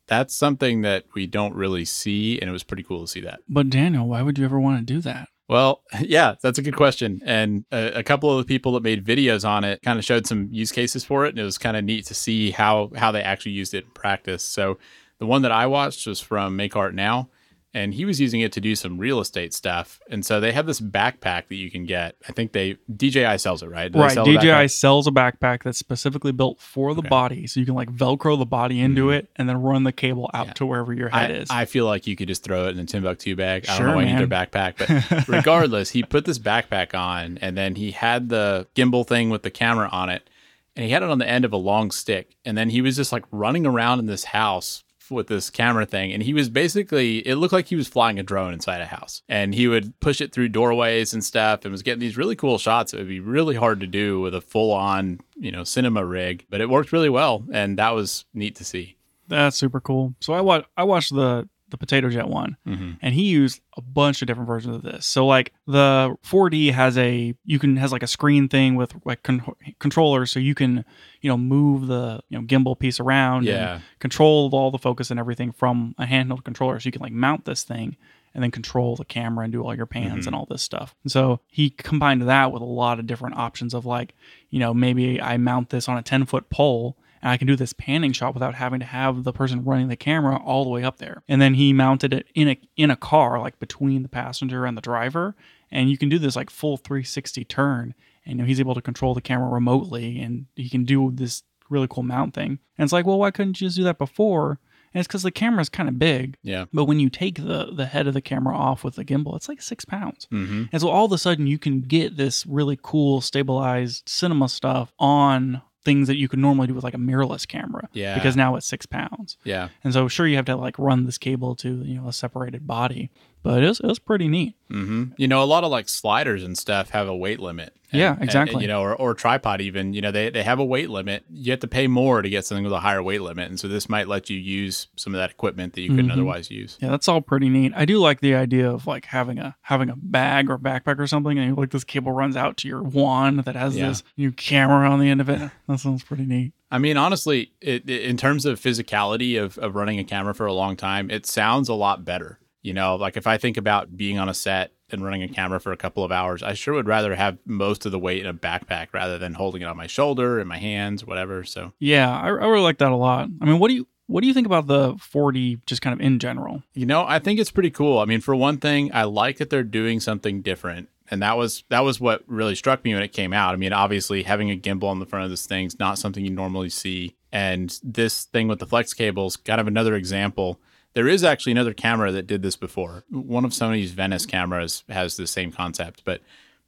that's 0.06 0.34
something 0.34 0.82
that 0.82 1.04
we 1.14 1.26
don't 1.26 1.54
really 1.54 1.84
see. 1.84 2.38
And 2.40 2.48
it 2.48 2.52
was 2.52 2.64
pretty 2.64 2.82
cool 2.82 3.02
to 3.02 3.06
see 3.06 3.20
that. 3.20 3.40
But 3.48 3.70
Daniel, 3.70 4.08
why 4.08 4.22
would 4.22 4.38
you 4.38 4.44
ever 4.44 4.58
want 4.58 4.78
to 4.78 4.94
do 4.94 5.00
that? 5.02 5.28
Well, 5.50 5.82
yeah, 6.00 6.36
that's 6.40 6.58
a 6.58 6.62
good 6.62 6.76
question. 6.76 7.20
And 7.24 7.64
a, 7.72 7.98
a 7.98 8.02
couple 8.04 8.30
of 8.30 8.38
the 8.38 8.44
people 8.44 8.72
that 8.74 8.84
made 8.84 9.04
videos 9.04 9.46
on 9.46 9.64
it 9.64 9.82
kind 9.82 9.98
of 9.98 10.04
showed 10.04 10.26
some 10.26 10.48
use 10.52 10.70
cases 10.70 11.04
for 11.04 11.26
it, 11.26 11.30
and 11.30 11.38
it 11.38 11.44
was 11.44 11.58
kind 11.58 11.76
of 11.76 11.84
neat 11.84 12.06
to 12.06 12.14
see 12.14 12.52
how 12.52 12.90
how 12.96 13.10
they 13.10 13.22
actually 13.22 13.52
used 13.52 13.74
it 13.74 13.84
in 13.84 13.90
practice. 13.90 14.44
So 14.44 14.78
the 15.18 15.26
one 15.26 15.42
that 15.42 15.52
I 15.52 15.66
watched 15.66 16.06
was 16.06 16.20
from 16.20 16.54
Make 16.54 16.76
Art 16.76 16.94
Now, 16.94 17.28
and 17.72 17.94
he 17.94 18.04
was 18.04 18.20
using 18.20 18.40
it 18.40 18.52
to 18.52 18.60
do 18.60 18.74
some 18.74 18.98
real 18.98 19.20
estate 19.20 19.54
stuff. 19.54 20.00
And 20.10 20.26
so 20.26 20.40
they 20.40 20.50
have 20.52 20.66
this 20.66 20.80
backpack 20.80 21.46
that 21.48 21.54
you 21.54 21.70
can 21.70 21.86
get. 21.86 22.16
I 22.28 22.32
think 22.32 22.52
they 22.52 22.78
DJI 22.94 23.38
sells 23.38 23.62
it, 23.62 23.68
right? 23.68 23.92
Do 23.92 24.00
right. 24.00 24.10
sell 24.10 24.24
DJI 24.24 24.68
sells 24.68 25.06
a 25.06 25.10
backpack 25.12 25.62
that's 25.62 25.78
specifically 25.78 26.32
built 26.32 26.60
for 26.60 26.94
the 26.94 27.00
Okay. 27.00 27.08
body, 27.08 27.46
so 27.46 27.60
you 27.60 27.66
can 27.66 27.74
like 27.74 27.90
Velcro 27.90 28.38
the 28.38 28.46
body 28.46 28.80
into 28.80 29.02
mm-hmm. 29.02 29.12
it 29.12 29.30
and 29.36 29.48
then 29.48 29.62
run 29.62 29.84
the 29.84 29.92
cable 29.92 30.30
out 30.34 30.48
Yeah. 30.48 30.52
to 30.54 30.66
wherever 30.66 30.92
your 30.92 31.08
head 31.10 31.30
I, 31.30 31.34
is. 31.34 31.50
I 31.50 31.64
feel 31.64 31.86
like 31.86 32.06
you 32.06 32.16
could 32.16 32.28
just 32.28 32.42
throw 32.42 32.66
it 32.66 32.70
in 32.70 32.80
a 32.80 32.84
Timbuk2 32.84 33.36
bag. 33.36 33.66
I 33.68 33.76
Sure, 33.76 33.86
don't 33.86 33.88
know 33.88 33.96
why 33.96 34.02
you 34.04 34.16
need 34.16 34.30
their 34.30 34.46
backpack, 34.46 34.78
but 35.08 35.28
regardless, 35.28 35.90
he 35.90 36.02
put 36.02 36.24
this 36.24 36.38
backpack 36.38 36.94
on 36.94 37.38
and 37.40 37.56
then 37.56 37.76
he 37.76 37.92
had 37.92 38.28
the 38.28 38.66
gimbal 38.74 39.06
thing 39.06 39.30
with 39.30 39.42
the 39.42 39.50
camera 39.50 39.88
on 39.92 40.08
it 40.08 40.28
and 40.74 40.84
he 40.84 40.90
had 40.90 41.02
it 41.02 41.10
on 41.10 41.18
the 41.18 41.28
end 41.28 41.44
of 41.44 41.52
a 41.52 41.56
long 41.56 41.90
stick. 41.90 42.36
And 42.44 42.56
then 42.56 42.70
he 42.70 42.80
was 42.80 42.96
just 42.96 43.12
like 43.12 43.24
running 43.30 43.66
around 43.66 43.98
in 44.00 44.06
this 44.06 44.24
house 44.24 44.82
with 45.10 45.26
this 45.26 45.50
camera 45.50 45.86
thing 45.86 46.12
and 46.12 46.22
he 46.22 46.32
was 46.32 46.48
basically 46.48 47.18
it 47.26 47.36
looked 47.36 47.52
like 47.52 47.66
he 47.66 47.76
was 47.76 47.88
flying 47.88 48.18
a 48.18 48.22
drone 48.22 48.52
inside 48.52 48.80
a 48.80 48.86
house 48.86 49.22
and 49.28 49.54
he 49.54 49.68
would 49.68 49.98
push 50.00 50.20
it 50.20 50.32
through 50.32 50.48
doorways 50.48 51.12
and 51.12 51.24
stuff 51.24 51.64
and 51.64 51.72
was 51.72 51.82
getting 51.82 52.00
these 52.00 52.16
really 52.16 52.36
cool 52.36 52.58
shots 52.58 52.94
it 52.94 52.98
would 52.98 53.08
be 53.08 53.20
really 53.20 53.56
hard 53.56 53.80
to 53.80 53.86
do 53.86 54.20
with 54.20 54.34
a 54.34 54.40
full 54.40 54.72
on 54.72 55.18
you 55.36 55.50
know 55.50 55.64
cinema 55.64 56.04
rig 56.04 56.46
but 56.50 56.60
it 56.60 56.68
worked 56.68 56.92
really 56.92 57.08
well 57.08 57.44
and 57.52 57.78
that 57.78 57.90
was 57.90 58.24
neat 58.34 58.54
to 58.56 58.64
see 58.64 58.96
That's 59.28 59.56
super 59.56 59.80
cool. 59.80 60.14
So 60.20 60.32
I 60.32 60.40
watched 60.40 60.66
I 60.76 60.84
watched 60.84 61.14
the 61.14 61.48
the 61.70 61.78
Potato 61.78 62.08
Jet 62.10 62.28
one, 62.28 62.56
mm-hmm. 62.66 62.92
and 63.00 63.14
he 63.14 63.22
used 63.24 63.60
a 63.76 63.80
bunch 63.80 64.22
of 64.22 64.26
different 64.26 64.46
versions 64.46 64.76
of 64.76 64.82
this. 64.82 65.06
So 65.06 65.26
like 65.26 65.52
the 65.66 66.16
4D 66.24 66.72
has 66.72 66.98
a 66.98 67.34
you 67.44 67.58
can 67.58 67.76
has 67.76 67.92
like 67.92 68.02
a 68.02 68.06
screen 68.08 68.48
thing 68.48 68.74
with 68.74 68.94
like 69.04 69.22
con- 69.22 69.54
controllers, 69.78 70.30
so 70.30 70.38
you 70.40 70.54
can 70.54 70.84
you 71.20 71.28
know 71.30 71.36
move 71.36 71.86
the 71.86 72.20
you 72.28 72.38
know 72.38 72.44
gimbal 72.46 72.78
piece 72.78 73.00
around, 73.00 73.38
and 73.38 73.46
yeah 73.46 73.80
control 73.98 74.50
all 74.52 74.70
the 74.70 74.78
focus 74.78 75.10
and 75.10 75.20
everything 75.20 75.52
from 75.52 75.94
a 75.98 76.04
handheld 76.06 76.44
controller. 76.44 76.80
So 76.80 76.86
you 76.88 76.92
can 76.92 77.02
like 77.02 77.12
mount 77.12 77.44
this 77.44 77.62
thing 77.62 77.96
and 78.32 78.42
then 78.44 78.50
control 78.50 78.94
the 78.96 79.04
camera 79.04 79.42
and 79.44 79.52
do 79.52 79.62
all 79.62 79.74
your 79.74 79.86
pans 79.86 80.24
Mhm. 80.24 80.26
and 80.28 80.36
all 80.36 80.46
this 80.48 80.62
stuff. 80.62 80.94
And 81.02 81.10
so 81.10 81.40
he 81.48 81.68
combined 81.70 82.22
that 82.22 82.52
with 82.52 82.62
a 82.62 82.66
lot 82.66 83.00
of 83.00 83.06
different 83.06 83.36
options 83.36 83.74
of 83.74 83.84
like, 83.84 84.14
you 84.50 84.60
know, 84.60 84.72
maybe 84.72 85.20
I 85.20 85.36
mount 85.36 85.70
this 85.70 85.88
on 85.88 85.98
a 85.98 86.02
10 86.02 86.26
foot 86.26 86.48
pole 86.48 86.96
and 87.22 87.30
I 87.30 87.36
can 87.36 87.46
do 87.46 87.56
this 87.56 87.72
panning 87.72 88.12
shot 88.12 88.34
without 88.34 88.54
having 88.54 88.80
to 88.80 88.86
have 88.86 89.24
the 89.24 89.32
person 89.32 89.64
running 89.64 89.88
the 89.88 89.96
camera 89.96 90.36
all 90.36 90.64
the 90.64 90.70
way 90.70 90.82
up 90.84 90.98
there. 90.98 91.22
And 91.28 91.40
then 91.40 91.54
he 91.54 91.72
mounted 91.72 92.12
it 92.14 92.26
in 92.34 92.48
a 92.48 92.60
in 92.76 92.90
a 92.90 92.96
car, 92.96 93.38
like 93.38 93.58
between 93.58 94.02
the 94.02 94.08
passenger 94.08 94.64
and 94.64 94.76
the 94.76 94.82
driver. 94.82 95.34
And 95.70 95.90
you 95.90 95.98
can 95.98 96.08
do 96.08 96.18
this 96.18 96.36
like 96.36 96.50
full 96.50 96.76
360 96.76 97.44
turn. 97.44 97.94
And 98.24 98.36
you 98.36 98.42
know, 98.42 98.46
he's 98.46 98.60
able 98.60 98.74
to 98.74 98.82
control 98.82 99.14
the 99.14 99.20
camera 99.20 99.48
remotely 99.48 100.20
and 100.20 100.46
he 100.56 100.68
can 100.68 100.84
do 100.84 101.10
this 101.12 101.42
really 101.68 101.88
cool 101.88 102.02
mount 102.02 102.34
thing. 102.34 102.58
And 102.76 102.84
it's 102.84 102.92
like, 102.92 103.06
well, 103.06 103.18
why 103.18 103.30
couldn't 103.30 103.60
you 103.60 103.68
just 103.68 103.76
do 103.76 103.84
that 103.84 103.98
before? 103.98 104.58
And 104.92 104.98
it's 104.98 105.06
because 105.06 105.22
the 105.22 105.30
camera 105.30 105.60
is 105.60 105.68
kind 105.68 105.88
of 105.88 106.00
big. 106.00 106.36
yeah 106.42 106.64
But 106.72 106.86
when 106.86 106.98
you 106.98 107.10
take 107.10 107.36
the 107.36 107.70
the 107.72 107.86
head 107.86 108.06
of 108.08 108.14
the 108.14 108.20
camera 108.20 108.56
off 108.56 108.82
with 108.82 108.96
the 108.96 109.04
gimbal, 109.04 109.36
it's 109.36 109.48
like 109.48 109.62
six 109.62 109.84
pounds. 109.84 110.26
mm-hmm. 110.32 110.64
And 110.72 110.82
so 110.82 110.88
all 110.88 111.04
of 111.04 111.12
a 111.12 111.18
sudden 111.18 111.46
you 111.46 111.58
can 111.58 111.82
get 111.82 112.16
this 112.16 112.44
really 112.46 112.78
cool 112.82 113.20
stabilized 113.20 114.08
cinema 114.08 114.48
stuff 114.48 114.92
on 114.98 115.62
things 115.84 116.08
that 116.08 116.16
you 116.16 116.28
could 116.28 116.38
normally 116.38 116.66
do 116.66 116.74
with 116.74 116.84
like 116.84 116.94
a 116.94 116.98
mirrorless 116.98 117.46
camera. 117.48 117.88
Yeah. 117.92 118.14
Because 118.14 118.36
now 118.36 118.56
it's 118.56 118.66
six 118.66 118.84
pounds. 118.86 119.36
Yeah. 119.44 119.68
And 119.82 119.92
so 119.92 120.08
sure 120.08 120.26
you 120.26 120.36
have 120.36 120.44
to 120.46 120.56
like 120.56 120.78
run 120.78 121.06
this 121.06 121.18
cable 121.18 121.56
to, 121.56 121.82
you 121.82 122.00
know, 122.00 122.08
a 122.08 122.12
separated 122.12 122.66
body. 122.66 123.10
But 123.42 123.62
it 123.64 123.68
was, 123.68 123.80
it 123.80 123.86
was 123.86 123.98
pretty 123.98 124.28
neat. 124.28 124.54
hmm 124.68 125.04
You 125.16 125.26
know, 125.28 125.42
a 125.42 125.44
lot 125.44 125.64
of 125.64 125.70
like 125.70 125.88
sliders 125.88 126.42
and 126.44 126.58
stuff 126.58 126.90
have 126.90 127.08
a 127.08 127.16
weight 127.16 127.40
limit. 127.40 127.74
And- 127.92 128.00
Yeah, 128.00 128.16
exactly. 128.20 128.54
and, 128.54 128.62
you 128.62 128.68
know, 128.68 128.80
or, 128.82 128.94
or 128.94 129.14
tripod 129.14 129.60
even, 129.60 129.92
you 129.92 130.00
know, 130.00 130.10
they, 130.10 130.30
they 130.30 130.42
have 130.42 130.58
a 130.58 130.64
weight 130.64 130.90
limit. 130.90 131.24
You 131.30 131.50
have 131.52 131.60
to 131.60 131.68
pay 131.68 131.86
more 131.86 132.22
to 132.22 132.28
get 132.30 132.44
something 132.46 132.64
with 132.64 132.72
a 132.72 132.80
higher 132.80 133.02
weight 133.02 133.22
limit. 133.22 133.48
And 133.48 133.58
so 133.58 133.66
this 133.68 133.88
might 133.88 134.06
let 134.08 134.30
you 134.30 134.36
use 134.38 134.88
some 134.96 135.14
of 135.14 135.18
that 135.18 135.30
equipment 135.30 135.72
that 135.74 135.80
you 135.80 135.88
couldn't 135.90 136.06
Mhm. 136.08 136.12
otherwise 136.12 136.50
use. 136.50 136.78
Yeah, 136.80 136.90
that's 136.90 137.08
all 137.08 137.20
pretty 137.20 137.48
neat. 137.48 137.72
I 137.74 137.84
do 137.84 137.98
like 137.98 138.20
the 138.20 138.34
idea 138.34 138.70
of 138.70 138.86
like 138.86 139.06
having 139.06 139.38
a 139.38 139.56
having 139.62 139.90
a 139.90 139.96
bag 139.96 140.50
or 140.50 140.58
backpack 140.58 140.98
or 140.98 141.06
something, 141.06 141.38
and 141.38 141.56
like 141.56 141.70
this 141.70 141.84
cable 141.84 142.12
runs 142.12 142.36
out 142.36 142.56
to 142.58 142.68
your 142.68 142.82
wand 142.82 143.40
that 143.44 143.56
has 143.56 143.76
Yeah. 143.76 143.88
this 143.88 144.02
new 144.16 144.32
camera 144.32 144.88
on 144.90 145.00
the 145.00 145.08
end 145.08 145.20
of 145.20 145.28
it. 145.28 145.50
That 145.68 145.78
sounds 145.80 146.02
pretty 146.02 146.26
neat. 146.26 146.52
I 146.72 146.78
mean, 146.78 146.96
honestly, 146.96 147.52
it, 147.60 147.88
it- 147.88 148.02
in 148.02 148.16
terms 148.16 148.44
of 148.46 148.60
physicality 148.60 149.40
of, 149.42 149.58
of 149.58 149.74
running 149.74 149.98
a 149.98 150.04
camera 150.04 150.34
for 150.34 150.46
a 150.46 150.52
long 150.52 150.76
time, 150.76 151.10
it 151.10 151.26
sounds 151.26 151.68
a 151.68 151.74
lot 151.74 152.04
better. 152.04 152.38
You 152.62 152.74
know, 152.74 152.96
like 152.96 153.16
if 153.16 153.26
I 153.26 153.38
think 153.38 153.56
about 153.56 153.96
being 153.96 154.18
on 154.18 154.28
a 154.28 154.34
set 154.34 154.72
and 154.92 155.04
running 155.04 155.22
a 155.22 155.28
camera 155.28 155.60
for 155.60 155.72
a 155.72 155.76
couple 155.76 156.04
of 156.04 156.12
hours, 156.12 156.42
I 156.42 156.54
sure 156.54 156.74
would 156.74 156.86
rather 156.86 157.14
have 157.14 157.38
most 157.44 157.86
of 157.86 157.92
the 157.92 157.98
weight 157.98 158.20
in 158.20 158.26
a 158.26 158.34
backpack 158.34 158.88
rather 158.92 159.18
than 159.18 159.34
holding 159.34 159.62
it 159.62 159.66
on 159.66 159.76
my 159.76 159.86
shoulder, 159.86 160.38
and 160.38 160.48
my 160.48 160.58
hands, 160.58 161.04
whatever. 161.04 161.44
So, 161.44 161.72
Yeah, 161.78 162.10
I, 162.10 162.26
I 162.26 162.28
really 162.28 162.60
like 162.60 162.78
that 162.78 162.92
a 162.92 162.96
lot. 162.96 163.28
I 163.40 163.44
mean, 163.44 163.58
what 163.58 163.68
do 163.68 163.74
you 163.74 163.86
what 164.06 164.22
do 164.22 164.26
you 164.26 164.34
think 164.34 164.46
about 164.46 164.66
the 164.66 164.94
4D 164.94 165.60
just 165.66 165.82
kind 165.82 165.94
of 165.94 166.04
in 166.04 166.18
general? 166.18 166.64
you 166.74 166.84
know, 166.84 167.04
I 167.06 167.20
think 167.20 167.38
it's 167.38 167.52
pretty 167.52 167.70
cool. 167.70 168.00
I 168.00 168.06
mean, 168.06 168.20
for 168.20 168.34
one 168.34 168.58
thing, 168.58 168.90
I 168.92 169.04
like 169.04 169.36
that 169.38 169.50
they're 169.50 169.62
doing 169.62 170.00
something 170.00 170.42
different. 170.42 170.88
And 171.12 171.22
that 171.22 171.36
was 171.36 171.64
that 171.68 171.80
was 171.80 172.00
what 172.00 172.22
really 172.26 172.54
struck 172.54 172.84
me 172.84 172.94
when 172.94 173.02
it 173.02 173.12
came 173.12 173.32
out. 173.32 173.52
I 173.52 173.56
mean, 173.56 173.72
obviously 173.72 174.22
having 174.24 174.50
a 174.50 174.56
gimbal 174.56 174.84
on 174.84 174.98
the 174.98 175.06
front 175.06 175.24
of 175.24 175.30
this 175.30 175.46
thing's 175.46 175.78
not 175.78 175.98
something 175.98 176.24
you 176.24 176.30
normally 176.30 176.70
see. 176.70 177.16
And 177.32 177.78
this 177.82 178.24
thing 178.24 178.48
with 178.48 178.58
the 178.58 178.66
flex 178.66 178.94
cables, 178.94 179.36
kind 179.36 179.60
of 179.60 179.66
another 179.68 179.94
example. 179.94 180.60
There 180.94 181.08
is 181.08 181.22
actually 181.22 181.52
another 181.52 181.74
camera 181.74 182.10
that 182.12 182.26
did 182.26 182.42
this 182.42 182.56
before. 182.56 183.04
One 183.10 183.44
of 183.44 183.52
Sony's 183.52 183.92
Venice 183.92 184.26
cameras 184.26 184.84
has 184.88 185.16
the 185.16 185.26
same 185.26 185.52
concept, 185.52 186.02
but 186.04 186.20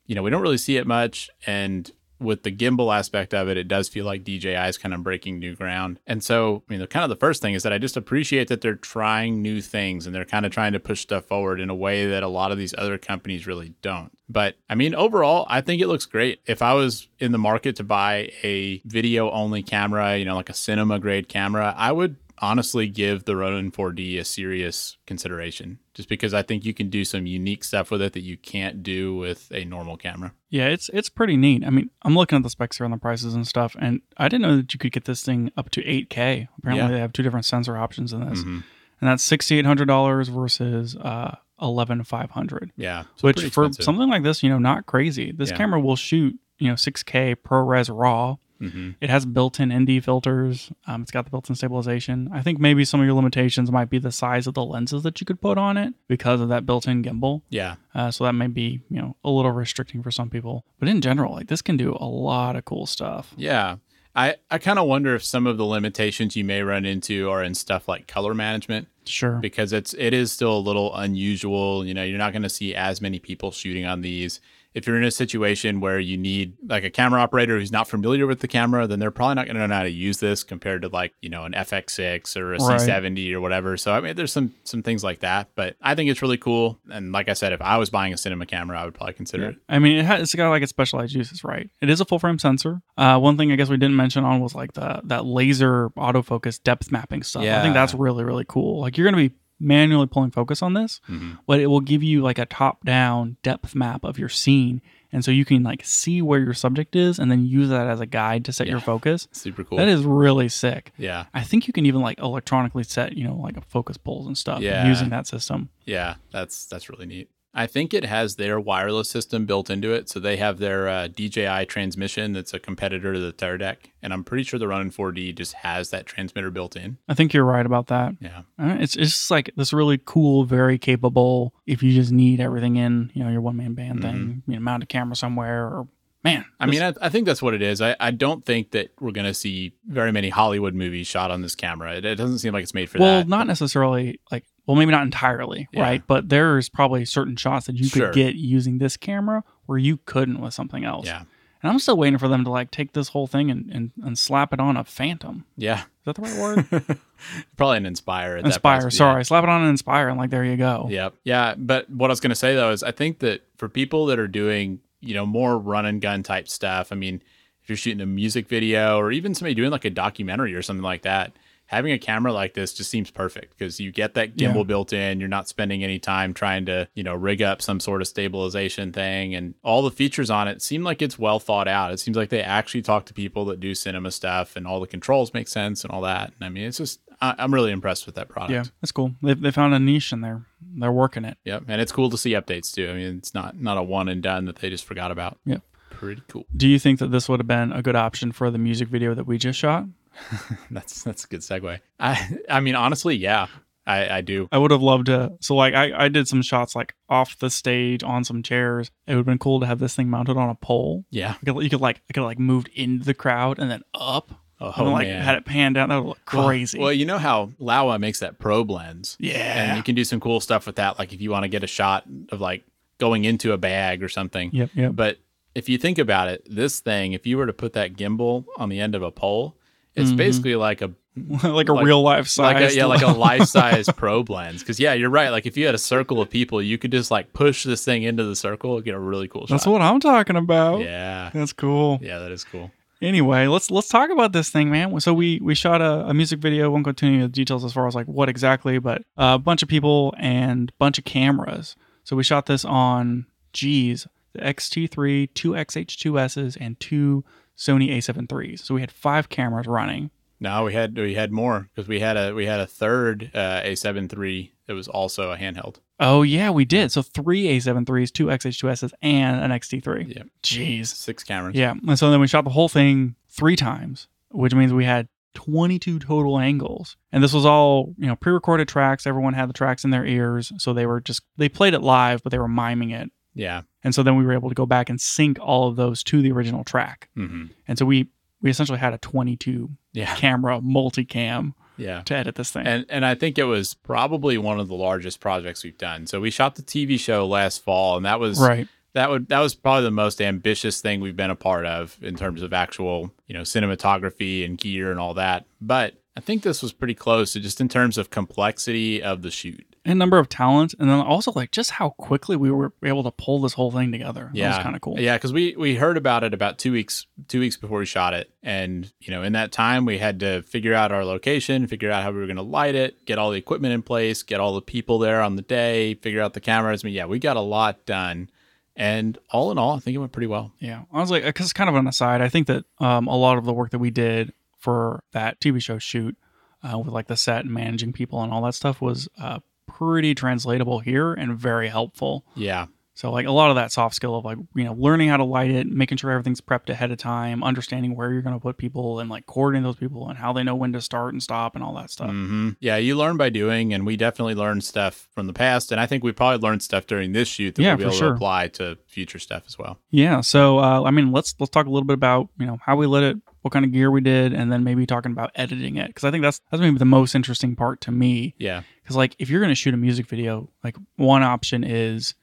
you 0.07 0.15
know, 0.15 0.23
we 0.23 0.31
don't 0.31 0.43
really 0.43 0.59
see 0.59 0.77
it 0.77 0.87
much. 0.87 1.31
And 1.47 1.91
with 2.23 2.45
the 2.45 2.53
gimbal 2.53 2.97
aspect 2.97 3.35
of 3.35 3.49
it, 3.49 3.57
it 3.57 3.69
does 3.69 3.89
feel 3.89 4.07
like 4.07 4.25
DJI 4.25 4.55
is 4.55 4.79
kind 4.79 4.95
of 4.95 5.03
breaking 5.03 5.39
new 5.39 5.55
ground. 5.55 6.01
And 6.07 6.23
so, 6.23 6.63
I 6.69 6.73
mean, 6.73 6.81
the 6.81 6.87
kind 6.87 7.03
of 7.03 7.11
the 7.11 7.17
first 7.17 7.43
thing 7.43 7.55
is 7.55 7.63
that 7.65 7.73
I 7.73 7.79
just 7.79 7.97
appreciate 7.97 8.49
that 8.49 8.61
they're 8.61 8.75
trying 8.75 9.43
new 9.43 9.61
things 9.61 10.07
and 10.07 10.15
they're 10.15 10.25
kind 10.25 10.47
of 10.47 10.53
trying 10.53 10.73
to 10.73 10.81
push 10.81 11.01
stuff 11.01 11.25
forward 11.25 11.61
in 11.61 11.69
a 11.69 11.75
way 11.75 12.07
that 12.07 12.23
a 12.23 12.29
lot 12.29 12.53
of 12.53 12.59
these 12.59 12.75
other 12.79 12.97
companies 12.97 13.47
really 13.47 13.75
don't. 13.83 14.17
But 14.29 14.57
I 14.71 14.75
mean, 14.75 14.95
overall, 14.95 15.47
I 15.49 15.61
think 15.61 15.83
it 15.83 15.89
looks 15.89 16.07
great. 16.07 16.41
If 16.47 16.63
I 16.63 16.75
was 16.75 17.09
in 17.19 17.33
the 17.33 17.39
market 17.39 17.77
to 17.77 17.85
buy 17.85 18.31
a 18.43 18.81
video 18.85 19.31
only 19.31 19.63
camera, 19.63 20.17
you 20.17 20.25
know, 20.25 20.37
like 20.37 20.49
a 20.49 20.55
cinema 20.55 20.99
grade 20.99 21.29
camera, 21.29 21.75
I 21.77 21.93
would 21.93 22.17
honestly 22.43 22.89
give 22.89 23.25
the 23.25 23.37
Ronin 23.37 23.71
4D 23.71 24.19
a 24.19 24.25
serious 24.25 24.99
consideration 25.07 25.79
just 25.95 26.09
because 26.09 26.35
I 26.35 26.43
think 26.43 26.65
you 26.65 26.75
can 26.75 26.91
do 26.91 27.05
some 27.05 27.25
unique 27.25 27.63
stuff 27.65 27.91
with 27.91 28.03
it 28.03 28.13
that 28.15 28.23
you 28.23 28.37
can't 28.37 28.83
do 28.83 29.15
with 29.15 29.51
a 29.55 29.65
normal 29.65 29.97
camera. 29.97 30.35
Yeah, 30.51 30.67
it's 30.67 30.91
it's 30.93 31.09
pretty 31.09 31.37
neat. 31.37 31.65
I 31.65 31.71
mean, 31.71 31.89
I'm 32.03 32.15
looking 32.17 32.37
at 32.37 32.43
the 32.43 32.51
specs 32.51 32.77
here 32.79 32.85
on 32.85 32.91
the 32.91 32.99
prices 32.99 33.35
and 33.35 33.47
stuff, 33.47 33.77
and 33.79 34.03
I 34.19 34.29
didn't 34.29 34.43
know 34.43 34.57
that 34.57 34.75
you 34.75 34.79
could 34.79 34.93
get 34.93 35.05
this 35.05 35.23
thing 35.23 35.51
up 35.57 35.71
to 35.71 35.83
8K. 35.83 36.49
Apparently, 36.59 36.85
Yeah. 36.85 36.89
they 36.91 37.01
have 37.01 37.13
two 37.13 37.23
different 37.23 37.47
sensor 37.47 37.77
options 37.79 38.13
in 38.13 38.29
this, 38.29 38.41
Mhm. 38.43 38.65
and 39.01 39.09
that's 39.09 39.23
$6,800 39.23 40.29
versus 40.29 40.97
uh, 40.97 41.37
11500 41.59 42.73
Yeah. 42.77 43.05
so 43.17 43.29
which 43.29 43.45
for 43.53 43.73
something 43.73 44.09
like 44.09 44.25
this, 44.25 44.43
you 44.43 44.49
know, 44.51 44.59
not 44.59 44.87
crazy. 44.87 45.31
This 45.33 45.51
Yeah. 45.51 45.57
camera 45.59 45.81
will 45.81 45.97
shoot, 45.97 46.37
you 46.59 46.69
know, 46.69 46.75
6K 46.75 47.35
ProRes 47.37 47.89
RAW. 47.89 48.39
Mhm. 48.63 48.95
It 49.01 49.11
has 49.11 49.27
built-in 49.27 49.71
ND 49.73 50.01
filters. 50.01 50.71
Um, 50.87 51.03
it's 51.03 51.11
got 51.11 51.25
the 51.25 51.31
built-in 51.31 51.57
stabilization. 51.57 52.31
I 52.33 52.43
think 52.43 52.61
maybe 52.61 52.85
some 52.85 53.01
of 53.01 53.07
your 53.07 53.15
limitations 53.15 53.71
might 53.73 53.91
be 53.91 53.99
the 53.99 54.13
size 54.13 54.47
of 54.47 54.55
the 54.55 54.65
lenses 54.65 55.03
that 55.03 55.21
you 55.21 55.25
could 55.25 55.41
put 55.41 55.59
on 55.59 55.77
it 55.77 55.95
because 56.09 56.41
of 56.41 56.49
that 56.51 56.65
built-in 56.65 57.03
gimbal. 57.03 57.43
Yeah. 57.51 57.75
Uh, 57.95 58.11
so 58.11 58.25
that 58.25 58.35
may 58.35 58.47
be, 58.47 58.81
you 58.89 59.01
know, 59.03 59.17
a 59.25 59.31
little 59.31 59.51
restricting 59.53 60.03
for 60.03 60.11
some 60.11 60.31
people. 60.31 60.65
But 60.79 60.89
in 60.89 61.01
general, 61.01 61.33
like 61.35 61.49
this 61.49 61.61
can 61.63 61.77
do 61.77 61.97
a 61.99 62.07
lot 62.07 62.55
of 62.57 62.65
cool 62.65 62.87
stuff. 62.87 63.35
Yeah. 63.37 63.77
I, 64.15 64.37
I 64.51 64.59
kind 64.59 64.79
of 64.79 64.87
wonder 64.87 65.15
if 65.15 65.25
some 65.25 65.47
of 65.47 65.57
the 65.57 65.65
limitations 65.65 66.37
you 66.37 66.45
may 66.45 66.63
run 66.63 66.85
into 66.85 67.31
are 67.31 67.43
in 67.43 67.55
stuff 67.55 67.89
like 67.89 68.07
color 68.07 68.35
management 68.35 68.89
Sure. 69.07 69.39
because 69.41 69.73
it's 69.73 69.95
it 69.95 70.13
is 70.13 70.31
still 70.31 70.57
a 70.57 70.61
little 70.61 70.95
unusual. 70.95 71.85
You 71.87 71.95
know, 71.95 72.05
you're 72.05 72.19
not 72.19 72.33
going 72.33 72.43
to 72.43 72.51
see 72.51 72.75
as 72.75 73.01
many 73.01 73.19
people 73.19 73.51
shooting 73.53 73.87
on 73.87 74.03
these. 74.03 74.41
If 74.75 74.87
you're 74.87 74.97
in 74.97 75.05
a 75.05 75.11
situation 75.11 75.81
where 75.81 75.99
you 76.01 76.17
need 76.17 76.55
like 76.67 76.85
a 76.85 76.91
camera 76.91 77.21
operator 77.21 77.59
who's 77.59 77.73
not 77.73 77.89
familiar 77.89 78.27
with 78.27 78.41
the 78.41 78.49
camera, 78.49 78.87
then 78.87 78.99
they're 78.99 79.11
probably 79.11 79.35
not 79.35 79.47
going 79.47 79.57
to 79.57 79.67
know 79.69 79.75
how 79.75 79.83
to 79.83 79.91
use 79.91 80.19
this 80.19 80.43
compared 80.45 80.83
to 80.83 80.89
like 80.89 81.13
you 81.21 81.29
know 81.29 81.45
an 81.45 81.53
FX6 81.53 82.37
or 82.37 82.55
a 82.55 82.59
Right. 82.59 82.81
C70 82.81 83.33
or 83.33 83.41
whatever. 83.41 83.77
So 83.77 83.93
I 83.93 84.01
mean, 84.01 84.17
there's 84.17 84.33
some 84.33 84.55
some 84.65 84.83
things 84.83 85.03
like 85.05 85.21
that, 85.21 85.49
but 85.55 85.77
I 85.83 85.95
think 85.95 86.11
it's 86.11 86.23
really 86.23 86.39
cool. 86.39 86.79
And 86.91 87.13
like 87.13 87.29
I 87.29 87.33
said, 87.35 87.53
if 87.53 87.61
I 87.61 87.77
was 87.79 87.91
buying 87.91 88.13
a 88.13 88.17
cinema 88.17 88.47
camera, 88.47 88.81
I 88.81 88.85
would 88.85 88.95
probably 88.95 89.15
consider 89.15 89.51
it. 89.51 89.57
I 89.69 89.79
mean, 89.79 89.99
it 89.99 90.05
has, 90.05 90.23
it's 90.23 90.35
got 90.35 90.51
like 90.51 90.63
its 90.63 90.71
specialized 90.71 91.15
uses, 91.15 91.45
right? 91.45 91.69
It 91.81 91.91
is 91.91 92.01
a 92.01 92.05
full 92.05 92.19
frame 92.19 92.39
sensor. 92.39 92.83
Uh, 92.97 93.19
one 93.19 93.37
thing 93.37 93.53
I 93.53 93.57
guess 93.57 93.69
we 93.69 93.77
didn't 93.77 93.97
mention 93.97 94.25
on 94.25 94.41
was 94.41 94.55
like 94.55 94.73
the 94.73 95.01
that 95.05 95.25
laser 95.25 95.91
autofocus 95.91 96.63
depth 96.63 96.91
mapping 96.93 97.23
stuff. 97.23 97.43
I 97.43 97.63
think 97.63 97.75
that's 97.75 97.95
really 97.95 98.25
really 98.25 98.45
cool. 98.49 98.81
Like 98.81 98.97
you're 98.97 99.07
gonna 99.07 99.17
be 99.29 99.33
manually 99.63 100.07
pulling 100.07 100.31
focus 100.31 100.63
on 100.63 100.75
this, 100.75 101.01
Mhm. 101.09 101.39
but 101.47 101.61
it 101.61 101.67
will 101.69 101.81
give 101.81 102.03
you 102.03 102.21
like 102.23 102.39
a 102.39 102.47
top 102.47 102.85
down 102.85 103.37
depth 103.43 103.75
map 103.75 104.05
of 104.05 104.19
your 104.19 104.29
scene, 104.29 104.83
and 105.13 105.25
so 105.25 105.31
you 105.31 105.45
can 105.45 105.63
like 105.63 105.85
see 105.85 106.21
where 106.21 106.41
your 106.41 106.55
subject 106.55 106.97
is, 106.97 107.19
and 107.19 107.31
then 107.31 107.45
use 107.47 107.69
that 107.69 107.87
as 107.87 108.01
a 108.01 108.07
guide 108.07 108.45
to 108.47 108.53
set 108.53 108.67
your 108.67 108.81
focus. 108.81 109.29
Super 109.33 109.63
cool. 109.65 109.79
That 109.79 109.89
is 109.89 110.05
really 110.05 110.49
sick. 110.49 110.93
yeah. 110.99 111.25
I 111.33 111.43
think 111.43 111.67
you 111.67 111.73
can 111.73 111.87
even 111.87 112.01
like 112.01 112.19
electronically 112.19 112.83
set, 112.85 113.17
you 113.17 113.25
know, 113.25 113.37
like 113.37 113.57
a 113.57 113.61
focus 113.63 113.97
pulls 113.97 114.27
and 114.27 114.37
stuff 114.37 114.61
Yeah. 114.61 114.87
using 114.89 115.11
that 115.11 115.27
system. 115.27 115.69
Yeah, 115.87 116.15
that's 116.33 116.67
that's 116.67 116.89
really 116.91 117.07
neat. 117.07 117.29
I 117.55 117.67
think 117.67 117.93
it 117.93 118.05
has 118.05 118.37
their 118.37 118.59
wireless 118.59 119.11
system 119.11 119.45
built 119.45 119.69
into 119.69 119.93
it, 119.93 120.09
so 120.09 120.19
they 120.19 120.39
have 120.39 120.59
their 120.59 120.89
uh, 120.89 121.09
DJI 121.09 121.67
transmission 121.67 122.33
that's 122.33 122.55
a 122.55 122.59
competitor 122.59 123.13
to 123.13 123.21
the 123.21 123.33
Teradek, 123.33 123.93
and 124.03 124.13
I'm 124.13 124.25
pretty 124.25 124.45
sure 124.45 124.59
the 124.59 124.69
Ronin 124.69 124.91
4D 124.91 125.35
just 125.35 125.53
has 125.55 125.91
that 125.91 126.07
transmitter 126.07 126.51
built 126.51 126.77
in. 126.77 126.97
I 127.09 127.15
think 127.15 127.35
you're 127.35 127.45
right 127.45 127.67
about 127.67 127.89
that. 127.89 128.15
Yeah, 128.21 128.43
Uh, 128.59 128.77
It's 128.81 128.97
it's 128.97 129.11
just 129.13 129.31
like 129.31 129.51
this 129.57 129.73
really 129.73 130.01
cool, 130.03 130.45
very 130.45 130.79
capable. 130.79 131.55
If 131.67 131.83
you 131.83 131.93
just 131.93 132.11
need 132.13 132.41
everything 132.41 132.77
in, 132.77 133.11
you 133.15 133.23
know, 133.23 133.31
your 133.31 133.43
one 133.43 133.57
man 133.57 133.75
band 133.75 134.03
thing, 134.03 134.43
you 134.47 134.55
know, 134.55 134.61
mount 134.61 134.83
a 134.83 134.87
camera 134.87 135.17
somewhere, 135.17 135.67
or 135.67 135.89
man, 136.25 136.45
Mm-hmm. 136.63 136.63
I 136.63 136.67
mean, 136.67 136.83
I, 136.83 137.07
I 137.07 137.09
think 137.09 137.27
that's 137.27 137.43
what 137.43 137.55
it 137.55 137.63
is. 137.63 137.83
I, 137.83 137.97
I 137.99 138.13
don't 138.13 138.45
think 138.45 138.71
that 138.71 138.91
we're 139.01 139.11
going 139.11 139.27
to 139.27 139.35
see 139.35 139.75
very 139.87 140.13
many 140.13 140.29
Hollywood 140.29 140.75
movies 140.75 141.07
shot 141.07 141.31
on 141.31 141.43
this 141.43 141.55
camera. 141.55 141.97
It, 141.97 142.05
it 142.05 142.15
doesn't 142.15 142.39
seem 142.39 142.53
like 142.53 142.63
it's 142.63 142.75
made 142.75 142.89
for 142.89 142.99
well, 142.99 143.09
that. 143.09 143.27
Well 143.27 143.39
not 143.39 143.47
necessarily 143.47 144.21
like, 144.31 144.45
well, 144.67 144.77
maybe 144.77 144.91
not 144.93 145.03
entirely, 145.03 145.69
Yeah. 145.73 145.83
right? 145.83 146.03
But 146.07 146.29
there's 146.29 146.69
probably 146.69 147.05
certain 147.05 147.37
shots 147.37 147.67
that 147.67 147.77
you 147.77 147.85
could 147.91 147.99
Sure. 147.99 148.13
get 148.13 148.35
using 148.37 148.79
this 148.79 148.97
camera 148.97 149.43
where 149.67 149.79
you 149.79 149.99
couldn't 150.05 150.41
with 150.41 150.55
something 150.55 150.85
else. 150.85 151.07
yeah, 151.07 151.23
And 151.63 151.71
I'm 151.73 151.79
still 151.79 151.97
waiting 151.97 152.19
for 152.19 152.29
them 152.29 152.45
to 152.45 152.51
like 152.51 152.71
take 152.71 152.93
this 152.93 153.09
whole 153.09 153.27
thing 153.27 153.51
and, 153.51 153.71
and, 153.73 153.91
and 154.05 154.19
slap 154.19 154.53
it 154.53 154.61
on 154.61 154.77
a 154.77 154.85
Phantom. 154.85 155.45
yeah, 155.57 155.81
Is 155.81 155.87
that 156.05 156.15
the 156.17 156.23
right 156.23 156.39
word? 156.41 156.99
probably 157.57 157.77
an 157.79 157.87
Inspire. 157.87 158.37
At 158.37 158.45
Inspire. 158.45 158.81
Price, 158.83 158.95
yeah. 158.95 158.99
Sorry, 158.99 159.25
slap 159.25 159.45
it 159.45 159.51
on 159.51 159.63
an 159.63 159.69
Inspire, 159.69 160.09
and 160.09 160.19
like 160.19 160.31
there 160.31 160.45
you 160.45 160.57
go. 160.57 160.87
Yep. 160.91 161.15
Yeah. 161.25 161.55
But 161.57 161.89
what 161.91 162.11
I 162.11 162.13
was 162.13 162.21
going 162.21 162.31
to 162.31 162.37
say 162.37 162.55
though 162.55 162.71
is 162.71 162.83
I 162.83 162.91
think 162.93 163.19
that 163.21 163.43
for 163.57 163.69
people 163.69 164.07
that 164.07 164.19
are 164.19 164.29
doing, 164.29 164.81
you 165.01 165.15
know, 165.15 165.27
more 165.27 165.59
run 165.59 165.87
and 165.87 166.01
gun 166.01 166.23
type 166.23 166.49
stuff, 166.49 166.93
I 166.93 166.97
mean, 166.97 167.23
if 167.63 167.69
you're 167.69 167.77
shooting 167.77 168.01
a 168.01 168.07
music 168.07 168.49
video 168.49 168.99
or 168.99 169.13
even 169.13 169.35
somebody 169.35 169.55
doing 169.55 169.71
like 169.71 169.85
a 169.85 169.91
documentary 169.91 170.55
or 170.55 170.63
something 170.63 170.83
like 170.83 171.03
that, 171.03 171.33
having 171.73 171.93
a 171.93 171.99
camera 171.99 172.33
like 172.33 172.55
this 172.55 172.73
just 172.73 172.91
seems 172.91 173.11
perfect 173.11 173.59
because 173.59 173.81
you 173.81 173.91
get 173.91 174.15
that 174.15 174.37
gimbal 174.37 174.57
Yeah. 174.59 174.63
built 174.63 174.93
in. 174.93 175.19
You're 175.19 175.29
not 175.29 175.49
spending 175.49 175.83
any 175.83 175.99
time 175.99 176.35
trying 176.35 176.67
to, 176.67 176.87
you 176.95 177.03
know, 177.03 177.15
rig 177.15 177.43
up 177.43 177.61
some 177.63 177.81
sort 177.81 178.01
of 178.03 178.07
stabilization 178.09 178.93
thing. 178.93 179.35
And 179.35 179.55
all 179.65 179.83
the 179.83 179.91
features 179.91 180.31
on 180.31 180.47
it 180.49 180.63
seem 180.63 180.85
like 180.85 181.03
it's 181.03 181.19
well 181.19 181.41
thought 181.41 181.67
out. 181.69 181.93
It 181.93 181.99
seems 182.01 182.17
like 182.17 182.29
they 182.29 182.43
actually 182.43 182.83
talk 182.83 183.07
to 183.07 183.15
people 183.15 183.45
that 183.47 183.59
do 183.59 183.75
cinema 183.75 184.11
stuff 184.11 184.55
and 184.55 184.67
all 184.67 184.79
the 184.81 184.87
controls 184.87 185.35
make 185.35 185.49
sense 185.49 185.83
and 185.85 185.91
all 185.93 186.03
that. 186.03 186.33
And 186.39 186.45
I 186.45 186.49
mean, 186.49 186.65
it's 186.65 186.79
just, 186.79 187.01
I, 187.21 187.35
I'm 187.39 187.53
really 187.55 187.73
impressed 187.73 188.07
with 188.07 188.15
that 188.17 188.29
product. 188.29 188.53
Yeah, 188.53 188.65
that's 188.81 188.93
cool. 188.93 189.15
They 189.23 189.35
they 189.35 189.51
found 189.51 189.75
a 189.75 189.79
niche 189.79 190.13
and 190.13 190.23
they're 190.23 190.45
they're 190.77 190.91
working 190.93 191.25
it. 191.25 191.39
Yep, 191.45 191.65
and 191.69 191.81
it's 191.81 191.93
cool 191.93 192.11
to 192.11 192.19
see 192.19 192.33
updates 192.33 192.73
too. 192.75 192.89
I 192.91 192.95
mean, 192.95 193.17
it's 193.19 193.33
not 193.35 193.57
not 193.61 193.79
a 193.79 193.83
one 193.83 194.09
and 194.09 194.23
done 194.23 194.45
that 194.47 194.57
they 194.57 194.71
just 194.71 194.85
forgot 194.85 195.11
about. 195.13 195.39
Yep. 195.47 195.63
pretty 195.91 196.23
cool. 196.27 196.47
Do 196.57 196.67
you 196.67 196.79
think 196.81 196.99
that 196.99 197.13
this 197.13 197.29
would 197.29 197.39
have 197.39 197.47
been 197.47 197.71
a 197.73 197.81
good 197.83 197.95
option 197.95 198.33
for 198.33 198.51
the 198.51 198.59
music 198.59 198.89
video 198.89 199.15
that 199.15 199.27
we 199.27 199.39
just 199.39 199.59
shot? 199.59 199.85
That's 200.71 201.03
that's 201.03 201.25
a 201.25 201.29
good 201.29 201.41
segue. 201.41 201.81
I 202.01 202.29
I 202.49 202.61
mean, 202.61 202.75
honestly, 202.75 203.17
yeah, 203.17 203.47
I 203.87 204.09
I 204.17 204.21
do. 204.21 204.49
I 204.53 204.59
would 204.59 204.71
have 204.71 204.83
loved 204.83 205.07
to. 205.07 205.33
So, 205.41 205.55
like, 205.55 205.75
I, 205.75 206.05
I 206.05 206.09
did 206.09 206.29
some 206.29 206.43
shots 206.43 206.75
like 206.77 206.95
off 207.09 207.39
the 207.39 207.51
stage 207.51 208.03
on 208.03 208.25
some 208.25 208.43
chairs. 208.43 208.91
It 209.07 209.13
would 209.13 209.19
have 209.19 209.27
been 209.27 209.39
cool 209.39 209.61
to 209.61 209.67
have 209.67 209.79
this 209.79 209.95
thing 209.97 210.09
mounted 210.09 210.37
on 210.37 210.49
a 210.49 210.55
pole. 210.55 211.05
Yeah. 211.11 211.35
You 211.45 211.53
could, 211.53 211.65
you 211.65 211.71
could 211.71 211.81
like, 211.81 212.01
I 212.09 212.13
could 212.13 212.23
like 212.25 212.39
moved 212.39 212.69
into 212.75 213.05
the 213.05 213.15
crowd 213.15 213.59
and 213.59 213.71
then 213.71 213.83
up. 213.95 214.33
Oh, 214.61 214.73
and 214.77 214.87
then, 214.87 214.93
like 214.93 215.09
man. 215.09 215.23
had 215.23 215.35
it 215.37 215.45
panned 215.45 215.75
down. 215.75 215.89
That 215.89 215.97
would 215.97 216.09
look 216.11 216.33
Well- 216.33 216.47
crazy. 216.47 216.79
Well, 216.79 216.93
you 216.93 217.05
know 217.05 217.19
how 217.19 217.47
Laowa 217.61 217.99
makes 217.99 218.21
that 218.21 218.39
probe 218.39 218.71
lens, 218.71 219.17
Yeah. 219.19 219.35
and 219.71 219.77
you 219.77 219.83
can 219.83 219.97
do 219.97 220.05
some 220.05 220.21
cool 220.21 220.39
stuff 220.41 220.67
with 220.67 220.77
that. 220.77 220.99
Like 221.01 221.13
if 221.13 221.21
you 221.21 221.31
want 221.33 221.43
to 221.43 221.49
get 221.49 221.65
a 221.65 221.67
shot 221.67 222.05
of 222.31 222.41
like 222.41 222.63
going 222.99 223.25
into 223.25 223.53
a 223.53 223.59
bag 223.59 224.03
or 224.05 224.09
something. 224.09 224.51
Yep. 224.53 224.71
Yep. 224.75 224.93
But 224.95 225.19
if 225.57 225.69
you 225.69 225.77
think 225.79 225.99
about 225.99 226.29
it, 226.29 226.47
this 226.49 226.79
thing, 226.79 227.13
if 227.13 227.27
you 227.27 227.37
were 227.37 227.47
to 227.47 227.53
put 227.53 227.73
that 227.73 227.95
gimbal 227.95 228.45
on 228.57 228.69
the 228.69 228.79
end 228.79 228.95
of 228.95 229.03
a 229.03 229.11
pole, 229.11 229.57
it's 229.95 230.11
Mhm. 230.11 230.17
basically 230.17 230.57
like 230.57 230.83
a 230.83 230.91
like 231.47 231.69
a 231.69 231.73
like- 231.75 231.85
real 231.85 232.03
life 232.03 232.27
size. 232.27 232.55
like 232.55 232.71
a, 232.73 232.75
yeah, 232.75 232.87
like 232.87 233.03
a 233.03 233.07
life 233.29 233.45
size 233.45 233.87
probe 233.97 234.31
lens. 234.31 234.61
Because 234.63 234.81
yeah, 234.81 234.95
you're 234.95 235.11
right. 235.11 235.29
Like 235.31 235.45
if 235.47 235.57
you 235.57 235.67
had 235.67 235.75
a 235.75 235.79
circle 235.79 236.21
of 236.21 236.31
people, 236.31 236.63
you 236.63 236.79
could 236.79 236.91
just 236.91 237.11
like 237.11 237.33
push 237.35 237.65
this 237.65 237.85
thing 237.85 238.03
into 238.03 238.25
the 238.25 238.35
circle, 238.37 238.77
and 238.77 238.85
get 238.85 238.95
a 238.95 238.99
really 238.99 239.29
cool 239.29 239.43
shot. 239.43 239.51
That's 239.55 239.65
shot. 239.65 239.73
what 239.73 239.83
I'm 239.83 240.01
talking 240.01 240.37
about. 240.37 240.81
yeah, 240.81 241.31
That's 241.35 241.53
cool. 241.53 241.99
yeah, 242.03 242.19
that 242.19 242.31
is 242.33 242.45
cool. 242.45 242.71
Anyway, 243.03 243.49
let's 243.49 243.69
let's 243.71 243.89
talk 243.89 244.11
about 244.11 244.33
this 244.33 244.49
thing, 244.49 244.71
man. 244.71 244.99
So 245.01 245.13
we 245.13 245.41
we 245.43 245.55
shot 245.57 245.83
a, 245.83 246.07
a 246.09 246.15
music 246.15 246.39
video. 246.39 246.71
Won't 246.71 246.85
go 246.85 246.91
into 246.91 247.05
any 247.07 247.19
the 247.21 247.29
details 247.29 247.65
as 247.65 247.73
far 247.73 247.87
as 247.89 247.95
like 247.97 248.07
what 248.07 248.29
exactly, 248.29 248.79
but 248.79 249.03
a 249.17 249.39
bunch 249.41 249.63
of 249.63 249.69
people 249.69 250.15
and 250.19 250.73
bunch 250.79 250.99
of 250.99 251.05
cameras. 251.05 251.75
So 252.05 252.15
we 252.17 252.23
shot 252.23 252.47
this 252.47 252.65
on 252.65 253.27
G's, 253.53 254.07
the 254.35 254.41
XT3, 254.41 255.29
two 255.35 255.51
XH2Ss, 255.51 256.57
and 256.61 256.79
two 256.81 257.25
Sony 257.57 257.91
A7 257.97 258.27
IIIs. 258.27 258.61
So 258.61 258.75
we 258.75 258.81
had 258.81 258.91
five 258.91 259.29
cameras 259.29 259.67
running. 259.67 260.11
No, 260.41 260.65
we 260.65 260.73
had 260.73 260.97
we 260.99 261.15
had 261.15 261.31
more 261.31 261.69
because 261.73 261.89
we 261.89 262.01
had 262.01 262.17
a 262.17 262.35
we 262.35 262.47
had 262.47 262.59
a 262.59 262.67
third 262.67 263.31
uh, 263.33 263.61
A7 263.63 264.13
III 264.13 264.53
that 264.67 264.75
was 264.75 264.89
also 264.89 265.31
a 265.31 265.37
handheld. 265.37 265.77
Oh 266.01 266.23
yeah, 266.23 266.51
we 266.51 266.65
did. 266.65 266.91
So 266.91 267.01
three 267.01 267.45
A7 267.45 267.85
IIIs, 267.85 268.13
two 268.13 268.27
XH2Ss, 268.27 268.93
and 269.03 269.41
an 269.41 269.53
XT3. 269.53 270.17
Yeah. 270.17 270.23
Jeez. 270.43 270.89
Six 270.89 271.23
cameras. 271.23 271.55
Yeah. 271.55 271.75
And 271.87 271.97
so 271.97 272.11
then 272.11 272.19
we 272.19 272.27
shot 272.27 272.43
the 272.43 272.51
whole 272.51 272.69
thing 272.69 273.15
three 273.29 273.55
times, 273.55 274.09
which 274.33 274.53
means 274.53 274.73
we 274.73 274.85
had 274.85 275.09
22 275.35 276.01
total 276.01 276.39
angles. 276.41 276.97
And 277.13 277.23
this 277.23 277.33
was 277.33 277.47
all, 277.47 277.95
you 277.97 278.07
know, 278.07 278.17
pre-recorded 278.17 278.67
tracks. 278.67 279.07
Everyone 279.07 279.35
had 279.35 279.49
the 279.49 279.55
tracks 279.55 279.85
in 279.85 279.91
their 279.91 280.05
ears, 280.05 280.53
so 280.59 280.73
they 280.73 280.87
were 280.87 281.01
just 281.01 281.23
they 281.37 281.49
played 281.49 281.73
it 281.73 281.83
live, 281.83 282.23
but 282.25 282.31
they 282.33 282.39
were 282.39 282.49
miming 282.49 282.91
it. 282.91 283.11
Yeah. 283.35 283.63
And 283.85 283.95
so 283.95 284.03
then 284.03 284.17
we 284.17 284.25
were 284.25 284.33
able 284.33 284.49
to 284.49 284.55
go 284.55 284.67
back 284.67 284.89
and 284.91 285.01
sync 285.01 285.39
all 285.41 285.69
of 285.69 285.77
those 285.77 286.03
to 286.05 286.21
the 286.23 286.33
original 286.33 286.65
track. 286.65 287.09
hmm 287.15 287.47
And 287.69 287.79
so 287.79 287.85
we 287.87 288.09
we 288.41 288.51
essentially 288.51 288.79
had 288.79 288.93
a 288.93 288.99
22 288.99 289.71
Yeah. 289.93 290.15
camera 290.17 290.61
multicam 290.61 291.55
Yeah. 291.77 292.03
to 292.03 292.15
edit 292.17 292.35
this 292.35 292.51
thing. 292.51 292.67
And 292.67 292.85
and 292.89 293.05
I 293.07 293.15
think 293.15 293.39
it 293.39 293.45
was 293.45 293.75
probably 293.75 294.37
one 294.39 294.59
of 294.61 294.69
the 294.69 294.75
largest 294.75 295.21
projects 295.21 295.63
we've 295.65 295.79
done. 295.79 296.07
So 296.07 296.21
we 296.21 296.31
shot 296.31 296.57
the 296.57 296.63
TV 296.63 296.99
show 296.99 297.27
last 297.27 297.63
fall, 297.65 297.97
and 297.97 298.05
that 298.05 298.19
was 298.21 298.39
right. 298.41 298.67
that 298.95 299.11
would 299.11 299.29
that 299.29 299.41
was 299.41 299.55
probably 299.55 299.85
the 299.85 299.91
most 299.91 300.21
ambitious 300.21 300.81
thing 300.81 301.01
we've 301.01 301.17
been 301.17 301.31
a 301.31 301.37
part 301.37 301.65
of 301.67 301.97
in 302.03 302.17
terms 302.17 302.43
of 302.43 302.53
actual 302.53 303.13
you 303.27 303.35
know 303.35 303.43
cinematography 303.43 304.45
and 304.45 304.59
gear 304.59 304.91
and 304.91 305.01
all 305.01 305.15
that 305.15 305.47
but 305.61 305.95
i 306.17 306.21
think 306.21 306.43
this 306.43 306.63
was 306.63 306.73
pretty 306.73 306.95
close 306.95 307.33
to 307.33 307.41
just 307.41 307.61
in 307.61 307.69
terms 307.69 307.97
of 307.99 308.11
complexity 308.11 309.03
of 309.03 309.23
the 309.23 309.31
shoot 309.31 309.67
and 309.85 309.99
number 309.99 310.19
of 310.19 310.29
talents, 310.29 310.77
and 310.79 310.89
then 310.89 311.01
also 311.01 311.33
like 311.35 311.51
just 311.51 311.73
how 311.73 311.91
quickly 311.91 312.37
we 312.37 312.53
were 312.53 312.73
able 312.85 313.03
to 313.03 313.11
pull 313.11 313.41
this 313.41 313.55
whole 313.55 313.73
thing 313.73 313.91
together. 313.91 314.31
That 314.33 314.39
Yeah. 314.39 314.55
was 314.57 314.63
kind 314.63 314.77
of 314.77 314.81
cool. 314.81 315.01
Yeah, 315.01 315.17
because 315.17 315.33
we 315.33 315.57
we 315.57 315.75
heard 315.75 315.97
about 315.97 316.23
it 316.23 316.33
about 316.33 316.57
two 316.57 316.71
weeks 316.71 317.09
two 317.27 317.41
weeks 317.41 317.57
before 317.57 317.81
we 317.81 317.87
shot 317.87 318.15
it, 318.15 318.31
and 318.45 318.93
you 319.01 319.11
know 319.11 319.25
in 319.25 319.33
that 319.33 319.51
time 319.51 319.85
we 319.85 319.99
had 319.99 320.21
to 320.21 320.43
figure 320.43 320.73
out 320.73 320.93
our 320.93 321.05
location, 321.05 321.67
figure 321.67 321.91
out 321.91 322.05
how 322.05 322.13
we 322.13 322.19
were 322.21 322.27
going 322.27 322.37
to 322.37 322.43
light 322.43 322.77
it, 322.77 323.05
get 323.07 323.19
all 323.19 323.33
the 323.33 323.39
equipment 323.39 323.75
in 323.75 323.83
place, 323.83 324.23
get 324.23 324.39
all 324.39 324.55
the 324.55 324.63
people 324.63 325.01
there 325.01 325.21
on 325.21 325.35
the 325.35 325.43
day, 325.43 325.95
figure 325.95 326.23
out 326.23 326.35
the 326.35 326.41
cameras. 326.41 326.85
I 326.85 326.87
mean, 326.87 326.95
yeah, 326.95 327.07
we 327.07 327.19
got 327.19 327.37
a 327.37 327.41
lot 327.41 327.85
done, 327.85 328.31
and 328.77 329.19
all 329.33 329.51
in 329.51 329.59
all, 329.59 329.75
I 329.75 329.81
think 329.81 329.97
it 329.97 329.99
went 329.99 330.13
pretty 330.13 330.29
well. 330.29 330.53
Yeah, 330.61 330.83
I 330.93 331.01
was 331.01 331.11
like, 331.11 331.25
because 331.25 331.53
kind 331.53 331.69
of 331.69 331.75
an 331.75 331.89
aside, 331.89 332.21
I 332.21 332.29
think 332.29 332.47
that 332.47 332.63
um, 332.79 333.09
a 333.09 333.17
lot 333.17 333.37
of 333.37 333.45
the 333.45 333.53
work 333.53 333.71
that 333.73 333.81
we 333.81 333.91
did 333.91 334.33
for 334.63 335.03
that 335.13 335.41
TV 335.41 335.61
show 335.61 335.79
shoot 335.79 336.17
uh, 336.63 336.79
with 336.79 336.89
like 336.89 337.09
the 337.09 337.17
set 337.17 337.45
and 337.45 337.53
managing 337.53 337.93
people 337.93 338.23
and 338.23 338.33
all 338.33 338.43
that 338.43 338.55
stuff 338.55 338.81
was 338.81 339.09
uh, 339.21 339.41
pretty 339.67 340.15
translatable 340.15 340.79
here 340.81 341.13
and 341.13 341.37
very 341.39 341.69
helpful. 341.69 342.25
Yeah, 342.37 342.67
So 342.95 343.11
like 343.11 343.27
a 343.27 343.33
lot 343.33 343.51
of 343.51 343.57
that 343.57 343.73
soft 343.73 343.95
skill 343.97 344.15
of 344.17 344.25
like 344.25 344.39
you 344.55 344.65
know 344.65 344.75
learning 344.75 345.09
how 345.09 345.17
to 345.17 345.25
light 345.25 345.51
it, 345.51 345.67
making 345.67 345.99
sure 345.99 346.11
everything's 346.11 346.41
prepped 346.41 346.69
ahead 346.69 346.91
of 346.93 346.99
time, 346.99 347.43
understanding 347.43 347.97
where 347.97 348.13
you're 348.13 348.23
going 348.23 348.37
to 348.37 348.41
put 348.41 348.59
people 348.59 349.01
and 349.01 349.09
like 349.11 349.25
coordinating 349.27 349.65
those 349.65 349.77
people 349.77 350.09
and 350.09 350.19
how 350.19 350.33
they 350.33 350.43
know 350.43 350.55
when 350.55 350.73
to 350.75 350.81
start 350.81 351.13
and 351.15 351.23
stop 351.23 351.55
and 351.57 351.65
all 351.65 351.75
that 351.75 351.91
stuff. 351.91 352.11
hmm 352.11 352.51
yeah, 352.61 352.77
you 352.77 352.95
learn 352.97 353.17
by 353.17 353.29
doing, 353.31 353.73
and 353.75 353.85
we 353.87 353.97
definitely 353.97 354.35
learned 354.37 354.63
stuff 354.63 355.09
from 355.15 355.27
the 355.27 355.33
past, 355.33 355.73
and 355.73 355.81
I 355.81 355.87
think 355.87 356.05
we 356.05 356.13
probably 356.13 356.47
learned 356.47 356.63
stuff 356.63 356.87
during 356.87 357.13
this 357.13 357.27
shoot 357.29 357.55
that 357.57 357.63
Yeah, 357.63 357.71
we'll 357.71 357.79
be 357.79 357.85
able 357.85 357.93
sure. 357.95 358.09
to 358.11 358.15
apply 358.15 358.49
to 358.59 358.79
future 358.87 359.19
stuff 359.19 359.45
as 359.49 359.59
well. 359.59 359.79
Yeah. 359.91 360.21
So 360.21 360.59
uh, 360.59 360.83
I 360.85 360.91
mean, 360.93 361.11
let's 361.13 361.35
let's 361.41 361.51
talk 361.51 361.67
a 361.67 361.71
little 361.71 361.87
bit 361.87 361.95
about 361.95 362.29
you 362.39 362.47
know 362.47 362.59
how 362.65 362.77
we 362.77 362.87
lit 362.87 363.03
it, 363.05 363.17
what 363.43 363.53
kind 363.53 363.65
of 363.65 363.73
gear 363.73 363.91
we 363.91 364.01
did, 364.01 364.33
and 364.33 364.51
then 364.51 364.65
maybe 364.65 364.87
talking 364.87 365.13
about 365.13 365.31
editing 365.35 365.77
it 365.77 365.89
because 365.89 366.05
I 366.05 366.11
think 366.11 366.23
that's 366.23 366.41
that's 366.51 366.61
maybe 366.61 366.79
the 366.79 366.85
most 366.85 367.15
interesting 367.15 367.55
part 367.57 367.81
to 367.83 367.91
me. 367.93 368.35
Yeah, 368.39 368.63
Because 368.83 368.97
like 368.97 369.15
if 369.19 369.29
you're 369.31 369.41
going 369.41 369.51
to 369.51 369.55
shoot 369.55 369.75
a 369.75 369.77
music 369.77 370.07
video, 370.07 370.49
like 370.65 370.77
one 370.97 371.23
option 371.23 371.65
is 371.65 372.15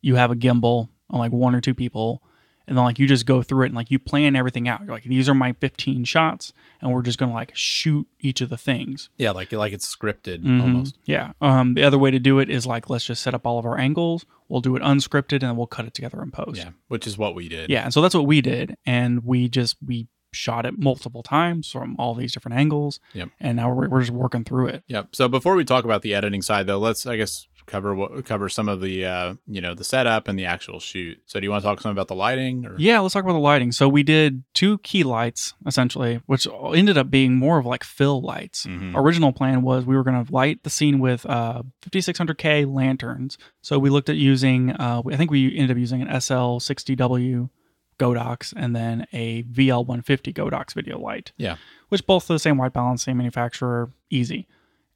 you 0.00 0.14
have 0.14 0.30
a 0.30 0.36
gimbal 0.36 0.88
on 1.10 1.18
like 1.18 1.32
one 1.32 1.54
or 1.54 1.60
two 1.60 1.74
people, 1.74 2.22
and 2.66 2.76
then 2.76 2.84
like 2.84 2.98
you 2.98 3.06
just 3.08 3.26
go 3.26 3.42
through 3.42 3.64
it 3.64 3.66
and 3.66 3.74
like 3.74 3.90
you 3.90 3.98
plan 3.98 4.36
everything 4.36 4.68
out. 4.68 4.80
You're 4.82 4.92
like 4.92 5.04
these 5.04 5.28
are 5.28 5.34
my 5.34 5.52
15 5.54 6.04
shots, 6.04 6.52
and 6.80 6.92
we're 6.92 7.02
just 7.02 7.18
going 7.18 7.30
to 7.30 7.34
like 7.34 7.50
shoot 7.54 8.06
each 8.20 8.40
of 8.40 8.48
the 8.50 8.56
things. 8.58 9.08
yeah, 9.16 9.32
like 9.32 9.50
like 9.52 9.72
it's 9.72 9.92
scripted 9.94 10.42
Mhm. 10.44 10.60
almost. 10.62 10.96
Yeah. 11.06 11.32
Um, 11.40 11.74
the 11.74 11.82
other 11.82 11.98
way 11.98 12.10
to 12.12 12.18
do 12.20 12.38
it 12.38 12.48
is 12.50 12.66
like 12.66 12.88
let's 12.88 13.04
just 13.06 13.22
set 13.22 13.34
up 13.34 13.46
all 13.46 13.58
of 13.58 13.66
our 13.66 13.78
angles. 13.78 14.24
We'll 14.48 14.60
do 14.60 14.76
it 14.76 14.82
unscripted, 14.82 15.32
and 15.32 15.42
then 15.42 15.56
we'll 15.56 15.66
cut 15.66 15.86
it 15.86 15.92
together 15.94 16.22
in 16.22 16.30
post. 16.30 16.58
Yeah, 16.58 16.70
which 16.86 17.06
is 17.06 17.18
what 17.18 17.34
we 17.34 17.48
did. 17.48 17.68
Yeah, 17.68 17.82
and 17.84 17.92
so 17.92 18.00
that's 18.00 18.14
what 18.14 18.26
we 18.26 18.40
did, 18.40 18.76
and 18.86 19.24
we 19.24 19.48
just 19.48 19.76
we 19.84 20.06
shot 20.32 20.66
it 20.66 20.78
multiple 20.78 21.22
times 21.22 21.70
from 21.70 21.96
all 21.98 22.14
these 22.14 22.32
different 22.32 22.56
angles. 22.58 23.00
Yep. 23.14 23.30
And 23.40 23.56
now 23.56 23.72
we're, 23.72 23.88
we're 23.88 24.00
just 24.00 24.12
working 24.12 24.44
through 24.44 24.68
it. 24.68 24.84
Yep. 24.88 25.14
So 25.14 25.28
before 25.28 25.54
we 25.54 25.64
talk 25.64 25.84
about 25.84 26.02
the 26.02 26.14
editing 26.14 26.42
side, 26.42 26.66
though, 26.66 26.78
let's 26.78 27.06
I 27.06 27.16
guess 27.16 27.46
cover 27.66 27.94
what 27.94 28.24
cover 28.24 28.48
some 28.48 28.66
of 28.66 28.80
the 28.80 29.04
uh, 29.04 29.34
you 29.46 29.60
know 29.60 29.74
the 29.74 29.84
setup 29.84 30.26
and 30.26 30.38
the 30.38 30.46
actual 30.46 30.80
shoot. 30.80 31.18
So 31.26 31.38
do 31.38 31.44
you 31.44 31.50
want 31.50 31.62
to 31.62 31.68
talk 31.68 31.80
some 31.80 31.92
about 31.92 32.08
the 32.08 32.14
lighting? 32.14 32.64
Or? 32.66 32.74
Yeah, 32.78 33.00
let's 33.00 33.12
talk 33.14 33.24
about 33.24 33.34
the 33.34 33.38
lighting. 33.38 33.72
So 33.72 33.88
we 33.88 34.02
did 34.02 34.42
two 34.54 34.78
key 34.78 35.04
lights 35.04 35.54
essentially, 35.66 36.20
which 36.26 36.46
ended 36.74 36.96
up 36.98 37.10
being 37.10 37.36
more 37.36 37.58
of 37.58 37.66
like 37.66 37.84
fill 37.84 38.22
lights. 38.22 38.64
Mhm. 38.66 38.94
Original 38.96 39.32
plan 39.32 39.62
was 39.62 39.84
we 39.84 39.96
were 39.96 40.04
going 40.04 40.24
to 40.24 40.32
light 40.32 40.62
the 40.62 40.70
scene 40.70 40.98
with 40.98 41.26
uh, 41.26 41.62
5600K 41.82 42.66
lanterns. 42.72 43.36
So 43.60 43.78
we 43.78 43.90
looked 43.90 44.08
at 44.08 44.16
using, 44.16 44.70
uh, 44.72 45.02
I 45.10 45.16
think 45.16 45.30
we 45.30 45.54
ended 45.54 45.70
up 45.72 45.76
using 45.76 46.00
an 46.00 46.08
SL60W 46.08 47.50
Godox 47.98 48.52
and 48.56 48.74
then 48.74 49.06
a 49.12 49.42
VL150 49.44 50.32
Godox 50.34 50.74
video 50.74 50.98
light. 50.98 51.32
Yeah. 51.36 51.56
Which 51.88 52.06
both 52.06 52.26
the 52.26 52.38
same 52.38 52.56
white 52.58 52.72
balance, 52.72 53.02
same 53.04 53.16
manufacturer, 53.18 53.90
easy. 54.10 54.46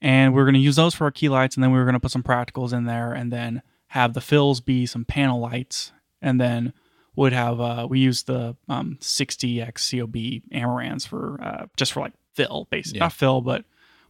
And 0.00 0.34
we 0.34 0.40
are 0.40 0.44
going 0.44 0.54
to 0.54 0.60
use 0.60 0.76
those 0.76 0.94
for 0.94 1.04
our 1.04 1.10
key 1.10 1.28
lights, 1.28 1.56
and 1.56 1.62
then 1.62 1.70
we 1.72 1.78
were 1.78 1.84
going 1.84 1.94
to 1.94 2.00
put 2.00 2.10
some 2.10 2.22
practicals 2.24 2.72
in 2.72 2.84
there, 2.86 3.12
and 3.12 3.32
then 3.32 3.62
have 3.88 4.14
the 4.14 4.20
fills 4.20 4.60
be 4.60 4.84
some 4.86 5.04
panel 5.04 5.38
lights, 5.38 5.92
and 6.20 6.40
then 6.40 6.72
would 7.14 7.32
have 7.32 7.60
uh, 7.60 7.86
we 7.88 8.00
used 8.00 8.26
the 8.26 8.56
um, 8.68 8.96
60x 9.00 9.90
COB 10.00 10.42
Amarans 10.52 11.06
for 11.06 11.38
uh, 11.42 11.66
just 11.76 11.92
for 11.92 12.00
like 12.00 12.14
fill, 12.34 12.66
basically 12.70 12.98
Yeah. 12.98 13.04
not 13.04 13.12
fill, 13.12 13.40
but 13.42 13.64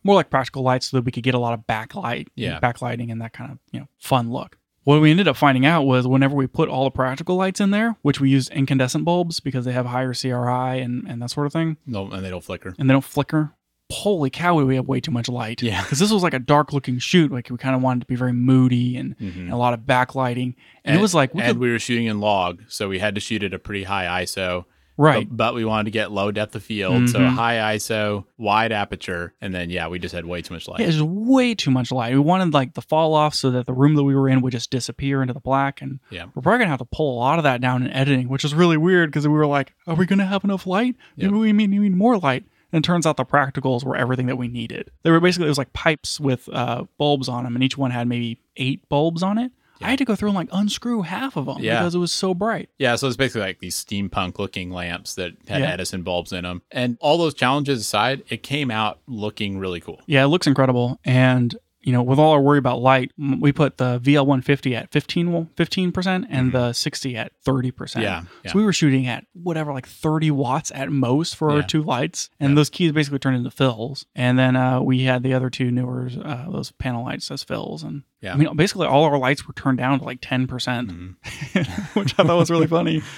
more 0.05 0.14
like 0.14 0.30
practical 0.30 0.62
lights, 0.62 0.88
so 0.88 0.97
that 0.97 1.05
we 1.05 1.12
could 1.12 1.22
get 1.24 1.34
a 1.34 1.38
lot 1.38 1.53
of 1.53 1.66
backlight, 1.66 2.28
Yeah. 2.36 2.59
backlighting, 2.61 3.11
and 3.12 3.20
that 3.20 3.32
kind 3.32 3.53
of 3.53 3.59
you 3.70 3.80
know 3.80 3.88
fun 3.99 4.30
look. 4.30 4.57
What 4.85 5.01
we 5.01 5.11
ended 5.11 5.28
up 5.28 5.37
finding 5.37 5.64
out 5.64 5.85
was 5.85 6.07
whenever 6.09 6.35
we 6.35 6.47
put 6.47 6.68
all 6.68 6.85
the 6.85 6.91
practical 6.91 7.37
lights 7.37 7.61
in 7.61 7.70
there, 7.70 7.97
which 8.03 8.20
we 8.20 8.30
used 8.30 8.51
incandescent 8.51 9.05
bulbs 9.05 9.39
because 9.41 9.64
they 9.64 9.72
have 9.72 9.87
higher 9.87 10.12
CRI 10.12 10.80
and, 10.80 11.07
and 11.09 11.22
that 11.22 11.30
sort 11.30 11.47
of 11.47 11.53
thing, 11.53 11.76
No, 11.87 12.11
and 12.11 12.24
they 12.24 12.30
don't 12.30 12.43
flicker. 12.45 12.74
and 12.78 12.91
they 12.91 12.93
don't 12.93 13.05
flicker. 13.05 13.55
Holy 13.93 14.30
cow, 14.30 14.55
we 14.55 14.74
have 14.76 14.89
way 14.89 15.01
too 15.01 15.11
much 15.11 15.28
light. 15.28 15.62
Yeah. 15.62 15.83
Because 15.85 15.99
this 15.99 16.11
was 16.11 16.22
like 16.22 16.35
a 16.35 16.39
dark 16.39 16.72
looking 16.72 16.99
shoot. 16.99 17.30
Like 17.30 17.49
we 17.51 17.59
kind 17.59 17.76
of 17.76 17.83
wanted 17.83 18.01
to 18.01 18.07
be 18.07 18.14
very 18.16 18.33
moody 18.33 18.97
and, 18.97 19.16
Mhm. 19.18 19.37
and 19.37 19.53
a 19.53 19.57
lot 19.57 19.74
of 19.74 19.80
backlighting. 19.80 20.55
And, 20.85 20.97
it 20.97 21.01
was 21.03 21.14
like, 21.14 21.35
we 21.35 21.43
and 21.43 21.51
could, 21.51 21.59
we 21.59 21.70
were 21.70 21.78
shooting 21.78 22.07
in 22.07 22.18
log, 22.18 22.62
so 22.68 22.89
we 22.89 22.99
had 22.99 23.14
to 23.14 23.20
shoot 23.20 23.43
at 23.43 23.53
a 23.55 23.59
pretty 23.59 23.85
high 23.85 24.22
ISO. 24.24 24.64
Right. 24.97 25.28
But, 25.28 25.36
but 25.36 25.55
we 25.55 25.64
wanted 25.64 25.84
to 25.84 25.90
get 25.90 26.11
low 26.12 26.30
depth 26.30 26.55
of 26.55 26.62
field, 26.62 27.09
so 27.11 27.18
a 27.18 27.22
Mhm. 27.22 27.34
high 27.34 27.76
ISO, 27.76 28.24
wide 28.38 28.72
aperture, 28.72 29.34
and 29.40 29.55
then 29.55 29.70
yeah, 29.70 29.88
we 29.88 29.99
just 29.99 30.14
had 30.14 30.24
way 30.26 30.43
too 30.43 30.55
much 30.55 30.68
light. 30.68 30.80
Yeah, 30.80 30.86
it 30.86 30.95
was 30.95 31.03
way 31.03 31.55
too 31.55 31.70
much 31.70 31.90
light. 31.93 32.12
We 32.14 32.20
wanted 32.20 32.53
like 32.55 32.74
the 32.74 32.82
fall 32.82 33.14
off 33.14 33.34
so 33.34 33.51
that 33.53 33.66
the 33.66 33.72
room 33.72 33.95
that 33.95 34.05
we 34.05 34.14
were 34.14 34.28
in 34.28 34.40
would 34.43 34.53
just 34.53 34.70
disappear 34.70 35.22
into 35.22 35.34
the 35.34 35.40
black. 35.40 35.80
And 35.82 36.01
Yeah. 36.11 36.26
we're 36.34 36.43
probably 36.43 36.59
gonna 36.59 36.70
have 36.70 36.78
to 36.80 36.84
pull 36.84 37.14
a 37.14 37.18
lot 37.18 37.38
of 37.38 37.43
that 37.45 37.61
down 37.61 37.82
in 37.82 37.90
editing, 37.93 38.28
which 38.28 38.45
is 38.45 38.55
really 38.55 38.76
weird 38.76 39.11
because 39.11 39.26
we 39.26 39.34
were 39.34 39.47
like, 39.47 39.74
are 39.86 39.95
we 39.95 40.07
gonna 40.07 40.26
have 40.26 40.45
enough 40.45 40.66
light? 40.66 40.97
Maybe 41.16 41.32
Yep. 41.32 41.40
we 41.40 41.53
need, 41.53 41.70
need 41.70 41.97
more 41.97 42.18
light. 42.18 42.45
And 42.74 42.82
it 42.82 42.86
turns 42.86 43.05
out 43.07 43.18
the 43.18 43.24
practicals 43.26 43.84
were 43.84 43.95
everything 43.97 44.26
that 44.28 44.36
we 44.36 44.49
needed. 44.49 44.90
They 45.03 45.11
were 45.11 45.20
basically 45.20 45.47
it 45.47 45.51
was 45.51 45.59
like 45.59 45.74
pipes 45.74 46.18
with 46.18 46.49
uh, 46.51 46.84
bulbs 46.97 47.28
on 47.28 47.45
them, 47.45 47.55
and 47.55 47.62
each 47.62 47.76
one 47.76 47.90
had 47.90 48.09
maybe 48.09 48.38
eight 48.57 48.88
bulbs 48.88 49.22
on 49.22 49.36
it. 49.36 49.53
I 49.85 49.91
had 49.91 49.99
to 49.99 50.05
go 50.05 50.14
through 50.16 50.28
and 50.30 50.37
like 50.37 50.49
unscrew 50.53 51.03
half 51.03 51.37
of 51.37 51.47
them 51.47 51.59
Yeah. 51.61 51.78
because 51.80 51.95
it 51.95 51.99
was 51.99 52.12
so 52.12 52.35
bright. 52.35 52.68
Yeah, 52.78 52.97
so 52.97 53.07
it's 53.07 53.16
basically 53.16 53.43
like 53.43 53.59
these 53.61 53.83
steampunk 53.83 54.39
looking 54.39 54.70
lamps 54.70 55.14
that 55.16 55.33
had 55.49 55.61
Yeah. 55.62 55.70
Edison 55.72 56.03
bulbs 56.03 56.33
in 56.33 56.45
them. 56.45 56.62
And 56.70 56.97
all 57.01 57.18
those 57.18 57.35
challenges 57.35 57.80
aside, 57.80 58.22
it 58.28 58.43
came 58.43 58.70
out 58.70 59.01
looking 59.07 59.59
really 59.59 59.80
cool. 59.80 60.01
Yeah, 60.07 60.24
it 60.24 60.28
looks 60.28 60.47
incredible. 60.47 60.99
And, 61.05 61.57
you 61.83 61.93
know, 61.93 62.03
with 62.03 62.18
all 62.18 62.33
our 62.33 62.41
worry 62.41 62.59
about 62.59 62.80
light, 62.80 63.11
we 63.18 63.53
put 63.53 63.76
the 63.76 63.99
VL150 64.01 64.74
at 64.76 64.93
15, 64.93 65.51
15% 65.57 66.26
and 66.30 66.53
the 66.53 66.72
60 66.72 67.16
at 67.16 67.33
30%. 67.45 67.72
Mm-hmm. 67.72 68.01
Yeah, 68.01 68.22
yeah. 68.45 68.53
So 68.53 68.59
we 68.59 68.64
were 68.64 68.72
shooting 68.72 69.07
at 69.07 69.26
whatever, 69.33 69.72
like 69.72 69.87
30 69.89 70.30
watts 70.30 70.70
at 70.74 70.91
most 70.91 71.35
for 71.37 71.51
our 71.51 71.62
two 71.62 71.83
lights. 71.83 72.30
And 72.39 72.57
those 72.57 72.70
keys 72.70 72.93
basically 72.93 73.18
turned 73.18 73.37
into 73.37 73.51
fills. 73.51 74.07
And 74.14 74.39
then 74.39 74.55
uh, 74.57 74.80
we 74.80 75.03
had 75.05 75.22
the 75.22 75.35
other 75.35 75.51
two 75.51 75.70
newer, 75.70 76.09
uh, 76.24 76.51
those 76.51 76.70
panel 76.72 77.05
lights 77.05 77.30
as 77.30 77.43
fills. 77.43 77.83
And 77.83 78.05
Yeah. 78.20 78.35
I 78.35 78.37
mean, 78.37 78.55
basically 78.57 78.87
all 78.87 79.05
our 79.05 79.18
lights 79.18 79.47
were 79.47 79.55
turned 79.55 79.78
down 79.78 79.99
to 79.99 80.05
like 80.05 80.20
10%, 80.20 80.47
Mhm. 80.47 81.95
which 81.97 82.14
I 82.18 82.22
thought 82.24 82.39
was 82.39 82.51
really 82.51 82.66
funny. 82.68 83.03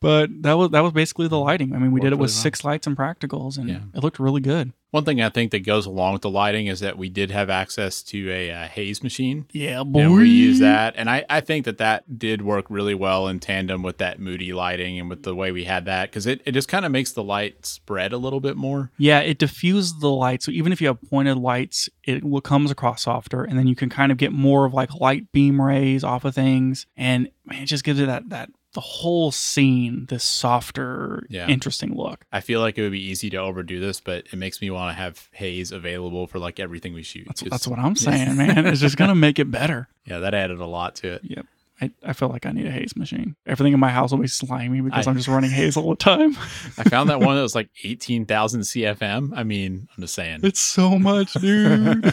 But 0.00 0.30
that 0.42 0.54
was 0.54 0.70
that 0.70 0.80
was 0.80 0.92
basically 0.92 1.28
the 1.28 1.38
lighting. 1.38 1.74
I 1.74 1.78
mean, 1.78 1.90
we 1.92 2.00
did 2.00 2.12
it 2.12 2.16
with 2.16 2.30
really 2.30 2.34
well. 2.36 2.42
six 2.42 2.64
lights 2.64 2.86
and 2.86 2.96
practicals, 2.96 3.58
and 3.58 3.68
Yeah. 3.68 3.80
it 3.94 4.02
looked 4.02 4.20
really 4.20 4.40
good. 4.40 4.72
One 4.90 5.04
thing 5.04 5.20
I 5.20 5.28
think 5.28 5.50
that 5.50 5.66
goes 5.66 5.84
along 5.84 6.14
with 6.14 6.22
the 6.22 6.30
lighting 6.30 6.66
is 6.66 6.80
that 6.80 6.96
we 6.96 7.10
did 7.10 7.30
have 7.30 7.50
access 7.50 8.02
to 8.04 8.30
a 8.30 8.50
uh, 8.50 8.68
haze 8.68 9.02
machine. 9.02 9.44
Yeah, 9.52 9.82
boy. 9.82 10.00
And 10.00 10.14
we 10.14 10.30
use 10.30 10.60
that. 10.60 10.94
And 10.96 11.10
I, 11.10 11.26
I 11.28 11.42
think 11.42 11.66
that 11.66 11.76
that 11.76 12.18
did 12.18 12.40
work 12.40 12.64
really 12.70 12.94
well 12.94 13.28
in 13.28 13.38
tandem 13.38 13.82
with 13.82 13.98
that 13.98 14.18
moody 14.18 14.54
lighting 14.54 14.98
and 14.98 15.10
with 15.10 15.24
the 15.24 15.34
way 15.34 15.52
we 15.52 15.64
had 15.64 15.84
that 15.84 16.08
because 16.08 16.26
it, 16.26 16.40
it 16.46 16.52
just 16.52 16.68
kind 16.68 16.86
of 16.86 16.92
makes 16.92 17.12
the 17.12 17.22
light 17.22 17.66
spread 17.66 18.14
a 18.14 18.16
little 18.16 18.40
bit 18.40 18.56
more. 18.56 18.90
Yeah, 18.96 19.20
it 19.20 19.36
diffuses 19.36 19.98
the 20.00 20.08
light. 20.08 20.42
So 20.42 20.52
even 20.52 20.72
if 20.72 20.80
you 20.80 20.86
have 20.86 21.02
pointed 21.10 21.36
lights, 21.36 21.90
it 22.04 22.24
will 22.24 22.40
comes 22.40 22.70
across 22.70 23.02
softer, 23.02 23.44
and 23.44 23.58
then 23.58 23.66
you 23.66 23.76
can 23.76 23.90
kind 23.90 24.10
of 24.10 24.16
get 24.16 24.32
more 24.32 24.64
of 24.64 24.72
like 24.72 24.94
light 24.94 25.30
beam 25.32 25.60
rays 25.60 26.02
off 26.02 26.24
of 26.24 26.34
things, 26.34 26.86
and 26.96 27.28
man, 27.44 27.64
it 27.64 27.66
just 27.66 27.84
gives 27.84 28.00
it 28.00 28.06
that 28.06 28.30
that 28.30 28.48
the 28.74 28.80
whole 28.80 29.30
scene 29.32 30.06
this 30.08 30.24
softer, 30.24 31.26
Yeah. 31.30 31.48
interesting 31.48 31.96
look. 31.96 32.24
I 32.32 32.40
feel 32.40 32.60
like 32.60 32.76
it 32.78 32.82
would 32.82 32.92
be 32.92 33.02
easy 33.02 33.30
to 33.30 33.36
overdo 33.38 33.80
this, 33.80 34.00
but 34.00 34.26
it 34.32 34.36
makes 34.36 34.60
me 34.60 34.70
want 34.70 34.94
to 34.96 35.00
have 35.02 35.28
haze 35.32 35.72
available 35.72 36.26
for 36.26 36.38
like 36.38 36.60
everything 36.60 36.92
we 36.92 37.02
shoot. 37.02 37.24
That's 37.26 37.40
'Cause- 37.42 37.50
that's 37.50 37.68
what 37.68 37.78
I'm 37.78 37.96
saying, 38.08 38.36
man. 38.36 38.66
It's 38.66 38.80
just 38.80 38.96
gonna 38.96 39.14
make 39.14 39.38
it 39.38 39.50
better. 39.50 39.88
Yeah, 40.08 40.20
that 40.20 40.32
added 40.32 40.58
a 40.58 40.64
lot 40.66 40.94
to 40.96 41.14
it. 41.14 41.20
Yep. 41.24 41.44
I, 41.82 41.90
I 42.02 42.12
feel 42.14 42.28
like 42.30 42.46
I 42.46 42.50
need 42.50 42.64
a 42.66 42.70
haze 42.70 42.96
machine. 42.96 43.36
Everything 43.46 43.74
in 43.74 43.78
my 43.78 43.90
house 43.90 44.10
will 44.10 44.18
be 44.18 44.26
slimy 44.26 44.80
because 44.80 45.06
I, 45.06 45.10
am 45.10 45.16
just 45.18 45.28
running 45.28 45.50
haze 45.50 45.76
all 45.76 45.90
the 45.90 45.96
time. 45.96 46.34
I 46.78 46.84
found 46.84 47.10
that 47.10 47.20
one 47.20 47.36
that 47.36 47.42
was 47.42 47.54
like 47.54 47.68
18,000 47.84 48.62
CFM. 48.62 49.30
I 49.36 49.44
mean, 49.44 49.86
I'm 49.96 50.00
just 50.02 50.14
saying. 50.14 50.40
It's 50.44 50.58
so 50.60 50.98
much, 50.98 51.34
dude. 51.34 52.10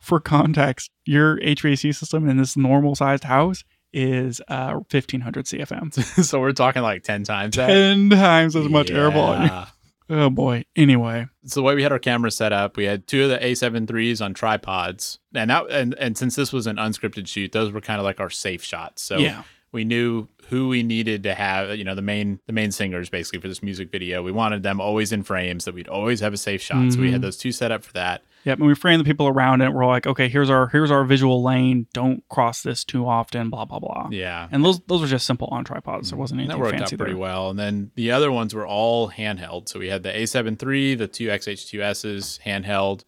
For 0.00 0.20
context, 0.20 0.90
your 1.04 1.36
HVAC 1.40 1.94
system 1.94 2.28
in 2.28 2.36
this 2.36 2.56
normal 2.56 2.94
sized 2.94 3.24
house 3.24 3.64
is 3.96 4.42
uh 4.48 4.74
1500 4.90 5.46
CFM. 5.46 5.92
so 6.24 6.38
we're 6.38 6.52
talking 6.52 6.82
like 6.82 7.02
10 7.02 7.24
times 7.24 7.56
that. 7.56 7.68
10 7.68 8.10
times 8.10 8.54
as 8.54 8.68
much 8.68 8.90
air 8.90 9.10
volume. 9.10 9.50
Oh 10.08 10.30
boy. 10.30 10.64
Anyway, 10.76 11.26
So 11.46 11.58
the 11.58 11.64
way 11.64 11.74
we 11.74 11.82
had 11.82 11.90
our 11.90 11.98
camera 11.98 12.30
set 12.30 12.52
up, 12.52 12.76
we 12.76 12.84
had 12.84 13.08
two 13.08 13.24
of 13.24 13.28
the 13.28 13.38
A7 13.38 13.88
threes 13.88 14.20
on 14.20 14.34
tripods, 14.34 15.18
and 15.34 15.50
that 15.50 15.68
and 15.68 15.94
and 15.94 16.16
since 16.16 16.36
this 16.36 16.52
was 16.52 16.68
an 16.68 16.76
unscripted 16.76 17.26
shoot, 17.26 17.50
those 17.50 17.72
were 17.72 17.80
kind 17.80 17.98
of 17.98 18.04
like 18.04 18.20
our 18.20 18.30
safe 18.30 18.62
shots. 18.62 19.02
So 19.02 19.18
yeah. 19.18 19.42
We 19.72 19.84
knew 19.84 20.28
who 20.48 20.68
we 20.68 20.82
needed 20.82 21.24
to 21.24 21.34
have, 21.34 21.76
you 21.76 21.84
know, 21.84 21.94
the 21.94 22.02
main 22.02 22.38
the 22.46 22.52
main 22.52 22.70
singers 22.72 23.08
basically 23.10 23.40
for 23.40 23.48
this 23.48 23.62
music 23.62 23.90
video. 23.90 24.22
We 24.22 24.32
wanted 24.32 24.62
them 24.62 24.80
always 24.80 25.12
in 25.12 25.22
frames 25.22 25.64
that 25.64 25.74
we'd 25.74 25.88
always 25.88 26.20
have 26.20 26.32
a 26.32 26.36
safe 26.36 26.62
shot. 26.62 26.92
So 26.92 27.00
we 27.00 27.10
had 27.10 27.20
Mhm. 27.20 27.24
those 27.24 27.36
two 27.36 27.52
set 27.52 27.72
up 27.72 27.84
for 27.84 27.92
that. 27.94 28.22
Yep, 28.44 28.58
and 28.58 28.68
we 28.68 28.74
framed 28.76 29.00
the 29.00 29.04
people 29.04 29.26
around 29.26 29.60
it. 29.62 29.72
We're 29.72 29.84
like, 29.86 30.06
okay, 30.06 30.28
here's 30.28 30.48
our 30.50 30.68
here's 30.68 30.90
our 30.92 31.04
visual 31.04 31.42
lane. 31.42 31.88
Don't 31.92 32.22
cross 32.28 32.62
this 32.62 32.84
too 32.84 33.04
often. 33.06 33.50
Blah 33.50 33.64
blah 33.64 33.80
blah. 33.80 34.08
Yeah. 34.12 34.46
And 34.52 34.64
those 34.64 34.78
those 34.86 35.00
were 35.00 35.08
just 35.08 35.26
simple 35.26 35.48
on 35.50 35.64
tripods. 35.64 36.10
There 36.10 36.18
wasn't 36.18 36.40
And 36.40 36.50
anything 36.52 36.60
that 36.60 36.64
worked 36.64 36.78
fancy 36.78 36.94
out 36.94 36.98
pretty 36.98 37.12
there. 37.14 37.20
well. 37.20 37.50
And 37.50 37.58
then 37.58 37.90
the 37.96 38.12
other 38.12 38.30
ones 38.30 38.54
were 38.54 38.66
all 38.66 39.10
handheld. 39.10 39.68
So 39.68 39.80
we 39.80 39.88
had 39.88 40.04
the 40.04 40.10
A7 40.16 40.56
III, 40.62 40.94
the 40.94 41.08
two 41.08 41.26
XH2Ss 41.28 42.38
handheld, 42.46 43.02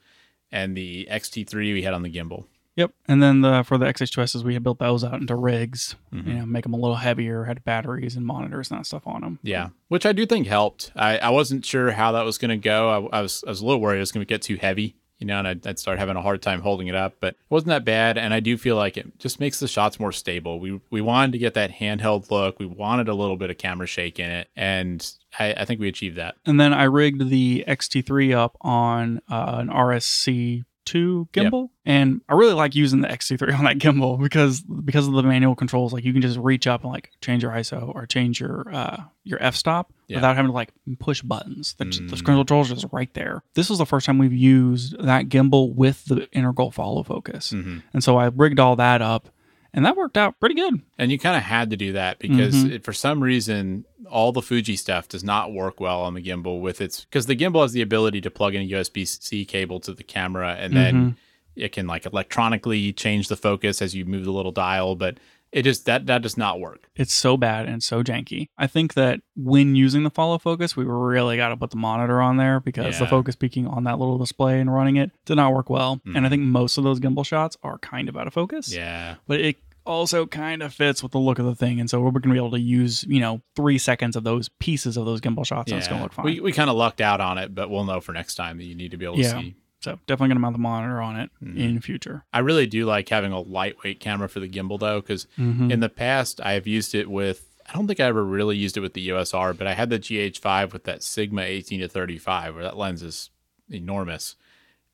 and 0.51 0.77
the 0.77 1.07
XT3 1.09 1.73
we 1.73 1.83
had 1.83 1.95
on 1.95 2.03
the 2.03 2.11
gimbal. 2.11 2.47
Yep. 2.79 2.93
And 3.09 3.21
then 3.21 3.41
the 3.41 3.65
for 3.65 3.77
the 3.77 3.87
XH2Ss, 3.87 4.45
we 4.45 4.55
had 4.55 4.63
built 4.63 4.79
those 4.79 5.03
out 5.03 5.21
into 5.21 5.35
rigs. 5.35 5.97
Mhm. 6.15 6.27
You 6.29 6.35
know, 6.35 6.47
make 6.47 6.63
them 6.63 6.75
a 6.75 6.77
little 6.79 6.95
heavier, 6.97 7.43
had 7.45 7.65
batteries 7.65 8.15
and 8.15 8.25
monitors 8.25 8.71
and 8.71 8.79
that 8.79 8.85
stuff 8.85 9.05
on 9.05 9.23
them. 9.23 9.41
Yeah, 9.43 9.71
which 9.89 10.07
I 10.07 10.13
do 10.13 10.25
think 10.27 10.47
helped. 10.47 10.93
I, 10.95 11.19
I 11.19 11.31
wasn't 11.31 11.65
sure 11.67 11.91
how 11.91 12.13
that 12.13 12.23
was 12.25 12.39
going 12.39 12.51
to 12.51 12.57
go. 12.57 13.09
I, 13.13 13.19
I 13.19 13.21
was 13.21 13.43
I 13.45 13.51
was 13.51 13.61
a 13.61 13.67
little 13.67 13.81
worried 13.81 13.97
it 13.97 14.01
was 14.01 14.13
going 14.13 14.25
to 14.25 14.29
get 14.33 14.43
too 14.43 14.55
heavy, 14.57 14.95
you 15.19 15.27
know, 15.27 15.41
and 15.41 15.49
I'd, 15.49 15.67
I'd 15.67 15.79
start 15.81 15.99
having 15.99 16.15
a 16.15 16.23
hard 16.23 16.41
time 16.41 16.61
holding 16.61 16.87
it 16.87 16.95
up. 16.95 17.17
But 17.19 17.31
it 17.35 17.41
wasn't 17.51 17.71
that 17.71 17.85
bad, 17.85 18.17
and 18.17 18.33
I 18.33 18.39
do 18.39 18.57
feel 18.57 18.77
like 18.77 18.97
it 18.97 19.19
just 19.19 19.41
makes 19.41 19.59
the 19.59 19.67
shots 19.67 19.99
more 19.99 20.13
stable. 20.13 20.61
We 20.61 20.81
we 20.89 21.01
wanted 21.01 21.33
to 21.33 21.39
get 21.39 21.55
that 21.55 21.73
handheld 21.73 22.31
look. 22.31 22.61
We 22.61 22.67
wanted 22.67 23.09
a 23.09 23.15
little 23.15 23.37
bit 23.37 23.51
of 23.51 23.59
camera 23.59 23.89
shake 23.89 24.21
in 24.21 24.31
it, 24.31 24.51
and 24.55 25.05
I, 25.37 25.53
I 25.55 25.65
think 25.65 25.81
we 25.81 25.89
achieved 25.89 26.17
that. 26.17 26.37
And 26.47 26.61
then 26.61 26.73
I 26.73 26.85
rigged 26.85 27.29
the 27.29 27.65
XT3 27.67 28.37
up 28.37 28.57
on 28.61 29.21
uh, 29.29 29.57
an 29.59 29.69
RSC. 29.69 30.63
2 30.89 31.29
gimbal. 31.33 31.71
And 31.85 32.21
I 32.29 32.35
really 32.35 32.53
like 32.55 32.75
using 32.75 33.01
the 33.01 33.09
XT3 33.09 33.59
on 33.59 33.65
that 33.65 33.79
gimbal 33.79 34.21
because 34.21 34.61
because 34.63 35.07
of 35.07 35.15
the 35.15 35.23
manual 35.23 35.55
controls. 35.55 35.93
Like 35.93 36.05
you 36.05 36.13
can 36.13 36.23
just 36.23 36.39
reach 36.39 36.67
up 36.67 36.83
and 36.83 36.93
like 36.93 37.11
change 37.21 37.43
your 37.43 37.53
ISO 37.53 37.95
or 37.95 38.07
change 38.07 38.41
your 38.41 38.67
uh 38.75 39.03
your 39.25 39.43
f-stop 39.43 39.93
Yeah. 40.07 40.17
without 40.19 40.37
having 40.37 40.51
to 40.51 40.55
like 40.55 40.73
push 40.99 41.23
buttons. 41.23 41.75
The, 41.79 41.85
the 41.85 41.91
Mm. 42.17 42.25
controls 42.25 42.71
are 42.71 42.75
just 42.75 42.87
right 42.93 43.13
there. 43.15 43.43
This 43.55 43.69
was 43.71 43.79
the 43.79 43.87
first 43.87 44.07
time 44.07 44.19
we've 44.19 44.33
used 44.33 44.97
that 44.99 45.29
gimbal 45.29 45.75
with 45.75 46.05
the 46.07 46.29
integral 46.33 46.71
follow 46.71 47.03
focus. 47.03 47.51
Hmm 47.51 47.79
and 47.93 48.03
so 48.05 48.17
I 48.17 48.27
rigged 48.27 48.59
all 48.61 48.77
that 48.77 49.01
up 49.03 49.29
and 49.75 49.85
that 49.85 49.97
worked 49.97 50.17
out 50.17 50.39
pretty 50.41 50.55
good 50.55 50.81
And 50.99 51.11
you 51.13 51.19
kind 51.19 51.37
of 51.37 51.43
had 51.43 51.71
to 51.71 51.77
do 51.77 51.93
that 51.93 52.19
because 52.19 52.55
Mhm. 52.65 52.71
it, 52.73 52.85
for 52.85 52.93
some 52.93 53.23
reason, 53.23 53.85
all 54.11 54.33
the 54.33 54.43
Fuji 54.43 54.77
stuff 54.77 55.09
does 55.09 55.23
not 55.23 55.53
work 55.53 55.79
well 55.81 56.01
on 56.03 56.15
the 56.15 56.23
gimbal 56.23 56.61
with 56.61 56.81
its 56.81 57.05
because 57.05 57.27
the 57.27 57.37
gimbal 57.37 57.63
has 57.63 57.73
the 57.73 57.83
ability 57.83 58.21
to 58.23 58.31
plug 58.31 58.55
in 58.55 58.63
a 58.63 58.69
USB 58.71 59.05
C 59.05 59.45
cable 59.45 59.81
to 59.81 59.93
the 59.93 60.03
camera 60.05 60.57
and 60.59 60.75
then 60.75 60.95
Mhm. 60.95 61.17
it 61.57 61.73
can 61.73 61.87
like 61.87 62.07
electronically 62.07 62.93
change 62.93 63.29
the 63.29 63.37
focus 63.37 63.83
as 63.83 63.95
you 63.95 64.05
move 64.05 64.25
the 64.25 64.33
little 64.33 64.53
dial, 64.53 64.95
but 64.95 65.19
it 65.53 65.63
just 65.63 65.87
that 65.87 66.07
that 66.07 66.23
does 66.23 66.37
not 66.37 66.61
work. 66.61 66.89
it's 66.95 67.13
so 67.13 67.37
bad 67.37 67.67
and 67.67 67.83
so 67.83 68.03
janky. 68.03 68.49
I 68.59 68.67
think 68.67 68.95
that 68.95 69.21
when 69.37 69.75
using 69.75 70.03
the 70.03 70.11
follow 70.11 70.39
focus, 70.39 70.77
we 70.77 70.85
really 70.85 71.37
got 71.37 71.49
to 71.49 71.57
put 71.57 71.71
the 71.71 71.77
monitor 71.77 72.21
on 72.21 72.37
there 72.37 72.61
because 72.61 72.99
the 72.99 73.07
focus 73.07 73.37
peaking 73.37 73.67
on 73.67 73.85
that 73.85 73.99
little 73.99 74.19
display 74.19 74.61
and 74.61 74.73
running 74.73 74.97
it 74.97 75.11
did 75.25 75.37
not 75.37 75.55
work 75.55 75.71
well. 75.71 76.01
And 76.05 76.17
I 76.17 76.21
mm-hmm. 76.21 76.29
think 76.31 76.43
most 76.43 76.79
of 76.79 76.85
those 76.85 77.01
gimbal 77.01 77.25
shots 77.25 77.57
are 77.63 77.79
kind 77.79 78.09
of 78.09 78.17
out 78.17 78.27
of 78.27 78.35
focus. 78.35 78.75
Yeah. 78.75 79.17
But 79.27 79.41
it 79.41 79.57
also 79.87 80.27
kind 80.27 80.63
of 80.63 80.75
fits 80.75 81.03
with 81.03 81.13
the 81.13 81.19
look 81.19 81.39
of 81.39 81.47
the 81.47 81.55
thing. 81.55 81.81
And 81.81 81.89
so 81.89 82.01
we're 82.01 82.11
going 82.11 82.23
to 82.23 82.33
be 82.33 82.37
able 82.37 82.51
to 82.51 82.61
use, 82.61 83.05
you 83.09 83.21
know, 83.21 83.41
three 83.57 83.79
seconds 83.79 84.17
of 84.17 84.25
those 84.25 84.51
pieces 84.61 84.97
of 84.97 85.07
those 85.07 85.21
gimbal 85.21 85.47
shots 85.47 85.73
and 85.73 85.79
it's 85.79 85.89
going 85.89 85.99
to 85.99 86.05
look 86.05 86.13
fine. 86.13 86.27
We, 86.27 86.41
we 86.41 86.53
kind 86.53 86.69
of 86.69 86.77
lucked 86.77 87.01
out 87.01 87.21
on 87.21 87.39
it, 87.39 87.55
but 87.55 87.71
we'll 87.71 87.85
know 87.85 88.01
for 88.01 88.13
next 88.13 88.35
time 88.35 88.59
that 88.59 88.65
you 88.65 88.75
need 88.75 88.91
to 88.91 88.97
be 88.99 89.07
able 89.07 89.17
to 89.17 89.23
Yeah. 89.23 89.41
see. 89.41 89.55
So 89.81 89.99
definitely 90.07 90.29
going 90.29 90.37
to 90.37 90.41
mount 90.41 90.55
the 90.55 90.59
monitor 90.61 91.01
on 91.01 91.17
it 91.19 91.31
Mhm. 91.43 91.57
in 91.57 91.81
future. 91.81 92.25
I 92.33 92.41
really 92.41 92.67
do 92.67 92.85
like 92.85 93.09
having 93.09 93.33
a 93.33 93.41
lightweight 93.41 94.01
camera 94.01 94.29
for 94.29 94.41
the 94.41 94.49
gimbal 94.49 94.79
though, 94.81 95.01
because 95.01 95.27
Mhm. 95.39 95.71
in 95.71 95.81
the 95.81 95.89
past 95.89 96.41
I've 96.41 96.67
used 96.67 96.95
it 96.95 97.11
with. 97.11 97.45
I 97.69 97.75
don't 97.75 97.87
think 97.87 98.01
I 98.01 98.05
ever 98.05 98.25
really 98.25 98.57
used 98.57 98.77
it 98.79 98.81
with 98.81 98.95
the 98.95 99.03
USR, 99.03 99.53
but 99.53 99.67
I 99.67 99.75
had 99.75 99.91
the 99.91 99.99
GH5 99.99 100.73
with 100.73 100.85
that 100.85 101.03
Sigma 101.03 101.43
18 101.43 101.81
to 101.81 101.89
35, 101.89 102.55
where 102.55 102.65
that 102.65 102.79
lens 102.79 103.03
is 103.03 103.29
enormous, 103.69 104.37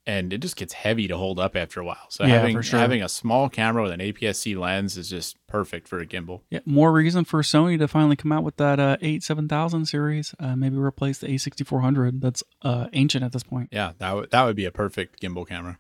and 0.07 0.33
it 0.33 0.39
just 0.39 0.57
gets 0.57 0.73
heavy 0.75 1.09
to 1.09 1.17
hold 1.17 1.39
up 1.41 1.57
after 1.57 1.81
a 1.81 1.85
while. 1.85 2.07
So 2.11 2.25
Yeah, 2.25 2.35
having 2.41 2.61
sure. 2.63 2.79
having 2.79 3.03
a 3.03 3.09
small 3.09 3.49
camera 3.49 3.83
with 3.83 3.93
an 3.93 4.01
APS-C 4.01 4.55
lens 4.57 4.97
is 4.99 5.09
just 5.09 5.37
perfect 5.47 5.89
for 5.89 5.99
a 5.99 6.07
gimbal. 6.07 6.43
Yeah, 6.51 6.61
more 6.67 6.93
reason 6.93 7.25
for 7.25 7.41
Sony 7.43 7.79
to 7.79 7.89
finally 7.89 8.17
come 8.17 8.33
out 8.33 8.45
with 8.45 8.57
that 8.57 8.79
uh, 8.79 8.97
8 9.01 9.23
7000 9.23 9.87
series. 9.87 10.35
Uh, 10.39 10.57
maybe 10.57 10.77
replace 10.77 11.19
the 11.19 11.29
A6400 11.29 12.21
that's 12.21 12.43
uh, 12.63 12.89
ancient 12.93 13.25
at 13.25 13.33
this 13.33 13.43
point. 13.43 13.69
Yeah, 13.73 13.93
that 13.99 14.15
would 14.15 14.31
that 14.31 14.45
would 14.45 14.57
be 14.57 14.65
a 14.67 14.71
perfect 14.73 15.21
gimbal 15.23 15.47
camera. 15.49 15.79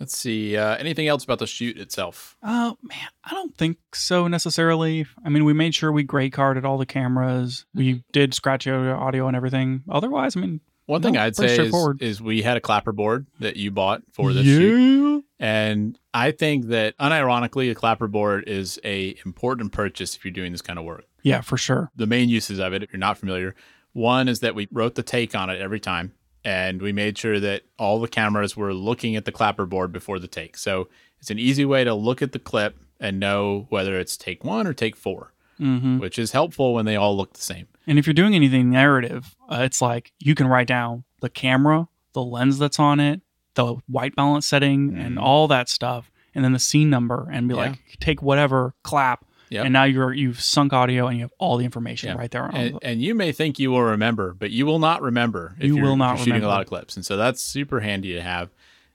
Let's 0.00 0.16
see. 0.18 0.56
Uh, 0.56 0.74
anything 0.78 1.06
else 1.06 1.22
about 1.22 1.38
the 1.38 1.46
shoot 1.46 1.78
itself? 1.78 2.36
Oh, 2.42 2.76
man, 2.82 2.98
I 3.22 3.30
don't 3.34 3.56
think 3.56 3.78
so 3.94 4.26
necessarily. 4.26 5.06
I 5.24 5.28
mean, 5.28 5.44
we 5.44 5.52
made 5.52 5.76
sure 5.76 5.92
we 5.92 6.02
gray 6.02 6.28
carded 6.28 6.64
all 6.64 6.76
the 6.76 6.86
cameras. 6.86 7.66
We 7.72 8.02
did 8.10 8.34
scratch 8.34 8.66
audio 8.66 9.28
and 9.28 9.36
everything. 9.36 9.84
Otherwise, 9.88 10.36
I 10.36 10.40
mean, 10.40 10.60
One 10.86 11.00
thing 11.00 11.16
I'd 11.16 11.36
say 11.36 11.58
is, 11.58 11.74
is 12.00 12.20
we 12.20 12.42
had 12.42 12.56
a 12.56 12.60
clapper 12.60 12.92
board 12.92 13.26
that 13.38 13.56
you 13.56 13.70
bought 13.70 14.02
for 14.12 14.32
this 14.32 14.44
shoot. 14.44 15.24
And 15.38 15.98
I 16.12 16.30
think 16.32 16.66
that 16.66 16.96
unironically, 16.98 17.70
a 17.70 17.74
clapper 17.74 18.08
board 18.08 18.44
is 18.46 18.80
a 18.84 19.16
important 19.24 19.72
purchase 19.72 20.16
if 20.16 20.24
you're 20.24 20.32
doing 20.32 20.52
this 20.52 20.62
kind 20.62 20.78
of 20.78 20.84
work. 20.84 21.04
Yeah, 21.22 21.40
for 21.40 21.56
sure. 21.56 21.90
The 21.96 22.06
main 22.06 22.28
uses 22.28 22.58
of 22.58 22.72
it, 22.72 22.82
if 22.82 22.92
you're 22.92 22.98
not 22.98 23.18
familiar, 23.18 23.54
one 23.92 24.28
is 24.28 24.40
that 24.40 24.54
we 24.54 24.68
wrote 24.72 24.94
the 24.94 25.02
take 25.02 25.34
on 25.34 25.50
it 25.50 25.60
every 25.60 25.80
time, 25.80 26.14
and 26.44 26.82
we 26.82 26.92
made 26.92 27.16
sure 27.18 27.38
that 27.40 27.62
all 27.78 28.00
the 28.00 28.08
cameras 28.08 28.56
were 28.56 28.74
looking 28.74 29.16
at 29.16 29.24
the 29.24 29.32
clapper 29.32 29.66
board 29.66 29.92
before 29.92 30.18
the 30.18 30.28
take. 30.28 30.56
So 30.56 30.88
it's 31.20 31.30
an 31.30 31.38
easy 31.38 31.64
way 31.64 31.84
to 31.84 31.94
look 31.94 32.22
at 32.22 32.32
the 32.32 32.38
clip 32.38 32.76
and 32.98 33.20
know 33.20 33.66
whether 33.68 33.98
it's 33.98 34.16
take 34.16 34.44
one 34.44 34.66
or 34.66 34.72
take 34.72 34.96
four, 34.96 35.32
hmm 35.62 35.98
which 35.98 36.18
is 36.18 36.32
helpful 36.32 36.74
when 36.74 36.84
they 36.84 36.96
all 36.96 37.16
look 37.16 37.32
the 37.34 37.40
same. 37.42 37.66
And 37.86 37.98
if 37.98 38.06
you're 38.06 38.14
doing 38.14 38.34
anything 38.34 38.70
narrative, 38.70 39.34
uh, 39.48 39.60
it's 39.62 39.80
like 39.80 40.12
you 40.18 40.34
can 40.34 40.46
write 40.46 40.66
down 40.68 41.04
the 41.20 41.28
camera, 41.30 41.88
the 42.12 42.22
lens 42.22 42.58
that's 42.58 42.78
on 42.78 43.00
it, 43.00 43.20
the 43.54 43.76
white 43.86 44.14
balance 44.16 44.46
setting, 44.46 44.94
and 44.96 45.16
Mhm. 45.16 45.22
all 45.22 45.48
that 45.48 45.68
stuff, 45.68 46.10
and 46.34 46.44
then 46.44 46.52
the 46.52 46.58
scene 46.58 46.90
number, 46.90 47.28
and 47.32 47.48
be 47.48 47.54
Yeah. 47.54 47.60
like, 47.60 47.78
take 48.00 48.22
whatever, 48.22 48.74
clap, 48.82 49.24
Yep. 49.50 49.64
and 49.66 49.72
now 49.72 49.84
you're 49.84 50.12
you've 50.14 50.40
sunk 50.40 50.72
audio 50.72 51.06
and 51.08 51.18
you 51.18 51.24
have 51.24 51.32
all 51.38 51.56
the 51.58 51.64
information 51.64 52.08
Yeah. 52.10 52.16
right 52.16 52.30
there. 52.30 52.44
On 52.46 52.54
And, 52.54 52.74
the, 52.76 52.78
and 52.86 53.02
you 53.02 53.14
may 53.14 53.32
think 53.32 53.58
you 53.58 53.70
will 53.70 53.82
remember, 53.82 54.34
but 54.34 54.50
you 54.50 54.64
will 54.64 54.78
not 54.78 55.02
remember 55.02 55.54
if 55.58 55.66
You 55.66 55.76
will 55.76 55.96
not 55.96 56.16
you're 56.16 56.24
shooting 56.26 56.42
a 56.42 56.48
lot 56.48 56.62
of 56.62 56.68
clips. 56.68 56.96
And 56.96 57.04
so 57.04 57.16
that's 57.16 57.40
super 57.42 57.80
handy 57.80 58.14
to 58.14 58.22
have. 58.22 58.48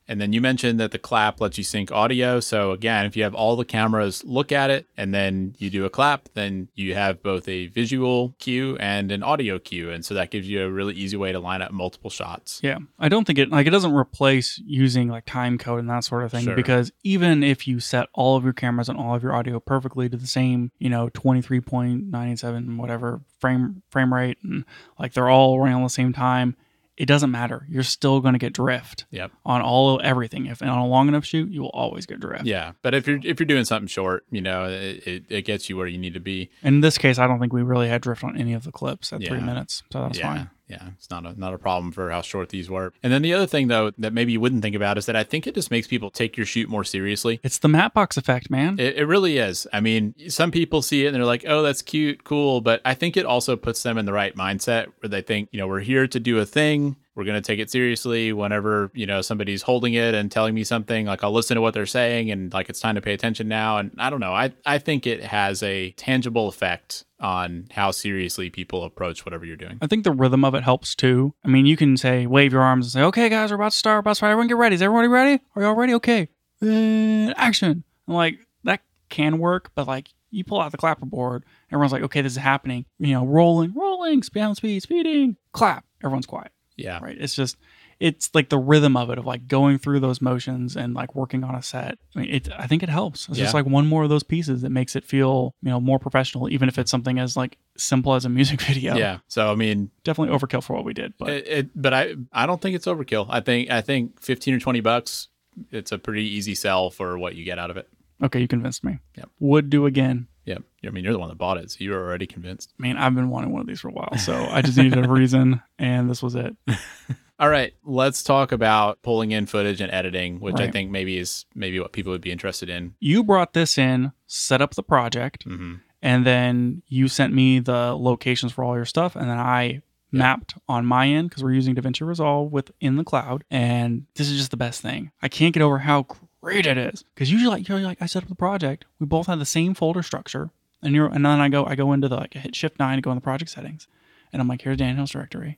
And 0.08 0.22
then 0.22 0.32
you 0.34 0.40
mentioned 0.42 0.80
that 0.80 0.92
the 0.92 1.00
clap 1.00 1.42
lets 1.42 1.58
you 1.58 1.64
sync 1.64 1.92
audio. 1.92 2.40
So 2.40 2.72
again, 2.72 3.06
if 3.06 3.18
you 3.18 3.24
have 3.24 3.36
all 3.36 3.56
the 3.56 3.66
cameras 3.66 4.24
look 4.24 4.52
at 4.52 4.70
it 4.70 4.88
and 4.96 5.14
then 5.14 5.56
you 5.58 5.70
do 5.70 5.84
a 5.86 5.90
clap, 5.90 6.30
then 6.34 6.70
you 6.76 6.94
have 6.96 7.22
both 7.22 7.48
a 7.50 7.68
visual 7.68 8.34
cue 8.40 8.78
and 8.78 9.12
an 9.12 9.22
audio 9.24 9.60
cue. 9.60 9.90
And 9.92 10.06
so 10.06 10.14
that 10.14 10.32
gives 10.32 10.48
you 10.48 10.64
a 10.64 10.72
really 10.72 10.94
easy 10.94 11.18
way 11.18 11.32
to 11.32 11.40
line 11.40 11.62
up 11.62 11.72
multiple 11.72 12.10
shots. 12.10 12.60
yeah, 12.64 12.78
I 13.00 13.10
don't 13.10 13.26
think 13.26 13.38
it 13.40 13.50
like 13.50 13.68
it 13.68 13.72
doesn't 13.72 13.94
replace 13.94 14.62
using 14.66 15.10
like 15.10 15.26
time 15.26 15.58
code 15.58 15.80
and 15.80 15.90
that 15.90 16.04
sort 16.04 16.24
of 16.24 16.32
thing 16.32 16.46
Sure. 16.46 16.56
because 16.56 16.92
even 17.04 17.44
if 17.44 17.68
you 17.68 17.80
set 17.80 18.08
all 18.14 18.38
of 18.38 18.44
your 18.44 18.54
cameras 18.54 18.90
and 18.90 18.98
all 18.98 19.14
of 19.16 19.24
your 19.24 19.34
audio 19.36 19.60
perfectly 19.60 20.08
to 20.10 20.16
the 20.18 20.28
same, 20.28 20.72
you 20.80 20.90
know, 20.90 21.10
twenty 21.10 21.42
three 21.42 21.60
point 21.62 22.06
nine 22.06 22.38
seven 22.38 22.78
whatever 22.78 23.22
frame 23.40 23.82
frame 23.90 24.14
rate 24.14 24.38
and 24.44 24.64
like 24.98 25.14
they're 25.14 25.30
all 25.30 25.60
running 25.60 25.76
on 25.76 25.84
the 25.84 25.90
same 25.90 26.14
time, 26.14 26.56
it 26.98 27.06
doesn't 27.06 27.30
matter. 27.32 27.66
You're 27.70 27.84
still 27.84 28.20
going 28.20 28.34
to 28.34 28.40
get 28.40 28.54
drift 28.54 29.06
Yep. 29.12 29.32
on 29.46 29.62
all 29.62 30.02
everything. 30.04 30.48
If 30.48 30.62
and 30.62 30.70
on 30.70 30.80
a 30.80 30.88
long 30.88 31.08
enough 31.08 31.24
shoot, 31.26 31.50
you 31.52 31.62
will 31.62 31.70
always 31.70 32.06
get 32.06 32.20
drift. 32.20 32.46
Yeah. 32.46 32.72
But 32.82 32.96
if 32.96 33.08
you're 33.08 33.20
if 33.24 33.40
you're 33.40 33.46
doing 33.48 33.66
something 33.66 33.88
short, 33.88 34.26
you 34.32 34.42
know, 34.42 34.66
it, 34.66 35.08
it, 35.08 35.24
it 35.30 35.42
gets 35.44 35.70
you 35.70 35.78
where 35.78 35.88
you 35.88 35.98
need 35.98 36.16
to 36.16 36.20
be. 36.20 36.50
In 36.64 36.82
this 36.82 36.98
case, 36.98 37.20
I 37.20 37.28
don't 37.28 37.40
think 37.40 37.54
we 37.54 37.62
really 37.62 37.88
had 37.88 38.02
drift 38.02 38.24
on 38.24 38.36
any 38.38 38.54
of 38.54 38.64
the 38.64 38.72
clips 38.72 39.14
at 39.14 39.24
three 39.24 39.40
minutes, 39.40 39.84
so 39.92 40.02
that's 40.02 40.18
yeah, 40.18 40.34
fine. 40.34 40.50
Yeah, 40.68 40.90
it's 40.98 41.10
not 41.10 41.26
a 41.26 41.40
not 41.40 41.54
a 41.54 41.58
problem 41.58 41.92
for 41.94 42.12
how 42.12 42.22
short 42.22 42.50
these 42.50 42.70
were. 42.70 42.92
And 43.02 43.12
then 43.14 43.22
the 43.22 43.34
other 43.34 43.48
thing 43.48 43.70
though 43.70 43.92
that 43.98 44.12
maybe 44.12 44.34
you 44.34 44.42
wouldn't 44.42 44.62
think 44.62 44.76
about 44.76 44.98
is 44.98 45.06
that 45.06 45.16
I 45.16 45.24
think 45.24 45.48
it 45.48 45.56
just 45.56 45.72
makes 45.72 45.88
people 45.88 46.10
take 46.10 46.36
your 46.36 46.46
shoot 46.46 46.68
more 46.70 46.84
seriously. 46.84 47.40
It's 47.42 47.60
the 47.60 47.70
matte 47.70 47.94
box 47.94 48.18
effect, 48.18 48.50
man. 48.50 48.78
It, 48.78 48.98
it 48.98 49.06
really 49.06 49.38
is. 49.38 49.66
I 49.72 49.80
mean, 49.80 50.14
some 50.30 50.52
people 50.52 50.82
see 50.82 51.06
it 51.06 51.08
and 51.08 51.16
they're 51.16 51.26
like, 51.26 51.46
"Oh, 51.48 51.62
that's 51.62 51.82
cute, 51.82 52.26
cool," 52.26 52.60
but 52.60 52.82
I 52.84 52.96
think 52.96 53.16
it 53.16 53.26
also 53.26 53.56
puts 53.56 53.82
them 53.84 53.98
in 53.98 54.06
the 54.06 54.14
right 54.14 54.36
mindset 54.36 54.88
where 55.00 55.10
they 55.10 55.22
think, 55.22 55.50
you 55.52 55.60
know, 55.60 55.68
we're 55.68 55.80
here 55.80 56.06
to 56.08 56.20
do 56.20 56.40
a 56.40 56.46
thing. 56.46 56.98
We're 57.16 57.24
going 57.24 57.42
to 57.42 57.48
take 57.48 57.60
it 57.60 57.72
seriously 57.72 58.32
whenever, 58.32 58.92
you 58.94 59.08
know, 59.08 59.22
somebody's 59.22 59.64
holding 59.64 59.96
it 59.96 60.14
and 60.14 60.32
telling 60.32 60.54
me 60.54 60.64
something, 60.64 61.08
like 61.08 61.24
I'll 61.24 61.32
listen 61.32 61.56
to 61.56 61.62
what 61.62 61.74
they're 61.74 61.88
saying 61.88 62.30
and 62.30 62.54
like 62.54 62.70
it's 62.70 62.80
time 62.80 62.94
to 62.94 63.02
pay 63.02 63.14
attention 63.14 63.48
now 63.48 63.78
and 63.78 63.92
I 63.98 64.12
don't 64.12 64.20
know. 64.20 64.34
I 64.34 64.54
I 64.68 64.78
think 64.78 65.08
it 65.08 65.24
has 65.24 65.64
a 65.64 65.92
tangible 65.92 66.48
effect 66.48 67.06
on 67.20 67.68
how 67.72 67.92
seriously 67.92 68.50
people 68.50 68.84
approach 68.84 69.26
whatever 69.26 69.44
you're 69.46 69.56
doing. 69.58 69.78
I 69.82 69.88
think 69.88 70.04
the 70.04 70.12
rhythm 70.12 70.46
of 70.46 70.54
it 70.56 70.64
helps 70.64 70.94
too. 70.96 71.34
I 71.44 71.48
mean, 71.48 71.66
you 71.66 71.76
can 71.76 71.98
say, 71.98 72.28
wave 72.28 72.54
your 72.54 72.62
arms 72.62 72.86
and 72.86 72.92
say, 72.92 73.02
okay, 73.04 73.28
guys, 73.30 73.50
we're 73.50 73.56
about 73.56 73.72
to 73.72 73.78
start. 73.78 73.96
We're 73.96 74.00
about 74.02 74.12
to 74.12 74.16
start. 74.16 74.32
Everyone 74.32 74.48
get 74.48 74.58
ready. 74.58 74.76
Is 74.76 74.82
everybody 74.82 75.08
ready? 75.08 75.42
Are 75.56 75.62
y'all 75.64 75.74
ready? 75.74 75.94
Okay. 75.96 76.30
Uh, 76.62 77.34
action. 77.38 77.84
And 78.08 78.16
like, 78.16 78.40
that 78.64 78.82
can 79.10 79.40
work, 79.40 79.72
but 79.76 79.88
like, 79.88 80.10
you 80.30 80.44
pull 80.44 80.60
out 80.60 80.72
the 80.72 80.78
clapper 80.78 81.06
board, 81.06 81.46
everyone's 81.72 81.94
like, 81.94 82.04
okay, 82.04 82.22
this 82.22 82.34
is 82.34 82.38
happening. 82.38 82.86
You 83.00 83.14
know, 83.14 83.26
rolling, 83.26 83.74
rolling, 83.74 84.20
down 84.20 84.56
speed, 84.56 84.82
speeding, 84.84 85.38
clap. 85.54 85.86
Everyone's 86.04 86.26
quiet, 86.26 86.52
Yeah. 86.76 87.00
right? 87.02 87.18
It's 87.18 87.34
just, 87.34 87.58
it's 88.00 88.34
like 88.36 88.50
the 88.50 88.58
rhythm 88.58 88.96
of 88.96 89.10
it 89.10 89.18
of 89.18 89.26
like 89.26 89.48
going 89.48 89.78
through 89.78 90.00
those 90.00 90.22
motions 90.22 90.76
and 90.76 90.94
like 90.94 91.16
working 91.16 91.44
on 91.44 91.56
a 91.56 91.62
set. 91.64 91.98
I 92.16 92.20
mean, 92.20 92.34
it. 92.34 92.50
I 92.58 92.68
think 92.68 92.84
it 92.84 92.90
helps. 92.90 93.28
It's 93.30 93.38
just 93.38 93.54
like 93.54 93.66
one 93.66 93.88
more 93.88 94.04
of 94.04 94.10
those 94.10 94.24
pieces 94.24 94.62
that 94.62 94.70
makes 94.70 94.96
it 94.96 95.04
feel 95.04 95.56
you 95.62 95.70
know 95.70 95.80
more 95.80 96.00
professional, 96.00 96.50
even 96.50 96.70
if 96.70 96.78
it's 96.78 96.92
something 96.92 97.18
as 97.20 97.36
like 97.36 97.58
simple 97.78 98.14
as 98.14 98.26
a 98.26 98.30
music 98.30 98.62
video. 98.70 98.96
Yeah. 98.96 99.20
So 99.28 99.52
I 99.52 99.56
mean, 99.56 99.90
definitely 100.04 100.38
overkill 100.38 100.64
for 100.64 100.74
what 100.74 100.86
we 100.86 100.94
did, 100.94 101.14
but 101.18 101.30
it, 101.30 101.48
it, 101.48 101.70
but 101.82 101.94
I 101.94 102.16
I 102.32 102.46
don't 102.46 102.62
think 102.62 102.76
it's 102.76 102.86
overkill. 102.86 103.28
I 103.30 103.40
think 103.40 103.70
I 103.72 103.82
think 103.82 104.22
fifteen 104.22 104.54
or 104.54 104.60
twenty 104.60 104.82
bucks. 104.82 105.30
It's 105.72 105.92
a 105.92 105.98
pretty 105.98 106.24
easy 106.24 106.54
sell 106.54 106.92
for 106.92 107.18
what 107.18 107.34
you 107.36 107.44
get 107.44 107.58
out 107.58 107.72
of 107.72 107.78
it. 107.78 107.88
okay, 108.24 108.40
you 108.40 108.48
convinced 108.48 108.84
me. 108.84 109.00
Yep. 109.18 109.30
Would 109.40 109.70
do 109.72 109.88
again. 109.88 110.28
Yeah. 110.46 110.60
I 110.86 110.92
mean, 110.92 111.04
you're 111.04 111.14
the 111.14 111.20
one 111.20 111.30
that 111.30 111.38
bought 111.38 111.58
it, 111.58 111.72
so 111.72 111.78
you 111.80 111.92
were 111.92 111.98
already 111.98 112.28
convinced. 112.28 112.74
I 112.80 112.84
mean, 112.84 112.96
I've 112.96 113.14
been 113.16 113.30
wanting 113.30 113.52
one 113.52 113.62
of 113.62 113.68
these 113.68 113.82
for 113.82 113.90
a 113.90 113.92
while, 113.92 114.18
so 114.18 114.36
I 114.36 114.62
just 114.62 114.78
needed 114.78 115.04
a 115.04 115.10
reason, 115.10 115.62
and 115.80 116.10
this 116.10 116.22
was 116.24 116.36
it. 116.36 116.56
All 117.40 117.50
right, 117.50 117.74
let's 117.84 118.24
talk 118.24 118.52
about 118.52 119.02
pulling 119.04 119.32
in 119.32 119.46
footage 119.46 119.80
and 119.80 119.92
editing, 119.92 120.40
which 120.40 120.56
I 120.56 120.72
think 120.72 120.90
maybe 120.90 121.18
is 121.20 121.46
maybe 121.54 121.80
what 121.80 121.92
people 121.92 122.12
would 122.12 122.22
be 122.22 122.32
interested 122.32 122.68
in. 122.68 122.96
You 123.00 123.24
brought 123.24 123.54
this 123.54 123.78
in, 123.78 124.12
set 124.26 124.62
up 124.62 124.76
the 124.76 124.84
project, 124.84 125.44
hmm 125.44 125.76
and 126.00 126.28
then 126.28 126.84
you 126.88 127.08
sent 127.08 127.34
me 127.34 127.58
the 127.58 127.96
locations 127.96 128.52
for 128.52 128.64
all 128.64 128.76
your 128.76 128.86
stuff, 128.86 129.16
and 129.16 129.28
then 129.28 129.40
I 129.40 129.82
mapped 130.12 130.54
on 130.70 130.86
my 130.86 131.08
end 131.08 131.30
because 131.30 131.44
we're 131.44 131.54
using 131.54 131.74
DaVinci 131.74 132.06
Resolve 132.06 132.52
within 132.52 132.98
the 132.98 133.04
cloud, 133.04 133.44
and 133.50 134.06
this 134.14 134.30
is 134.30 134.38
just 134.38 134.52
the 134.52 134.58
best 134.58 134.80
thing. 134.82 135.12
I 135.24 135.28
can't 135.28 135.56
get 135.56 135.64
over 135.64 135.80
how 135.80 136.06
great 136.40 136.68
it 136.68 136.78
is 136.78 137.04
because 137.16 137.32
usually, 137.32 137.50
like 137.50 137.68
you're 137.68 137.80
like, 137.80 138.00
I 138.00 138.06
set 138.06 138.22
up 138.22 138.30
the 138.30 138.36
project, 138.36 138.86
we 139.00 139.08
both 139.08 139.26
have 139.26 139.40
the 139.40 139.46
same 139.46 139.74
folder 139.74 140.04
structure, 140.04 140.52
and 140.84 140.94
you're, 140.94 141.08
and 141.08 141.26
then 141.26 141.42
I 141.42 141.50
go, 141.50 141.66
I 141.66 141.74
go 141.74 141.92
into 141.94 142.08
the 142.08 142.16
like, 142.16 142.36
I 142.36 142.40
hit 142.40 142.56
Shift 142.56 142.78
Nine 142.78 142.98
to 142.98 143.02
go 143.02 143.10
in 143.12 143.18
the 143.18 143.22
project 143.22 143.50
settings, 143.50 143.88
and 144.32 144.40
I'm 144.40 144.48
like, 144.48 144.62
here's 144.62 144.78
Daniel's 144.78 145.10
directory. 145.10 145.58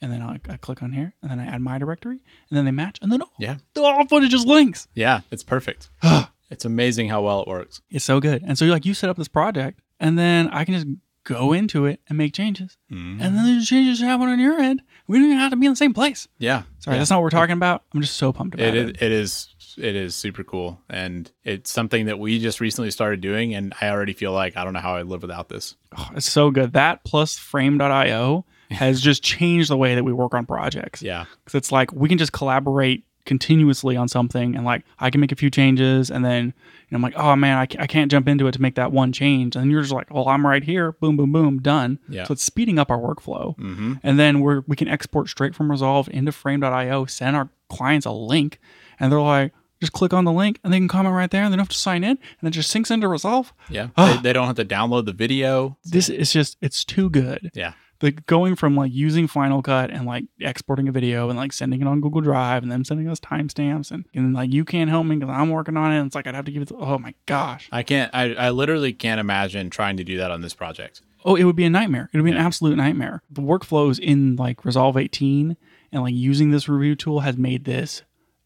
And 0.00 0.12
then 0.12 0.22
I, 0.22 0.38
I 0.48 0.56
click 0.56 0.82
on 0.82 0.92
here, 0.92 1.14
and 1.22 1.30
then 1.30 1.40
I 1.40 1.46
add 1.46 1.60
my 1.60 1.78
directory, 1.78 2.20
and 2.50 2.56
then 2.56 2.64
they 2.64 2.70
match, 2.70 2.98
and 3.02 3.10
then 3.10 3.20
all. 3.22 3.32
Yeah. 3.38 3.56
all 3.76 4.06
footage 4.06 4.32
is 4.32 4.44
links. 4.46 4.86
Yeah, 4.94 5.20
it's 5.32 5.42
perfect. 5.42 5.90
it's 6.50 6.64
amazing 6.64 7.08
how 7.08 7.22
well 7.22 7.42
it 7.42 7.48
works. 7.48 7.80
It's 7.90 8.04
so 8.04 8.20
good. 8.20 8.42
And 8.46 8.56
so 8.56 8.66
like 8.66 8.86
you 8.86 8.94
set 8.94 9.10
up 9.10 9.16
this 9.16 9.28
project 9.28 9.80
and 10.00 10.16
then 10.18 10.48
I 10.48 10.64
can 10.64 10.74
just 10.74 10.86
go 11.24 11.52
into 11.52 11.84
it 11.84 12.00
and 12.08 12.16
make 12.16 12.32
changes. 12.32 12.78
Mhm. 12.90 13.20
And 13.20 13.36
then 13.36 13.44
there's 13.44 13.68
changes 13.68 14.00
happen 14.00 14.28
on 14.28 14.38
your 14.38 14.58
end. 14.58 14.80
We 15.08 15.18
don't 15.18 15.26
even 15.26 15.38
have 15.38 15.50
to 15.50 15.56
be 15.56 15.66
in 15.66 15.72
the 15.72 15.76
same 15.76 15.92
place. 15.92 16.26
Yeah. 16.38 16.62
Sorry, 16.78 16.94
yeah. 16.94 17.00
that's 17.00 17.10
not 17.10 17.16
what 17.16 17.24
we're 17.24 17.30
talking 17.30 17.52
about. 17.54 17.82
I'm 17.94 18.00
just 18.00 18.16
so 18.16 18.32
pumped 18.32 18.54
about 18.54 18.66
It 18.68 18.74
it. 18.76 18.96
is, 18.96 19.02
it 19.02 19.12
is 19.12 19.54
it 19.76 19.94
is 19.94 20.14
super 20.14 20.42
cool 20.42 20.80
and 20.88 21.30
it's 21.44 21.70
something 21.70 22.06
that 22.06 22.18
we 22.18 22.38
just 22.40 22.60
recently 22.60 22.90
started 22.90 23.20
doing 23.20 23.54
and 23.54 23.72
I 23.80 23.90
already 23.90 24.12
feel 24.12 24.32
like 24.32 24.56
I 24.56 24.64
don't 24.64 24.72
know 24.72 24.80
how 24.80 24.96
I'd 24.96 25.06
live 25.06 25.22
without 25.22 25.48
this. 25.50 25.76
Oh, 25.96 26.08
it's 26.16 26.30
so 26.30 26.50
good. 26.50 26.72
That 26.72 27.04
plus 27.04 27.36
frame.io 27.36 28.44
has 28.70 29.00
just 29.00 29.22
changed 29.22 29.70
the 29.70 29.76
way 29.76 29.94
that 29.94 30.04
we 30.04 30.12
work 30.12 30.34
on 30.34 30.46
projects. 30.46 31.02
Yeah. 31.02 31.24
Because 31.44 31.56
it's 31.58 31.72
like 31.72 31.92
we 31.92 32.08
can 32.08 32.18
just 32.18 32.32
collaborate 32.32 33.04
continuously 33.24 33.94
on 33.94 34.08
something 34.08 34.56
and 34.56 34.64
like 34.64 34.82
I 34.98 35.10
can 35.10 35.20
make 35.20 35.32
a 35.32 35.36
few 35.36 35.50
changes 35.50 36.10
and 36.10 36.24
then 36.24 36.46
you 36.46 36.52
know, 36.90 36.96
I'm 36.96 37.02
like, 37.02 37.12
oh 37.16 37.36
man, 37.36 37.58
I, 37.58 37.66
ca- 37.66 37.76
I 37.78 37.86
can't 37.86 38.10
jump 38.10 38.26
into 38.26 38.46
it 38.46 38.52
to 38.52 38.62
make 38.62 38.74
that 38.76 38.90
one 38.90 39.12
change. 39.12 39.54
And 39.54 39.70
you're 39.70 39.82
just 39.82 39.92
like, 39.92 40.12
well, 40.12 40.26
I'm 40.28 40.46
right 40.46 40.64
here. 40.64 40.92
Boom, 40.92 41.18
boom, 41.18 41.30
boom, 41.32 41.60
done. 41.60 41.98
Yeah. 42.08 42.24
So 42.24 42.32
it's 42.32 42.42
speeding 42.42 42.78
up 42.78 42.90
our 42.90 42.98
workflow. 42.98 43.54
hmm 43.56 43.94
And 44.02 44.18
then 44.18 44.40
we're, 44.40 44.62
we 44.66 44.76
can 44.76 44.88
export 44.88 45.28
straight 45.28 45.54
from 45.54 45.70
Resolve 45.70 46.08
into 46.10 46.32
frame.io, 46.32 47.04
send 47.04 47.36
our 47.36 47.50
clients 47.68 48.06
a 48.06 48.12
link, 48.12 48.58
and 48.98 49.12
they're 49.12 49.20
like, 49.20 49.52
just 49.80 49.92
click 49.92 50.14
on 50.14 50.24
the 50.24 50.32
link 50.32 50.58
and 50.64 50.72
they 50.72 50.78
can 50.78 50.88
comment 50.88 51.14
right 51.14 51.30
there 51.30 51.44
and 51.44 51.52
they 51.52 51.56
don't 51.56 51.64
have 51.66 51.68
to 51.68 51.76
sign 51.76 52.02
in 52.02 52.18
and 52.40 52.48
it 52.48 52.50
just 52.50 52.74
syncs 52.74 52.90
into 52.90 53.06
Resolve. 53.08 53.52
Yeah. 53.68 53.88
Ah. 53.98 54.14
they, 54.16 54.22
they 54.28 54.32
don't 54.32 54.46
have 54.46 54.56
to 54.56 54.64
download 54.64 55.04
the 55.04 55.12
video. 55.12 55.76
This 55.84 56.08
is 56.08 56.32
just, 56.32 56.56
it's 56.62 56.82
too 56.82 57.10
good. 57.10 57.50
Yeah. 57.54 57.74
The 58.00 58.12
going 58.12 58.54
from 58.54 58.76
like 58.76 58.92
using 58.92 59.26
Final 59.26 59.62
Cut 59.62 59.90
and 59.90 60.06
like 60.06 60.24
exporting 60.40 60.88
a 60.88 60.92
video 60.92 61.30
and 61.30 61.38
like 61.38 61.52
sending 61.52 61.80
it 61.80 61.86
on 61.86 62.00
Google 62.00 62.20
Drive 62.20 62.62
and 62.62 62.70
them 62.70 62.84
sending 62.84 63.08
us 63.08 63.18
timestamps 63.18 63.90
and, 63.90 64.06
and 64.14 64.34
like 64.34 64.52
you 64.52 64.64
can't 64.64 64.88
help 64.88 65.06
me 65.06 65.16
because 65.16 65.34
I'm 65.34 65.50
working 65.50 65.76
on 65.76 65.92
it. 65.92 65.98
And 65.98 66.06
it's 66.06 66.14
like 66.14 66.26
I'd 66.26 66.34
have 66.34 66.44
to 66.44 66.52
give 66.52 66.62
it. 66.62 66.68
To, 66.68 66.76
oh 66.76 66.98
my 66.98 67.14
gosh. 67.26 67.68
I 67.72 67.82
can't 67.82 68.14
I, 68.14 68.34
I 68.34 68.50
literally 68.50 68.92
can't 68.92 69.20
imagine 69.20 69.70
trying 69.70 69.96
to 69.96 70.04
do 70.04 70.18
that 70.18 70.30
on 70.30 70.42
this 70.42 70.54
project. 70.54 71.02
Oh, 71.24 71.34
it 71.34 71.44
would 71.44 71.56
be 71.56 71.64
a 71.64 71.70
nightmare. 71.70 72.08
It 72.12 72.16
would 72.16 72.24
be 72.24 72.30
an 72.30 72.36
absolute 72.36 72.76
nightmare. 72.76 73.22
The 73.30 73.42
workflows 73.42 73.98
in 73.98 74.36
like 74.36 74.64
Resolve 74.64 74.96
18 74.96 75.56
and 75.92 76.02
like 76.02 76.14
using 76.14 76.50
this 76.50 76.68
review 76.68 76.94
tool 76.94 77.20
has 77.20 77.36
made 77.36 77.64
this 77.64 78.02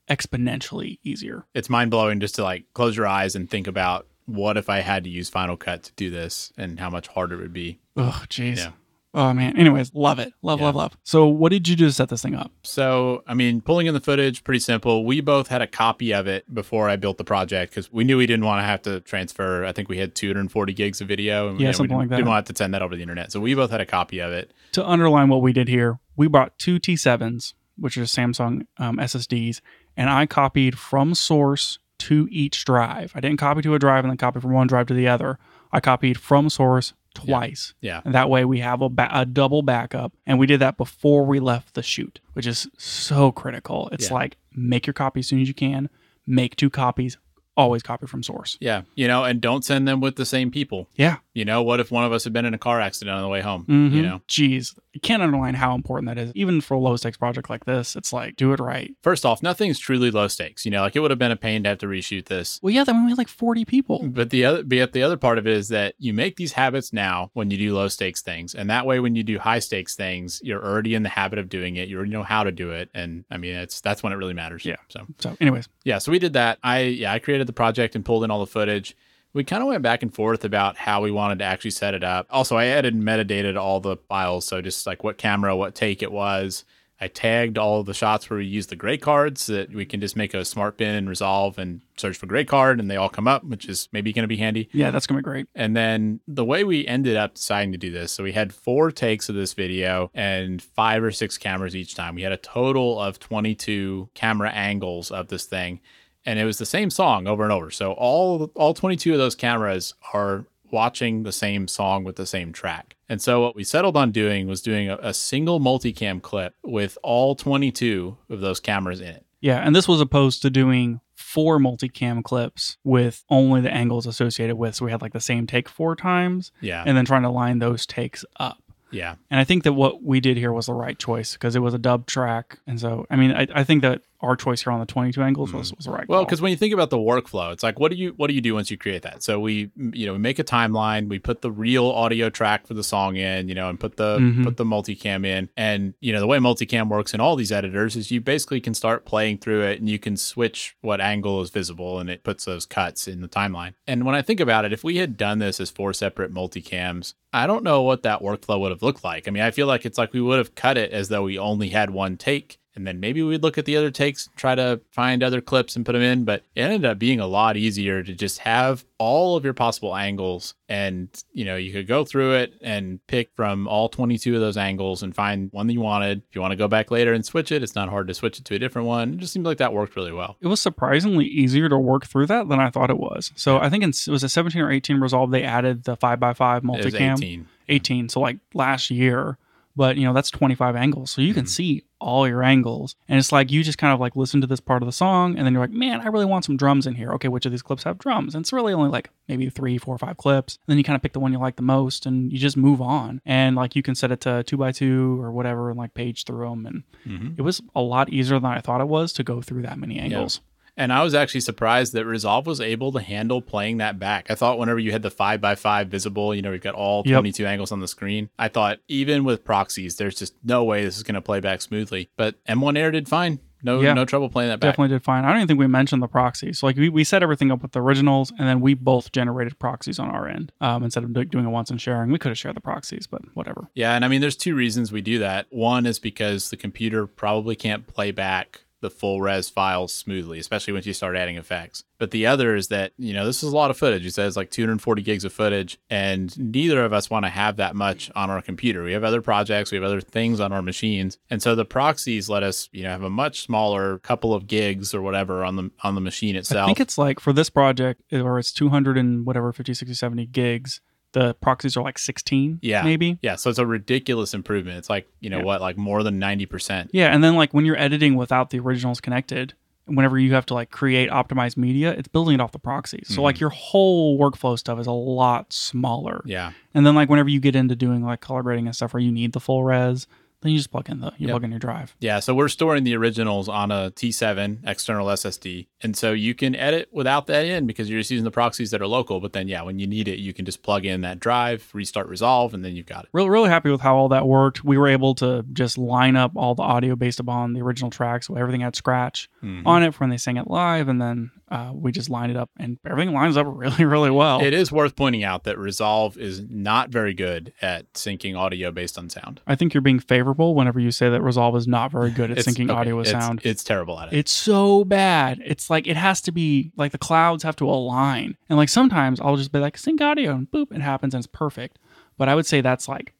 exponentially 0.08 0.98
easier. 1.04 1.44
It's 1.54 1.70
mind 1.70 1.90
blowing 1.90 2.20
just 2.20 2.34
to 2.36 2.42
like 2.42 2.64
close 2.74 2.96
your 2.96 3.06
eyes 3.06 3.34
and 3.34 3.48
think 3.48 3.66
about 3.66 4.06
what 4.26 4.56
if 4.56 4.68
I 4.68 4.80
had 4.80 5.04
to 5.04 5.10
use 5.10 5.28
Final 5.28 5.56
Cut 5.56 5.82
to 5.84 5.92
do 5.94 6.10
this 6.10 6.52
and 6.56 6.78
how 6.78 6.90
much 6.90 7.08
harder 7.08 7.36
it 7.36 7.42
would 7.42 7.52
be. 7.52 7.80
Oh, 7.96 8.24
jeez. 8.28 8.58
Yeah. 8.58 8.70
Oh 9.14 9.32
man. 9.34 9.58
Anyways, 9.58 9.92
love 9.94 10.18
it. 10.18 10.32
Love, 10.40 10.60
Yeah. 10.60 10.66
love, 10.66 10.74
love. 10.74 10.96
So, 11.02 11.26
what 11.26 11.50
did 11.52 11.68
you 11.68 11.76
do 11.76 11.84
to 11.86 11.92
set 11.92 12.08
this 12.08 12.22
thing 12.22 12.34
up? 12.34 12.50
So, 12.62 13.22
I 13.26 13.34
mean, 13.34 13.60
pulling 13.60 13.86
in 13.86 13.92
the 13.92 14.00
footage, 14.00 14.42
pretty 14.42 14.60
simple. 14.60 15.04
We 15.04 15.20
both 15.20 15.48
had 15.48 15.60
a 15.60 15.66
copy 15.66 16.12
of 16.14 16.26
it 16.26 16.52
before 16.54 16.88
I 16.88 16.96
built 16.96 17.18
the 17.18 17.24
project 17.24 17.72
because 17.72 17.92
we 17.92 18.04
knew 18.04 18.16
we 18.16 18.26
didn't 18.26 18.46
want 18.46 18.60
to 18.62 18.64
have 18.66 18.80
to 18.82 19.00
transfer. 19.00 19.66
I 19.66 19.72
think 19.72 19.90
we 19.90 19.98
had 19.98 20.14
240 20.14 20.72
gigs 20.72 21.00
of 21.02 21.08
video. 21.08 21.48
And 21.50 21.60
Yeah, 21.60 21.68
we 21.68 21.72
something 21.74 21.88
didn't, 21.88 21.98
like 21.98 22.08
that. 22.08 22.16
Didn't 22.16 22.28
want 22.30 22.46
to 22.46 22.56
send 22.56 22.72
that 22.72 22.80
over 22.80 22.96
the 22.96 23.02
internet. 23.02 23.32
So, 23.32 23.40
we 23.40 23.54
both 23.54 23.70
had 23.70 23.82
a 23.82 23.86
copy 23.86 24.18
of 24.20 24.32
it. 24.32 24.52
To 24.72 24.86
underline 24.88 25.28
what 25.28 25.42
we 25.42 25.52
did 25.52 25.68
here, 25.68 25.98
we 26.16 26.26
brought 26.26 26.58
two 26.58 26.80
T7s, 26.80 27.52
which 27.76 27.98
are 27.98 28.02
Samsung 28.02 28.66
um, 28.78 28.96
SSDs, 28.96 29.60
and 29.94 30.08
I 30.08 30.24
copied 30.24 30.78
from 30.78 31.14
source 31.14 31.78
to 31.98 32.28
each 32.30 32.64
drive. 32.64 33.12
I 33.14 33.20
didn't 33.20 33.38
copy 33.38 33.60
to 33.62 33.74
a 33.74 33.78
drive 33.78 34.04
and 34.04 34.10
then 34.10 34.16
copy 34.16 34.40
from 34.40 34.52
one 34.52 34.66
drive 34.66 34.86
to 34.86 34.94
the 34.94 35.06
other. 35.08 35.38
I 35.70 35.80
copied 35.80 36.18
from 36.18 36.48
source 36.50 36.94
twice. 37.14 37.74
Yeah. 37.80 38.00
And 38.04 38.14
that 38.14 38.28
way 38.30 38.44
we 38.44 38.60
have 38.60 38.80
a, 38.82 38.88
ba- 38.88 39.10
a 39.12 39.24
double 39.26 39.62
backup. 39.62 40.12
And 40.26 40.38
we 40.38 40.46
did 40.46 40.60
that 40.60 40.76
before 40.76 41.24
we 41.24 41.40
left 41.40 41.74
the 41.74 41.82
shoot, 41.82 42.20
which 42.32 42.46
is 42.46 42.68
so 42.78 43.32
critical. 43.32 43.88
It's 43.92 44.08
Yeah. 44.08 44.14
like 44.14 44.36
make 44.54 44.86
your 44.86 44.94
copy 44.94 45.20
as 45.20 45.26
soon 45.28 45.40
as 45.40 45.48
you 45.48 45.54
can, 45.54 45.88
make 46.26 46.56
two 46.56 46.70
copies, 46.70 47.18
always 47.56 47.82
copy 47.82 48.06
from 48.06 48.22
source. 48.22 48.56
Yeah. 48.60 48.82
You 48.94 49.06
know, 49.08 49.24
and 49.24 49.40
don't 49.40 49.64
send 49.64 49.86
them 49.86 50.00
with 50.00 50.16
the 50.16 50.24
same 50.24 50.50
people. 50.50 50.88
Yeah. 50.96 51.16
You 51.34 51.44
know, 51.44 51.62
what 51.62 51.80
if 51.80 51.90
one 51.90 52.04
of 52.04 52.12
us 52.12 52.24
had 52.24 52.32
been 52.32 52.44
in 52.46 52.54
a 52.54 52.58
car 52.58 52.80
accident 52.80 53.14
on 53.16 53.22
the 53.22 53.28
way 53.28 53.40
home? 53.42 53.64
Mhm. 53.68 53.92
You 53.92 54.02
know, 54.02 54.20
Jeez. 54.28 54.74
Can't 55.00 55.22
underline 55.22 55.54
how 55.54 55.74
important 55.74 56.08
that 56.08 56.18
is. 56.18 56.32
Even 56.34 56.60
for 56.60 56.74
a 56.74 56.78
low 56.78 56.96
stakes 56.96 57.16
project 57.16 57.48
like 57.48 57.64
this, 57.64 57.96
it's 57.96 58.12
like, 58.12 58.36
do 58.36 58.52
it 58.52 58.60
right. 58.60 58.94
first 59.02 59.24
off, 59.24 59.42
nothing's 59.42 59.78
truly 59.78 60.10
low 60.10 60.28
stakes. 60.28 60.64
You 60.64 60.70
know, 60.70 60.82
like 60.82 60.96
it 60.96 61.00
would 61.00 61.10
have 61.10 61.18
been 61.18 61.30
a 61.30 61.36
pain 61.36 61.62
to 61.62 61.70
have 61.70 61.78
to 61.78 61.86
reshoot 61.86 62.26
this. 62.26 62.60
Well, 62.62 62.72
yeah, 62.72 62.84
mean, 62.92 63.04
we 63.04 63.10
had 63.10 63.18
like 63.18 63.28
40 63.28 63.64
people. 63.64 64.00
But 64.02 64.30
the 64.30 64.44
other, 64.44 64.62
but 64.62 64.92
the 64.92 65.02
other 65.02 65.16
part 65.16 65.38
of 65.38 65.46
it 65.46 65.52
is 65.54 65.68
that 65.68 65.94
you 65.98 66.12
make 66.12 66.36
these 66.36 66.52
habits 66.52 66.92
now 66.92 67.30
when 67.32 67.50
you 67.50 67.56
do 67.56 67.74
low 67.74 67.88
stakes 67.88 68.20
things, 68.22 68.54
and 68.54 68.68
that 68.70 68.86
way 68.86 69.00
when 69.00 69.16
you 69.16 69.22
do 69.22 69.38
high 69.38 69.60
stakes 69.60 69.94
things, 69.94 70.40
you're 70.44 70.64
already 70.64 70.94
in 70.94 71.02
the 71.02 71.08
habit 71.08 71.38
of 71.38 71.48
doing 71.48 71.76
it. 71.76 71.88
You 71.88 71.96
already 71.96 72.12
know 72.12 72.22
how 72.22 72.44
to 72.44 72.52
do 72.52 72.72
it, 72.72 72.90
and 72.94 73.24
I 73.30 73.38
mean, 73.38 73.54
it's 73.54 73.80
that's 73.80 74.02
when 74.02 74.12
it 74.12 74.16
really 74.16 74.34
matters. 74.34 74.64
Yeah. 74.64 74.76
So 74.88 75.06
So, 75.18 75.36
anyways, 75.40 75.68
yeah, 75.84 75.98
so 75.98 76.12
we 76.12 76.18
did 76.18 76.34
that. 76.34 76.58
I 76.62 76.80
yeah, 76.80 77.12
I 77.12 77.18
created 77.18 77.46
the 77.46 77.52
project 77.52 77.94
and 77.94 78.04
pulled 78.04 78.24
in 78.24 78.30
all 78.30 78.40
the 78.40 78.46
footage. 78.46 78.96
We 79.34 79.44
kind 79.44 79.62
of 79.62 79.68
went 79.68 79.82
back 79.82 80.02
and 80.02 80.14
forth 80.14 80.44
about 80.44 80.76
how 80.76 81.00
we 81.00 81.10
wanted 81.10 81.38
to 81.38 81.44
actually 81.44 81.70
set 81.70 81.94
it 81.94 82.04
up. 82.04 82.26
Also, 82.30 82.56
I 82.56 82.66
added 82.66 82.94
metadata 82.94 83.54
to 83.54 83.60
all 83.60 83.80
the 83.80 83.96
files, 84.08 84.46
so 84.46 84.60
just 84.60 84.86
like 84.86 85.02
what 85.02 85.16
camera, 85.16 85.56
what 85.56 85.74
take 85.74 86.02
it 86.02 86.12
was. 86.12 86.64
I 87.00 87.08
tagged 87.08 87.58
all 87.58 87.82
the 87.82 87.94
shots 87.94 88.30
where 88.30 88.38
we 88.38 88.46
used 88.46 88.68
the 88.68 88.76
gray 88.76 88.96
cards 88.96 89.42
so 89.42 89.54
that 89.54 89.74
we 89.74 89.84
can 89.84 90.00
just 90.00 90.14
make 90.14 90.34
a 90.34 90.44
smart 90.44 90.76
bin 90.76 90.94
and 90.94 91.08
resolve 91.08 91.58
and 91.58 91.80
search 91.96 92.16
for 92.16 92.26
gray 92.26 92.44
card, 92.44 92.78
and 92.78 92.88
they 92.88 92.94
all 92.94 93.08
come 93.08 93.26
up, 93.26 93.42
which 93.42 93.68
is 93.68 93.88
maybe 93.90 94.12
going 94.12 94.22
to 94.22 94.28
be 94.28 94.36
handy. 94.36 94.68
yeah, 94.72 94.92
that's 94.92 95.08
going 95.08 95.16
to 95.16 95.20
be 95.20 95.28
great. 95.28 95.48
And 95.52 95.74
then 95.76 96.20
the 96.28 96.44
way 96.44 96.62
we 96.62 96.86
ended 96.86 97.16
up 97.16 97.34
deciding 97.34 97.72
to 97.72 97.78
do 97.78 97.90
this, 97.90 98.12
so 98.12 98.22
we 98.22 98.30
had 98.30 98.54
four 98.54 98.92
takes 98.92 99.28
of 99.28 99.34
this 99.34 99.52
video 99.52 100.12
and 100.14 100.62
five 100.62 101.02
or 101.02 101.10
six 101.10 101.38
cameras 101.38 101.74
each 101.74 101.96
time. 101.96 102.14
We 102.14 102.22
had 102.22 102.30
a 102.30 102.36
total 102.36 103.00
of 103.00 103.18
22 103.18 104.10
camera 104.14 104.50
angles 104.50 105.10
of 105.10 105.26
this 105.26 105.44
thing, 105.44 105.80
and 106.24 106.38
it 106.38 106.44
was 106.44 106.58
the 106.58 106.66
same 106.66 106.90
song 106.90 107.26
over 107.26 107.42
and 107.42 107.52
over. 107.52 107.70
So 107.70 107.92
all 107.92 108.50
all 108.54 108.74
22 108.74 109.12
of 109.12 109.18
those 109.18 109.34
cameras 109.34 109.94
are 110.12 110.44
watching 110.70 111.22
the 111.22 111.32
same 111.32 111.68
song 111.68 112.02
with 112.04 112.16
the 112.16 112.24
same 112.26 112.52
track. 112.52 112.96
And 113.08 113.20
so 113.20 113.42
what 113.42 113.54
we 113.54 113.62
settled 113.62 113.94
on 113.96 114.10
doing 114.10 114.46
was 114.46 114.62
doing 114.62 114.88
a, 114.88 114.96
a 115.02 115.12
single 115.12 115.60
multicam 115.60 116.22
clip 116.22 116.54
with 116.64 116.96
all 117.02 117.34
22 117.34 118.16
of 118.30 118.40
those 118.40 118.58
cameras 118.58 119.00
in 119.00 119.08
it. 119.08 119.26
Yeah, 119.40 119.58
and 119.58 119.76
this 119.76 119.86
was 119.86 120.00
opposed 120.00 120.40
to 120.42 120.50
doing 120.50 121.00
four 121.14 121.58
multicam 121.58 122.22
clips 122.24 122.78
with 122.84 123.22
only 123.28 123.60
the 123.60 123.70
angles 123.70 124.06
associated 124.06 124.56
with. 124.56 124.74
So 124.76 124.84
we 124.86 124.90
had 124.92 125.02
like 125.02 125.12
the 125.12 125.20
same 125.20 125.46
take 125.46 125.68
four 125.68 125.94
times 125.96 126.52
Yeah. 126.62 126.82
and 126.86 126.96
then 126.96 127.04
trying 127.04 127.22
to 127.22 127.30
line 127.30 127.58
those 127.58 127.84
takes 127.84 128.24
up. 128.40 128.62
yeah. 128.90 129.16
And 129.30 129.40
I 129.40 129.44
think 129.44 129.64
that 129.64 129.72
what 129.74 130.02
we 130.02 130.20
did 130.20 130.36
here 130.38 130.52
was 130.52 130.66
the 130.66 130.74
right 130.74 130.98
choice 130.98 131.32
because 131.34 131.54
it 131.56 131.60
was 131.60 131.74
a 131.74 131.78
dub 131.78 132.06
track. 132.06 132.58
And 132.66 132.78
so, 132.80 133.06
I 133.10 133.16
mean, 133.16 133.32
I, 133.32 133.46
I 133.54 133.64
think 133.64 133.82
that 133.82 134.02
our 134.22 134.36
choice 134.36 134.62
here 134.62 134.72
on 134.72 134.80
the 134.80 134.86
22 134.86 135.22
angles 135.22 135.52
was, 135.52 135.74
was 135.74 135.84
the 135.86 135.90
right. 135.90 136.08
Well, 136.08 136.24
because 136.24 136.40
when 136.40 136.50
you 136.50 136.56
think 136.56 136.72
about 136.72 136.90
the 136.90 136.96
workflow, 136.96 137.52
it's 137.52 137.62
like, 137.62 137.78
what 137.80 137.90
do 137.90 137.96
you 137.96 138.14
what 138.16 138.28
do 138.28 138.34
you 138.34 138.40
do 138.40 138.54
once 138.54 138.70
you 138.70 138.78
create 138.78 139.02
that? 139.02 139.22
So 139.22 139.40
we, 139.40 139.70
you 139.76 140.06
know, 140.06 140.12
we 140.12 140.18
make 140.18 140.38
a 140.38 140.44
timeline, 140.44 141.08
we 141.08 141.18
put 141.18 141.42
the 141.42 141.50
real 141.50 141.86
audio 141.90 142.30
track 142.30 142.66
for 142.66 142.74
the 142.74 142.84
song 142.84 143.16
in, 143.16 143.48
you 143.48 143.54
know, 143.54 143.68
and 143.68 143.78
put 143.80 143.96
the 143.96 144.18
Mhm. 144.18 144.44
put 144.44 144.56
the 144.56 144.64
multicam 144.64 145.26
in, 145.26 145.48
and 145.56 145.94
you 146.00 146.12
know, 146.12 146.20
the 146.20 146.26
way 146.26 146.38
multicam 146.38 146.88
works 146.88 147.12
in 147.14 147.20
all 147.20 147.36
these 147.36 147.52
editors 147.52 147.96
is 147.96 148.10
you 148.10 148.20
basically 148.20 148.60
can 148.60 148.74
start 148.74 149.04
playing 149.04 149.38
through 149.38 149.62
it, 149.62 149.80
and 149.80 149.88
you 149.88 149.98
can 149.98 150.16
switch 150.16 150.74
what 150.80 151.00
angle 151.00 151.40
is 151.42 151.50
visible, 151.50 151.98
and 151.98 152.08
it 152.08 152.22
puts 152.22 152.44
those 152.44 152.64
cuts 152.66 153.08
in 153.08 153.20
the 153.20 153.28
timeline. 153.28 153.74
And 153.86 154.04
when 154.04 154.14
I 154.14 154.22
think 154.22 154.40
about 154.40 154.64
it, 154.64 154.72
if 154.72 154.84
we 154.84 154.96
had 154.98 155.16
done 155.16 155.38
this 155.40 155.60
as 155.60 155.70
four 155.70 155.92
separate 155.92 156.32
multicams, 156.32 157.14
I 157.32 157.46
don't 157.46 157.64
know 157.64 157.82
what 157.82 158.02
that 158.02 158.20
workflow 158.20 158.60
would 158.60 158.70
have 158.70 158.82
looked 158.82 159.02
like. 159.04 159.26
I 159.26 159.30
mean, 159.30 159.42
I 159.42 159.50
feel 159.50 159.66
like 159.66 159.84
it's 159.86 159.98
like 159.98 160.12
we 160.12 160.20
would 160.20 160.38
have 160.38 160.54
cut 160.54 160.76
it 160.76 160.92
as 160.92 161.08
though 161.08 161.22
we 161.22 161.38
only 161.38 161.70
had 161.70 161.90
one 161.90 162.16
take 162.16 162.58
and 162.74 162.86
then 162.86 163.00
maybe 163.00 163.22
we'd 163.22 163.42
look 163.42 163.58
at 163.58 163.64
the 163.64 163.76
other 163.76 163.90
takes, 163.90 164.28
try 164.36 164.54
to 164.54 164.80
find 164.90 165.22
other 165.22 165.40
clips 165.40 165.76
and 165.76 165.84
put 165.84 165.92
them 165.92 166.02
in. 166.02 166.24
But 166.24 166.42
it 166.54 166.62
ended 166.62 166.84
up 166.84 166.98
being 166.98 167.20
a 167.20 167.26
lot 167.26 167.56
easier 167.56 168.02
to 168.02 168.14
just 168.14 168.38
have 168.40 168.84
all 168.98 169.36
of 169.36 169.44
your 169.44 169.52
possible 169.52 169.96
angles, 169.96 170.54
and 170.68 171.08
you 171.32 171.44
know 171.44 171.56
you 171.56 171.72
could 171.72 171.86
go 171.86 172.04
through 172.04 172.34
it 172.34 172.54
and 172.62 173.04
pick 173.08 173.30
from 173.34 173.66
all 173.66 173.88
22 173.88 174.34
of 174.34 174.40
those 174.40 174.56
angles 174.56 175.02
and 175.02 175.14
find 175.14 175.50
one 175.52 175.66
that 175.66 175.72
you 175.72 175.80
wanted. 175.80 176.22
If 176.28 176.34
you 176.34 176.40
want 176.40 176.52
to 176.52 176.56
go 176.56 176.68
back 176.68 176.90
later 176.90 177.12
and 177.12 177.24
switch 177.24 177.52
it, 177.52 177.62
it's 177.62 177.74
not 177.74 177.88
hard 177.88 178.08
to 178.08 178.14
switch 178.14 178.38
it 178.38 178.44
to 178.46 178.54
a 178.54 178.58
different 178.58 178.88
one. 178.88 179.14
It 179.14 179.16
just 179.18 179.32
seemed 179.32 179.46
like 179.46 179.58
that 179.58 179.72
worked 179.72 179.96
really 179.96 180.12
well. 180.12 180.36
It 180.40 180.46
was 180.46 180.60
surprisingly 180.60 181.26
easier 181.26 181.68
to 181.68 181.78
work 181.78 182.06
through 182.06 182.26
that 182.26 182.48
than 182.48 182.60
I 182.60 182.70
thought 182.70 182.90
it 182.90 182.98
was. 182.98 183.32
So 183.36 183.58
I 183.58 183.68
think 183.68 183.84
in, 183.84 183.90
it 183.90 184.08
was 184.08 184.22
a 184.22 184.28
17 184.28 184.60
or 184.60 184.70
18 184.70 185.00
Resolve 185.00 185.30
they 185.30 185.42
added 185.42 185.84
the 185.84 185.96
5x5 185.96 186.58
It 186.58 186.64
was 186.64 186.94
multicam. 186.94 187.12
18. 187.18 187.48
18 187.68 188.08
so 188.08 188.20
like 188.20 188.38
last 188.54 188.90
year 188.90 189.38
but 189.76 189.96
you 189.96 190.04
know 190.04 190.12
that's 190.12 190.30
25 190.30 190.76
angles 190.76 191.10
so 191.10 191.20
you 191.22 191.34
can 191.34 191.44
Mhm. 191.44 191.48
see 191.48 191.82
all 192.00 192.26
your 192.26 192.42
angles. 192.42 192.96
And 193.08 193.16
it's 193.18 193.30
like 193.30 193.52
you 193.52 193.62
just 193.62 193.78
kind 193.78 193.94
of 193.94 194.00
like 194.00 194.16
listen 194.16 194.40
to 194.40 194.46
this 194.48 194.58
part 194.58 194.82
of 194.82 194.86
the 194.86 194.92
song 194.92 195.36
and 195.36 195.46
then 195.46 195.52
you're 195.52 195.62
like 195.62 195.70
man 195.70 196.00
i 196.00 196.08
really 196.08 196.24
want 196.24 196.44
some 196.44 196.56
drums 196.56 196.86
in 196.86 196.94
here. 196.96 197.12
Okay 197.12 197.28
which 197.28 197.46
of 197.46 197.52
these 197.52 197.62
clips 197.62 197.84
have 197.84 197.98
drums? 197.98 198.34
And 198.34 198.42
it's 198.42 198.52
really 198.52 198.72
only 198.72 198.90
like 198.90 199.10
maybe 199.28 199.48
three 199.50 199.78
four 199.78 199.96
five 199.98 200.16
clips. 200.16 200.56
And 200.66 200.72
then 200.72 200.78
you 200.78 200.84
kind 200.84 200.96
of 200.96 201.02
pick 201.02 201.12
the 201.12 201.20
one 201.20 201.32
you 201.32 201.38
like 201.38 201.56
the 201.56 201.62
most 201.62 202.04
and 202.06 202.32
you 202.32 202.38
just 202.38 202.56
move 202.56 202.80
on. 202.82 203.20
And 203.24 203.54
like 203.54 203.76
you 203.76 203.82
can 203.82 203.94
set 203.94 204.10
it 204.10 204.20
to 204.22 204.42
two 204.42 204.56
by 204.56 204.72
two 204.72 205.20
or 205.22 205.30
whatever 205.30 205.70
and 205.70 205.78
like 205.78 205.94
page 205.94 206.24
through 206.24 206.48
them 206.48 206.66
and 206.66 206.82
Mhm. 207.06 207.38
it 207.38 207.42
was 207.42 207.60
a 207.74 207.82
lot 207.82 208.08
easier 208.10 208.38
than 208.40 208.50
i 208.50 208.60
thought 208.60 208.80
it 208.80 208.88
was 208.88 209.12
to 209.14 209.22
go 209.24 209.40
through 209.42 209.62
that 209.62 209.78
many 209.78 209.98
angles 209.98 210.40
And 210.76 210.92
I 210.92 211.02
was 211.02 211.14
actually 211.14 211.40
surprised 211.42 211.92
that 211.92 212.06
Resolve 212.06 212.46
was 212.46 212.60
able 212.60 212.92
to 212.92 213.00
handle 213.00 213.42
playing 213.42 213.76
that 213.78 213.98
back. 213.98 214.30
I 214.30 214.34
thought 214.34 214.58
whenever 214.58 214.78
you 214.78 214.92
had 214.92 215.02
the 215.02 215.10
5x5 215.10 215.86
visible, 215.88 216.34
you 216.34 216.40
know, 216.42 216.52
you've 216.52 216.62
got 216.62 216.74
all 216.74 217.02
Yep. 217.04 217.14
22 217.20 217.46
angles 217.46 217.72
on 217.72 217.80
the 217.80 217.88
screen. 217.88 218.30
I 218.38 218.48
thought 218.48 218.78
even 218.88 219.24
with 219.24 219.44
proxies, 219.44 219.96
there's 219.96 220.14
just 220.16 220.34
no 220.42 220.64
way 220.64 220.84
this 220.84 220.96
is 220.96 221.02
going 221.02 221.14
to 221.14 221.20
play 221.20 221.40
back 221.40 221.60
smoothly. 221.62 222.08
But 222.16 222.36
M1 222.46 222.78
Air 222.78 222.90
did 222.90 223.08
fine. 223.08 223.40
No, 223.64 223.80
Yeah. 223.80 223.92
no 223.94 224.04
trouble 224.04 224.28
playing 224.28 224.48
that 224.50 224.58
back. 224.58 224.72
Definitely 224.72 224.96
did 224.96 225.04
fine. 225.04 225.24
I 225.24 225.28
don't 225.28 225.36
even 225.36 225.46
think 225.48 225.60
we 225.60 225.68
mentioned 225.68 226.02
the 226.02 226.08
proxies. 226.08 226.58
So 226.58 226.66
like 226.66 226.76
we, 226.76 226.88
we 226.88 227.04
set 227.04 227.22
everything 227.22 227.52
up 227.52 227.62
with 227.62 227.70
the 227.72 227.80
originals, 227.80 228.32
and 228.36 228.48
then 228.48 228.60
we 228.60 228.74
both 228.74 229.12
generated 229.12 229.56
proxies 229.60 230.00
on 230.00 230.08
our 230.10 230.26
end 230.26 230.50
um, 230.60 230.82
instead 230.82 231.04
of 231.04 231.12
doing 231.30 231.44
it 231.44 231.48
once 231.50 231.70
and 231.70 231.80
sharing. 231.80 232.10
We 232.10 232.18
could 232.18 232.30
have 232.30 232.38
shared 232.38 232.56
the 232.56 232.60
proxies, 232.60 233.06
but 233.06 233.20
whatever. 233.34 233.68
Yeah, 233.74 233.94
and 233.94 234.04
I 234.04 234.08
mean, 234.08 234.20
there's 234.20 234.34
two 234.34 234.56
reasons 234.56 234.90
we 234.90 235.00
do 235.00 235.20
that. 235.20 235.46
One 235.50 235.86
is 235.86 236.00
because 236.00 236.50
the 236.50 236.56
computer 236.56 237.06
probably 237.06 237.54
can't 237.54 237.86
play 237.86 238.10
back 238.10 238.62
the 238.82 238.90
full 238.90 239.22
res 239.22 239.48
files 239.48 239.94
smoothly, 239.94 240.38
especially 240.38 240.74
once 240.74 240.84
you 240.84 240.92
start 240.92 241.16
adding 241.16 241.36
effects. 241.36 241.84
But 241.98 242.10
the 242.10 242.26
other 242.26 242.56
is 242.56 242.66
that, 242.68 242.92
you 242.98 243.14
know, 243.14 243.24
this 243.24 243.44
is 243.44 243.52
a 243.52 243.56
lot 243.56 243.70
of 243.70 243.78
footage. 243.78 244.04
It 244.04 244.12
says 244.12 244.36
like 244.36 244.50
240 244.50 245.02
gigs 245.02 245.24
of 245.24 245.32
footage, 245.32 245.78
and 245.88 246.36
neither 246.36 246.84
of 246.84 246.92
us 246.92 247.08
want 247.08 247.24
to 247.24 247.30
have 247.30 247.56
that 247.56 247.76
much 247.76 248.10
on 248.16 248.28
our 248.28 248.42
computer. 248.42 248.82
We 248.82 248.92
have 248.92 249.04
other 249.04 249.22
projects, 249.22 249.70
we 249.70 249.76
have 249.76 249.84
other 249.84 250.00
things 250.00 250.40
on 250.40 250.52
our 250.52 250.62
machines. 250.62 251.16
And 251.30 251.40
so 251.40 251.54
the 251.54 251.64
proxies 251.64 252.28
let 252.28 252.42
us, 252.42 252.68
you 252.72 252.82
know, 252.82 252.90
have 252.90 253.04
a 253.04 253.10
much 253.10 253.42
smaller 253.42 253.98
couple 253.98 254.34
of 254.34 254.48
gigs 254.48 254.92
or 254.92 255.00
whatever 255.00 255.44
on 255.44 255.56
the 255.56 255.70
on 255.82 255.94
the 255.94 256.00
machine 256.00 256.34
itself. 256.34 256.64
I 256.64 256.66
think 256.66 256.80
it's 256.80 256.98
like 256.98 257.20
for 257.20 257.32
this 257.32 257.48
project, 257.48 258.02
or 258.12 258.38
it's 258.38 258.52
200 258.52 258.98
and 258.98 259.24
whatever, 259.24 259.52
50, 259.52 259.72
60, 259.72 259.94
70 259.94 260.26
gigs, 260.26 260.80
the 261.12 261.34
proxies 261.34 261.76
are 261.76 261.82
like 261.82 261.98
16, 261.98 262.58
Yeah. 262.62 262.82
maybe. 262.82 263.18
yeah, 263.22 263.36
so 263.36 263.50
it's 263.50 263.58
a 263.58 263.66
ridiculous 263.66 264.34
improvement. 264.34 264.78
It's 264.78 264.90
like, 264.90 265.08
you 265.20 265.30
know 265.30 265.38
Yeah. 265.38 265.44
what, 265.44 265.60
like 265.60 265.76
more 265.76 266.02
than 266.02 266.18
90%. 266.18 266.90
Yeah, 266.92 267.14
and 267.14 267.22
then 267.22 267.36
like 267.36 267.52
when 267.52 267.64
you're 267.64 267.78
editing 267.78 268.16
without 268.16 268.50
the 268.50 268.58
originals 268.58 269.00
connected, 269.00 269.54
whenever 269.86 270.18
you 270.18 270.32
have 270.34 270.46
to 270.46 270.54
like 270.54 270.70
create 270.70 271.10
optimized 271.10 271.56
media, 271.56 271.90
it's 271.92 272.08
building 272.08 272.34
it 272.34 272.40
off 272.40 272.52
the 272.52 272.58
proxies. 272.58 273.08
So 273.08 273.22
like 273.22 273.36
mm-hmm. 273.36 273.40
your 273.42 273.50
whole 273.50 274.18
workflow 274.18 274.58
stuff 274.58 274.78
is 274.78 274.86
a 274.86 274.92
lot 274.92 275.52
smaller. 275.52 276.22
Yeah. 276.24 276.52
And 276.72 276.86
then 276.86 276.94
like 276.94 277.08
whenever 277.08 277.28
you 277.28 277.40
get 277.40 277.56
into 277.56 277.74
doing 277.76 278.02
like 278.04 278.20
color 278.20 278.42
grading 278.42 278.66
and 278.66 278.76
stuff 278.76 278.94
where 278.94 279.02
you 279.02 279.12
need 279.12 279.32
the 279.32 279.40
full 279.40 279.64
res, 279.64 280.06
then 280.42 280.52
you 280.52 280.58
just 280.58 280.70
plug 280.70 280.90
in 280.90 281.00
the 281.00 281.06
you 281.16 281.26
Yep. 281.26 281.30
plug 281.30 281.44
in 281.44 281.50
your 281.50 281.58
drive. 281.60 281.96
Yeah, 282.00 282.20
so 282.20 282.34
we're 282.34 282.48
storing 282.48 282.84
the 282.84 282.94
originals 282.96 283.48
on 283.48 283.70
a 283.70 283.90
T7 283.90 284.58
external 284.66 285.06
SSD. 285.08 285.68
And 285.82 285.96
so 285.96 286.12
you 286.12 286.34
can 286.34 286.54
edit 286.54 286.88
without 286.92 287.26
that 287.28 287.44
in 287.46 287.66
because 287.66 287.88
you're 287.88 288.00
just 288.00 288.10
using 288.10 288.24
the 288.24 288.30
proxies 288.30 288.70
that 288.72 288.80
are 288.82 288.86
local. 288.86 289.20
But 289.20 289.32
then, 289.32 289.48
yeah, 289.48 289.62
when 289.62 289.78
you 289.78 289.86
need 289.86 290.08
it, 290.08 290.18
you 290.18 290.32
can 290.32 290.44
just 290.44 290.62
plug 290.62 290.84
in 290.84 291.00
that 291.02 291.18
drive, 291.20 291.68
restart 291.72 292.08
Resolve, 292.08 292.54
and 292.54 292.64
then 292.64 292.76
you've 292.76 292.86
got 292.86 293.04
it. 293.04 293.10
Really, 293.12 293.30
really 293.30 293.48
happy 293.48 293.70
with 293.70 293.80
how 293.80 293.96
all 293.96 294.08
that 294.10 294.26
worked. 294.26 294.64
We 294.64 294.76
were 294.78 294.88
able 294.88 295.14
to 295.16 295.44
just 295.52 295.78
line 295.78 296.16
up 296.16 296.32
all 296.36 296.54
the 296.54 296.62
audio 296.62 296.94
based 296.96 297.20
upon 297.20 297.52
the 297.54 297.62
original 297.62 297.90
track, 297.90 298.22
so 298.24 298.34
everything 298.36 298.60
had 298.60 298.76
scratch 298.76 299.28
Mhm. 299.42 299.62
on 299.66 299.82
it 299.82 299.94
for 299.94 300.00
when 300.04 300.10
they 300.10 300.16
sang 300.16 300.36
it 300.36 300.48
live, 300.48 300.88
and 300.88 301.00
then 301.00 301.30
uh, 301.52 301.70
we 301.74 301.92
just 301.92 302.08
lined 302.08 302.30
it 302.30 302.36
up, 302.36 302.48
and 302.58 302.78
everything 302.86 303.14
lines 303.14 303.36
up 303.36 303.46
really, 303.50 303.84
really 303.84 304.10
well. 304.10 304.40
It 304.42 304.54
is 304.54 304.72
worth 304.72 304.96
pointing 304.96 305.22
out 305.22 305.44
that 305.44 305.58
Resolve 305.58 306.16
is 306.16 306.40
not 306.48 306.88
very 306.88 307.12
good 307.12 307.52
at 307.60 307.92
syncing 307.92 308.36
audio 308.38 308.70
based 308.72 308.96
on 308.96 309.10
sound. 309.10 309.40
I 309.46 309.54
think 309.54 309.74
you're 309.74 309.82
being 309.82 310.00
favorable 310.00 310.54
whenever 310.54 310.80
you 310.80 310.90
say 310.90 311.10
that 311.10 311.20
Resolve 311.20 311.54
is 311.56 311.68
not 311.68 311.92
very 311.92 312.10
good 312.10 312.30
at 312.30 312.38
It's- 312.38 312.54
syncing 312.54 312.70
okay, 312.70 312.72
audio 312.78 312.96
with 312.96 313.08
it's- 313.08 313.22
sound. 313.22 313.40
It's 313.44 313.62
terrible 313.62 314.00
at 314.00 314.12
it. 314.12 314.16
It's 314.16 314.32
so 314.32 314.84
bad. 314.84 315.40
It's 315.44 315.68
like 315.68 315.86
it 315.86 315.96
has 315.96 316.20
to 316.22 316.32
be 316.32 316.72
like 316.76 316.92
the 316.92 316.98
clouds 316.98 317.42
have 317.44 317.56
to 317.56 317.68
align. 317.68 318.36
And 318.48 318.56
like 318.56 318.70
sometimes 318.70 319.20
I'll 319.20 319.36
just 319.36 319.52
be 319.52 319.58
like 319.58 319.76
sync 319.76 320.00
audio 320.00 320.32
and 320.32 320.50
boop, 320.50 320.72
it 320.74 320.80
happens 320.80 321.14
and 321.14 321.20
it's 321.22 321.26
perfect. 321.26 321.78
But 322.16 322.28
I 322.28 322.34
would 322.34 322.46
say 322.46 322.60
that's 322.62 322.88
like, 322.88 323.12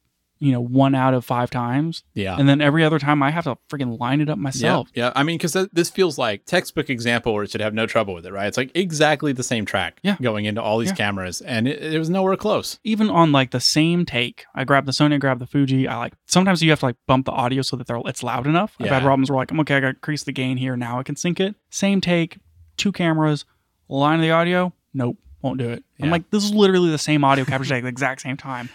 you 0.43 0.51
know, 0.51 0.61
one 0.61 0.93
out 0.93 1.15
of 1.15 1.25
five 1.25 1.51
times. 1.51 2.03
yeah. 2.15 2.37
And 2.37 2.49
then 2.49 2.61
every 2.61 2.83
other 2.83 2.99
time 2.99 3.23
I 3.23 3.31
have 3.31 3.45
to 3.45 3.57
freaking 3.71 4.01
line 4.01 4.21
it 4.21 4.29
up 4.29 4.39
myself. 4.39 4.89
yeah. 4.93 5.13
I 5.15 5.23
mean, 5.23 5.39
because 5.39 5.53
this 5.73 5.89
feels 5.89 6.19
like 6.19 6.45
textbook 6.47 6.91
example 6.91 7.33
where 7.33 7.45
it 7.45 7.51
should 7.53 7.61
have 7.61 7.75
no 7.75 7.87
trouble 7.87 8.13
with 8.13 8.27
it, 8.27 8.33
right? 8.33 8.49
It's 8.49 8.57
like 8.57 8.73
exactly 8.75 9.33
the 9.33 9.45
same 9.45 9.65
track 9.65 10.01
Yeah. 10.03 10.17
going 10.21 10.47
into 10.47 10.61
all 10.61 10.79
these 10.81 10.89
Yeah. 10.89 10.97
cameras, 10.97 11.43
and 11.43 11.69
it, 11.69 11.81
it 11.95 11.99
was 11.99 12.11
nowhere 12.11 12.35
close. 12.37 12.81
Even 12.83 13.09
on 13.09 13.31
like 13.31 13.53
the 13.53 13.61
same 13.61 14.05
take, 14.05 14.45
I 14.53 14.65
grab 14.65 14.85
the 14.85 14.91
Sony, 14.93 15.15
I 15.15 15.19
grab 15.19 15.39
the 15.39 15.47
Fuji. 15.47 15.87
I 15.87 15.97
like 15.99 16.15
sometimes 16.27 16.61
you 16.61 16.71
have 16.71 16.81
to 16.81 16.87
like 16.87 16.97
bump 17.07 17.27
the 17.27 17.33
audio 17.33 17.63
so 17.63 17.77
that 17.77 17.87
they're 17.87 18.01
it's 18.07 18.25
loud 18.25 18.49
enough. 18.49 18.75
Yeah. 18.81 18.87
I've 18.87 18.93
had 18.95 19.03
problems 19.05 19.31
where 19.31 19.37
like, 19.37 19.53
I'm 19.53 19.61
okay, 19.61 19.77
I 19.77 19.81
got 19.81 19.87
to 19.91 19.95
increase 19.95 20.25
the 20.25 20.33
gain 20.33 20.57
here. 20.57 20.77
Now 20.77 20.99
I 20.99 21.05
can 21.05 21.15
sync 21.15 21.39
it. 21.39 21.55
Same 21.71 22.01
take, 22.01 22.39
two 22.77 22.91
cameras, 22.91 23.45
line 23.89 24.17
of 24.17 24.23
the 24.23 24.33
audio. 24.33 24.73
Nope, 24.93 25.19
won't 25.41 25.59
do 25.59 25.71
it. 25.71 25.85
I'm 26.01 26.11
like, 26.11 26.29
this 26.31 26.43
is 26.43 26.53
literally 26.53 26.91
the 26.91 26.99
same 26.99 27.23
audio 27.23 27.45
capture 27.45 27.75
at 27.75 27.83
the 27.83 27.89
exact 27.89 28.23
same 28.23 28.37
time. 28.37 28.71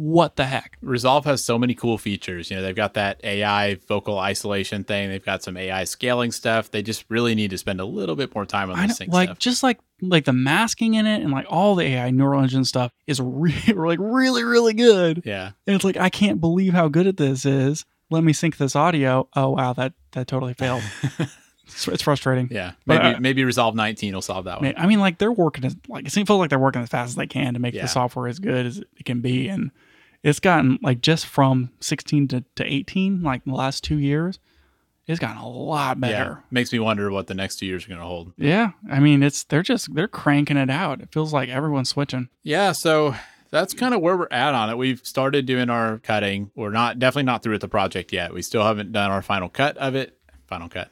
What 0.00 0.36
the 0.36 0.46
heck? 0.46 0.78
Resolve 0.80 1.26
has 1.26 1.44
so 1.44 1.58
many 1.58 1.74
cool 1.74 1.98
features. 1.98 2.50
You 2.50 2.56
know, 2.56 2.62
they've 2.62 2.74
got 2.74 2.94
that 2.94 3.20
AI 3.22 3.74
vocal 3.86 4.18
isolation 4.18 4.82
thing. 4.82 5.10
They've 5.10 5.22
got 5.24 5.42
some 5.42 5.58
AI 5.58 5.84
scaling 5.84 6.32
stuff. 6.32 6.70
They 6.70 6.80
just 6.80 7.04
really 7.10 7.34
need 7.34 7.50
to 7.50 7.58
spend 7.58 7.80
a 7.80 7.84
little 7.84 8.16
bit 8.16 8.34
more 8.34 8.46
time 8.46 8.70
on 8.70 8.86
this 8.86 8.96
sync 8.96 9.12
like 9.12 9.28
stuff. 9.28 9.38
just 9.38 9.62
like 9.62 9.78
like 10.00 10.24
the 10.24 10.32
masking 10.32 10.94
in 10.94 11.06
it 11.06 11.20
and 11.20 11.30
like 11.30 11.44
all 11.50 11.74
the 11.74 11.84
AI 11.84 12.08
neural 12.10 12.42
engine 12.42 12.64
stuff 12.64 12.92
is 13.06 13.20
really 13.20 13.60
like 13.74 13.98
really 14.00 14.42
really 14.42 14.72
good. 14.72 15.20
Yeah. 15.26 15.50
And 15.66 15.76
it's 15.76 15.84
like 15.84 15.98
I 15.98 16.08
can't 16.08 16.40
believe 16.40 16.72
how 16.72 16.88
good 16.88 17.06
at 17.06 17.18
this 17.18 17.44
is. 17.44 17.84
Let 18.08 18.24
me 18.24 18.32
sync 18.32 18.56
this 18.56 18.74
audio. 18.74 19.28
Oh 19.36 19.50
wow, 19.50 19.74
that 19.74 19.92
that 20.12 20.26
totally 20.28 20.54
failed. 20.54 20.82
it's, 21.66 21.86
it's 21.88 22.02
frustrating. 22.02 22.48
Yeah. 22.50 22.72
But, 22.86 23.02
Maybe 23.02 23.14
uh, 23.16 23.20
maybe 23.20 23.44
Resolve 23.44 23.74
19 23.74 24.14
will 24.14 24.22
solve 24.22 24.46
that 24.46 24.62
one. 24.62 24.72
I 24.78 24.86
mean, 24.86 25.00
like 25.00 25.18
they're 25.18 25.30
working 25.30 25.66
as 25.66 25.76
like 25.88 26.06
it 26.06 26.10
seems 26.10 26.30
like 26.30 26.48
they're 26.48 26.58
working 26.58 26.80
as 26.80 26.88
fast 26.88 27.10
as 27.10 27.14
they 27.16 27.26
can 27.26 27.52
to 27.52 27.60
make 27.60 27.74
Yeah. 27.74 27.82
the 27.82 27.88
software 27.88 28.28
as 28.28 28.38
good 28.38 28.64
as 28.64 28.78
it 28.78 29.04
can 29.04 29.20
be, 29.20 29.48
and 29.48 29.70
it's 30.22 30.40
gotten 30.40 30.78
like 30.82 31.00
just 31.00 31.26
from 31.26 31.70
16 31.80 32.28
to, 32.28 32.44
to 32.56 32.64
18, 32.64 33.22
like 33.22 33.44
the 33.44 33.52
last 33.52 33.84
two 33.84 33.98
years, 33.98 34.38
it's 35.06 35.18
gotten 35.18 35.38
a 35.38 35.48
lot 35.48 36.00
better. 36.00 36.12
Yeah. 36.12 36.18
better. 36.24 36.44
Makes 36.50 36.72
me 36.72 36.78
wonder 36.78 37.10
what 37.10 37.26
the 37.26 37.34
next 37.34 37.56
two 37.56 37.66
years 37.66 37.84
are 37.84 37.88
going 37.88 38.00
to 38.00 38.06
hold. 38.06 38.32
Yeah, 38.36 38.72
I 38.90 39.00
mean, 39.00 39.22
it's 39.22 39.44
they're 39.44 39.62
just 39.62 39.92
they're 39.94 40.08
cranking 40.08 40.56
it 40.56 40.70
out. 40.70 41.00
It 41.00 41.12
feels 41.12 41.32
like 41.32 41.48
everyone's 41.48 41.88
switching. 41.88 42.28
Yeah, 42.42 42.72
so 42.72 43.16
that's 43.50 43.74
kind 43.74 43.92
of 43.94 44.00
where 44.00 44.16
we're 44.16 44.28
at 44.30 44.54
on 44.54 44.70
it. 44.70 44.78
We've 44.78 45.04
started 45.04 45.46
doing 45.46 45.68
our 45.70 45.98
cutting. 45.98 46.52
We're 46.54 46.70
not 46.70 46.98
definitely 47.00 47.24
not 47.24 47.42
through 47.42 47.54
with 47.54 47.62
the 47.62 47.68
project 47.68 48.12
yet. 48.12 48.32
We 48.32 48.42
still 48.42 48.62
haven't 48.62 48.92
done 48.92 49.10
our 49.10 49.22
final 49.22 49.48
cut 49.48 49.76
of 49.78 49.96
it. 49.96 50.16
Final 50.50 50.68
cut. 50.68 50.90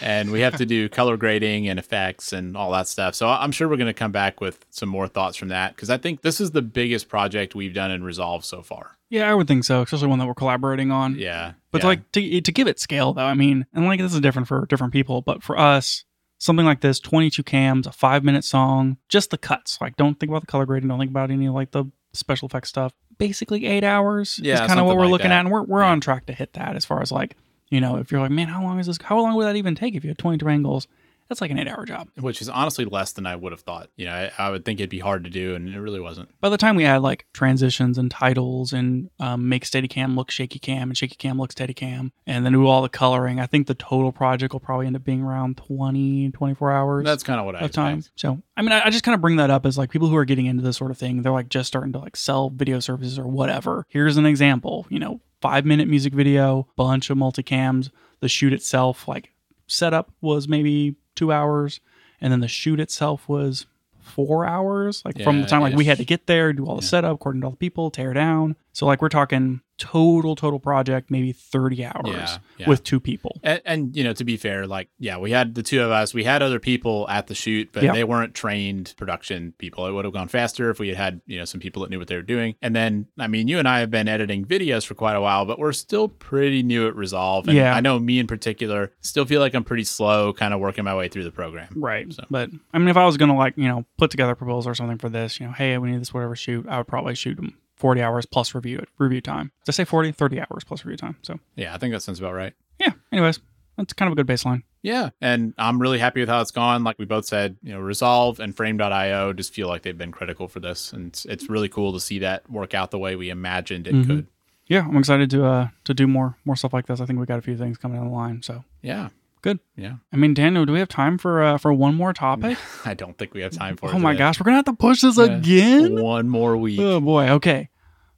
and 0.00 0.30
we 0.30 0.40
have 0.40 0.56
to 0.58 0.64
do 0.64 0.88
color 0.88 1.16
grading 1.16 1.68
and 1.68 1.76
effects 1.78 2.32
and 2.32 2.56
all 2.56 2.70
that 2.70 2.86
stuff. 2.86 3.16
So 3.16 3.28
I'm 3.28 3.50
sure 3.50 3.68
we're 3.68 3.76
going 3.76 3.88
to 3.88 3.92
come 3.92 4.12
back 4.12 4.40
with 4.40 4.64
some 4.70 4.88
more 4.88 5.08
thoughts 5.08 5.36
from 5.36 5.48
that 5.48 5.74
because 5.74 5.90
I 5.90 5.98
think 5.98 6.22
this 6.22 6.40
is 6.40 6.52
the 6.52 6.62
biggest 6.62 7.08
project 7.08 7.56
we've 7.56 7.74
done 7.74 7.90
in 7.90 8.04
Resolve 8.04 8.44
so 8.44 8.62
far. 8.62 8.96
Yeah, 9.10 9.28
I 9.28 9.34
would 9.34 9.48
think 9.48 9.64
so, 9.64 9.82
especially 9.82 10.06
one 10.06 10.20
that 10.20 10.26
we're 10.26 10.34
collaborating 10.34 10.92
on. 10.92 11.16
Yeah. 11.16 11.54
But 11.72 11.82
yeah. 11.82 11.88
like 11.88 12.12
to 12.12 12.40
to 12.40 12.52
give 12.52 12.68
it 12.68 12.78
scale 12.78 13.12
though, 13.12 13.24
I 13.26 13.34
mean, 13.34 13.66
and 13.74 13.84
like 13.86 13.98
this 14.00 14.14
is 14.14 14.20
different 14.20 14.46
for 14.46 14.66
different 14.66 14.92
people, 14.92 15.20
but 15.20 15.42
for 15.42 15.58
us, 15.58 16.04
something 16.38 16.64
like 16.64 16.80
this, 16.80 17.00
22 17.00 17.42
cams, 17.42 17.88
a 17.88 17.92
five 17.92 18.22
minute 18.22 18.44
song, 18.44 18.98
just 19.08 19.30
the 19.30 19.36
cuts. 19.38 19.78
Like, 19.80 19.96
don't 19.96 20.18
think 20.20 20.30
about 20.30 20.42
the 20.42 20.46
color 20.46 20.64
grading, 20.64 20.88
don't 20.88 20.98
think 21.00 21.10
about 21.10 21.30
any 21.32 21.48
like 21.48 21.72
the 21.72 21.86
special 22.12 22.46
effects 22.46 22.68
stuff. 22.68 22.92
Basically, 23.18 23.66
eight 23.66 23.82
hours 23.84 24.38
Yeah, 24.42 24.54
is 24.54 24.60
kind 24.68 24.78
of 24.78 24.86
what 24.86 24.96
we're 24.96 25.02
like 25.06 25.10
looking 25.10 25.28
that. 25.30 25.38
at, 25.38 25.40
and 25.40 25.50
we're 25.50 25.62
we're 25.64 25.82
Yeah. 25.82 25.90
on 25.90 26.00
track 26.00 26.26
to 26.26 26.32
hit 26.32 26.52
that 26.54 26.76
as 26.76 26.84
far 26.84 27.02
as 27.02 27.10
like 27.10 27.36
you 27.72 27.80
know, 27.80 27.96
if 27.96 28.12
you're 28.12 28.20
like, 28.20 28.30
man, 28.30 28.48
how 28.48 28.62
long 28.62 28.78
is 28.78 28.86
this? 28.86 28.98
How 29.02 29.18
long 29.18 29.34
would 29.34 29.46
that 29.46 29.56
even 29.56 29.74
take 29.74 29.94
if 29.94 30.04
you 30.04 30.10
had 30.10 30.18
22 30.18 30.46
angles? 30.46 30.86
That's 31.28 31.40
like 31.40 31.50
an 31.50 31.58
eight 31.58 31.68
hour 31.68 31.84
job. 31.84 32.08
which 32.20 32.42
is 32.42 32.48
honestly 32.48 32.84
less 32.84 33.12
than 33.12 33.26
I 33.26 33.36
would 33.36 33.52
have 33.52 33.62
thought. 33.62 33.88
You 33.96 34.06
know, 34.06 34.12
I, 34.12 34.32
I 34.38 34.50
would 34.50 34.64
think 34.64 34.80
it'd 34.80 34.90
be 34.90 34.98
hard 34.98 35.24
to 35.24 35.30
do, 35.30 35.54
and 35.54 35.68
it 35.68 35.80
really 35.80 36.00
wasn't. 36.00 36.28
By 36.40 36.48
the 36.48 36.56
time 36.56 36.76
we 36.76 36.84
had 36.84 37.02
like 37.02 37.26
transitions 37.32 37.98
and 37.98 38.10
titles 38.10 38.72
and 38.72 39.10
um, 39.18 39.48
make 39.48 39.64
Steadicam 39.64 40.16
look 40.16 40.30
shaky 40.30 40.58
cam 40.58 40.90
and 40.90 40.96
shaky 40.96 41.16
cam 41.16 41.38
look 41.38 41.54
Steadicam 41.54 42.10
and 42.26 42.44
then 42.44 42.52
do 42.52 42.66
all 42.66 42.82
the 42.82 42.88
coloring, 42.88 43.40
I 43.40 43.46
think 43.46 43.66
the 43.66 43.74
total 43.74 44.12
project 44.12 44.52
will 44.52 44.60
probably 44.60 44.86
end 44.86 44.96
up 44.96 45.04
being 45.04 45.22
around 45.22 45.56
20, 45.56 46.30
24 46.32 46.72
hours. 46.72 47.04
That's 47.04 47.22
kind 47.22 47.40
of 47.40 47.46
what 47.46 47.56
I 47.56 47.60
of 47.60 47.72
time. 47.72 48.02
So, 48.16 48.42
I 48.56 48.62
mean, 48.62 48.72
I, 48.72 48.86
I 48.86 48.90
just 48.90 49.04
kind 49.04 49.14
of 49.14 49.20
bring 49.20 49.36
that 49.36 49.50
up 49.50 49.64
as 49.64 49.78
like 49.78 49.90
people 49.90 50.08
who 50.08 50.16
are 50.16 50.24
getting 50.24 50.46
into 50.46 50.62
this 50.62 50.76
sort 50.76 50.90
of 50.90 50.98
thing. 50.98 51.22
They're 51.22 51.32
like 51.32 51.48
just 51.48 51.68
starting 51.68 51.92
to 51.92 51.98
like 51.98 52.16
sell 52.16 52.50
video 52.50 52.80
services 52.80 53.18
or 53.18 53.26
whatever. 53.26 53.86
Here's 53.88 54.16
an 54.16 54.26
example. 54.26 54.86
You 54.90 54.98
know, 54.98 55.20
five 55.40 55.64
minute 55.64 55.88
music 55.88 56.14
video, 56.14 56.68
bunch 56.76 57.10
of 57.10 57.18
multicams. 57.18 57.90
The 58.20 58.28
shoot 58.28 58.52
itself, 58.52 59.08
like 59.08 59.32
setup, 59.66 60.12
was 60.20 60.46
maybe 60.46 60.96
two 61.14 61.32
hours, 61.32 61.80
and 62.20 62.32
then 62.32 62.40
the 62.40 62.48
shoot 62.48 62.80
itself 62.80 63.28
was 63.28 63.66
four 64.00 64.44
hours. 64.46 65.02
Like 65.04 65.22
from 65.22 65.40
the 65.40 65.46
time 65.46 65.62
like 65.62 65.74
we 65.76 65.84
had 65.84 65.98
to 65.98 66.04
get 66.04 66.26
there, 66.26 66.52
do 66.52 66.64
all 66.66 66.76
the 66.76 66.82
Yeah. 66.82 66.88
setup 66.88 67.14
according 67.14 67.40
to 67.42 67.46
all 67.46 67.50
the 67.52 67.56
people, 67.56 67.90
tear 67.90 68.12
down. 68.12 68.56
So 68.72 68.86
like 68.86 69.02
we're 69.02 69.08
talking 69.10 69.60
total 69.78 70.36
total 70.36 70.60
project 70.60 71.10
maybe 71.10 71.32
30 71.32 71.84
hours 71.86 72.02
Yeah, 72.06 72.36
yeah. 72.58 72.68
with 72.68 72.84
two 72.84 73.00
people. 73.00 73.40
And, 73.42 73.60
and 73.64 73.96
you 73.96 74.04
know, 74.04 74.12
to 74.12 74.24
be 74.24 74.36
fair, 74.36 74.66
like 74.66 74.88
yeah, 74.98 75.16
we 75.18 75.32
had 75.32 75.54
the 75.56 75.62
two 75.62 75.82
of 75.82 75.90
us. 75.90 76.14
We 76.14 76.22
had 76.24 76.40
other 76.40 76.60
people 76.60 77.08
at 77.08 77.26
the 77.26 77.34
shoot, 77.34 77.70
but 77.72 77.82
Yeah. 77.82 77.92
they 77.92 78.04
weren't 78.04 78.32
trained 78.34 78.94
production 78.96 79.54
people. 79.58 79.86
It 79.86 79.92
would 79.92 80.04
have 80.04 80.14
gone 80.14 80.28
faster 80.28 80.70
if 80.70 80.78
we 80.78 80.88
had 80.88 80.96
had 80.96 81.20
you 81.26 81.38
know 81.38 81.44
some 81.44 81.60
people 81.60 81.82
that 81.82 81.90
knew 81.90 81.98
what 81.98 82.06
they 82.08 82.14
were 82.16 82.22
doing. 82.22 82.54
And 82.62 82.76
then, 82.76 83.06
I 83.18 83.26
mean, 83.26 83.48
you 83.48 83.58
and 83.58 83.66
I 83.66 83.80
have 83.80 83.90
been 83.90 84.06
editing 84.08 84.44
videos 84.44 84.86
for 84.86 84.94
quite 84.94 85.14
a 85.16 85.20
while, 85.20 85.44
but 85.46 85.58
we're 85.58 85.72
still 85.72 86.06
pretty 86.08 86.62
new 86.62 86.86
at 86.86 86.94
Resolve. 86.94 87.48
And 87.48 87.56
Yeah. 87.56 87.74
I 87.74 87.80
know 87.80 87.98
me 87.98 88.18
in 88.20 88.26
particular 88.28 88.92
still 89.00 89.24
feel 89.24 89.40
like 89.40 89.54
I'm 89.54 89.64
pretty 89.64 89.84
slow, 89.84 90.32
kind 90.32 90.54
of 90.54 90.60
working 90.60 90.84
my 90.84 90.94
way 90.94 91.08
through 91.08 91.24
the 91.24 91.32
program. 91.32 91.68
Right. 91.74 92.12
So- 92.12 92.24
But 92.30 92.50
I 92.72 92.78
mean, 92.78 92.88
if 92.88 92.96
I 92.96 93.04
was 93.04 93.16
going 93.16 93.30
to 93.30 93.36
like, 93.36 93.54
you 93.56 93.68
know, 93.68 93.84
put 93.98 94.10
together 94.12 94.32
a 94.32 94.36
proposal 94.36 94.70
or 94.70 94.74
something 94.76 94.98
for 94.98 95.08
this, 95.08 95.40
you 95.40 95.46
know, 95.46 95.52
hey, 95.52 95.76
we 95.78 95.90
need 95.90 96.00
this, 96.00 96.14
whatever 96.14 96.36
shoot, 96.36 96.66
I 96.68 96.78
would 96.78 96.86
probably 96.86 97.14
shoot 97.16 97.36
them 97.36 97.56
40 97.82 98.00
hours 98.00 98.24
plus 98.26 98.54
review 98.54 98.84
review 98.98 99.20
time. 99.20 99.50
Did 99.64 99.72
I 99.72 99.74
say 99.74 99.84
40? 99.84 100.12
30 100.12 100.40
hours 100.40 100.64
plus 100.64 100.84
review 100.84 100.96
time. 100.96 101.16
So 101.22 101.38
Yeah, 101.56 101.74
I 101.74 101.78
think 101.78 101.92
that 101.92 102.00
sounds 102.02 102.18
about 102.20 102.32
right. 102.34 102.54
yeah, 102.78 102.92
anyways, 103.12 103.40
that's 103.76 103.92
kind 103.92 104.06
of 104.10 104.12
a 104.18 104.22
good 104.22 104.26
baseline. 104.32 104.62
Yeah, 104.82 105.10
and 105.20 105.52
I'm 105.58 105.80
really 105.80 105.98
happy 105.98 106.20
with 106.20 106.28
how 106.28 106.40
it's 106.40 106.50
gone. 106.50 106.82
Like 106.84 106.98
we 106.98 107.04
both 107.04 107.24
said, 107.26 107.56
you 107.62 107.72
know, 107.72 107.80
Resolve 107.80 108.40
and 108.40 108.56
Frame.io 108.56 109.32
just 109.32 109.52
feel 109.54 109.68
like 109.68 109.82
they've 109.82 109.96
been 109.98 110.10
critical 110.12 110.48
for 110.48 110.60
this, 110.60 110.92
and 110.92 111.08
it's, 111.08 111.24
it's 111.24 111.48
really 111.50 111.68
cool 111.68 111.92
to 111.92 112.00
see 112.00 112.18
that 112.20 112.48
work 112.50 112.72
out 112.74 112.90
the 112.90 112.98
way 112.98 113.14
we 113.16 113.30
imagined 113.30 113.86
it 113.86 113.94
Mhm. 113.94 114.06
could. 114.06 114.26
Yeah, 114.66 114.86
I'm 114.88 114.96
excited 114.96 115.28
to 115.30 115.44
uh 115.44 115.68
to 115.84 115.92
do 115.94 116.06
more 116.06 116.36
more 116.44 116.56
stuff 116.56 116.72
like 116.72 116.86
this. 116.86 117.00
I 117.00 117.06
think 117.06 117.18
we 117.18 117.26
got 117.26 117.38
a 117.38 117.42
few 117.42 117.56
things 117.56 117.78
coming 117.78 117.98
down 117.98 118.08
the 118.08 118.14
line. 118.14 118.42
So 118.42 118.64
Yeah, 118.80 119.08
Good. 119.42 119.58
Yeah, 119.76 119.94
I 120.12 120.16
mean, 120.16 120.34
Daniel, 120.34 120.64
do 120.64 120.72
we 120.72 120.78
have 120.78 120.88
time 120.88 121.18
for 121.18 121.42
uh 121.42 121.58
for 121.58 121.72
one 121.72 121.94
more 121.96 122.12
topic? 122.12 122.56
I 122.84 122.94
don't 122.94 123.18
think 123.18 123.34
we 123.34 123.40
have 123.42 123.50
time 123.52 123.76
for. 123.76 123.88
it 123.90 123.94
oh 123.94 123.98
my 123.98 124.12
today. 124.12 124.18
gosh, 124.20 124.38
we're 124.40 124.44
gonna 124.44 124.56
have 124.56 124.64
to 124.66 124.72
push 124.72 125.00
this 125.02 125.18
Yeah. 125.18 125.24
again. 125.24 126.00
One 126.00 126.28
more 126.28 126.56
week. 126.56 126.78
Oh 126.80 127.00
boy. 127.00 127.28
Okay. 127.28 127.68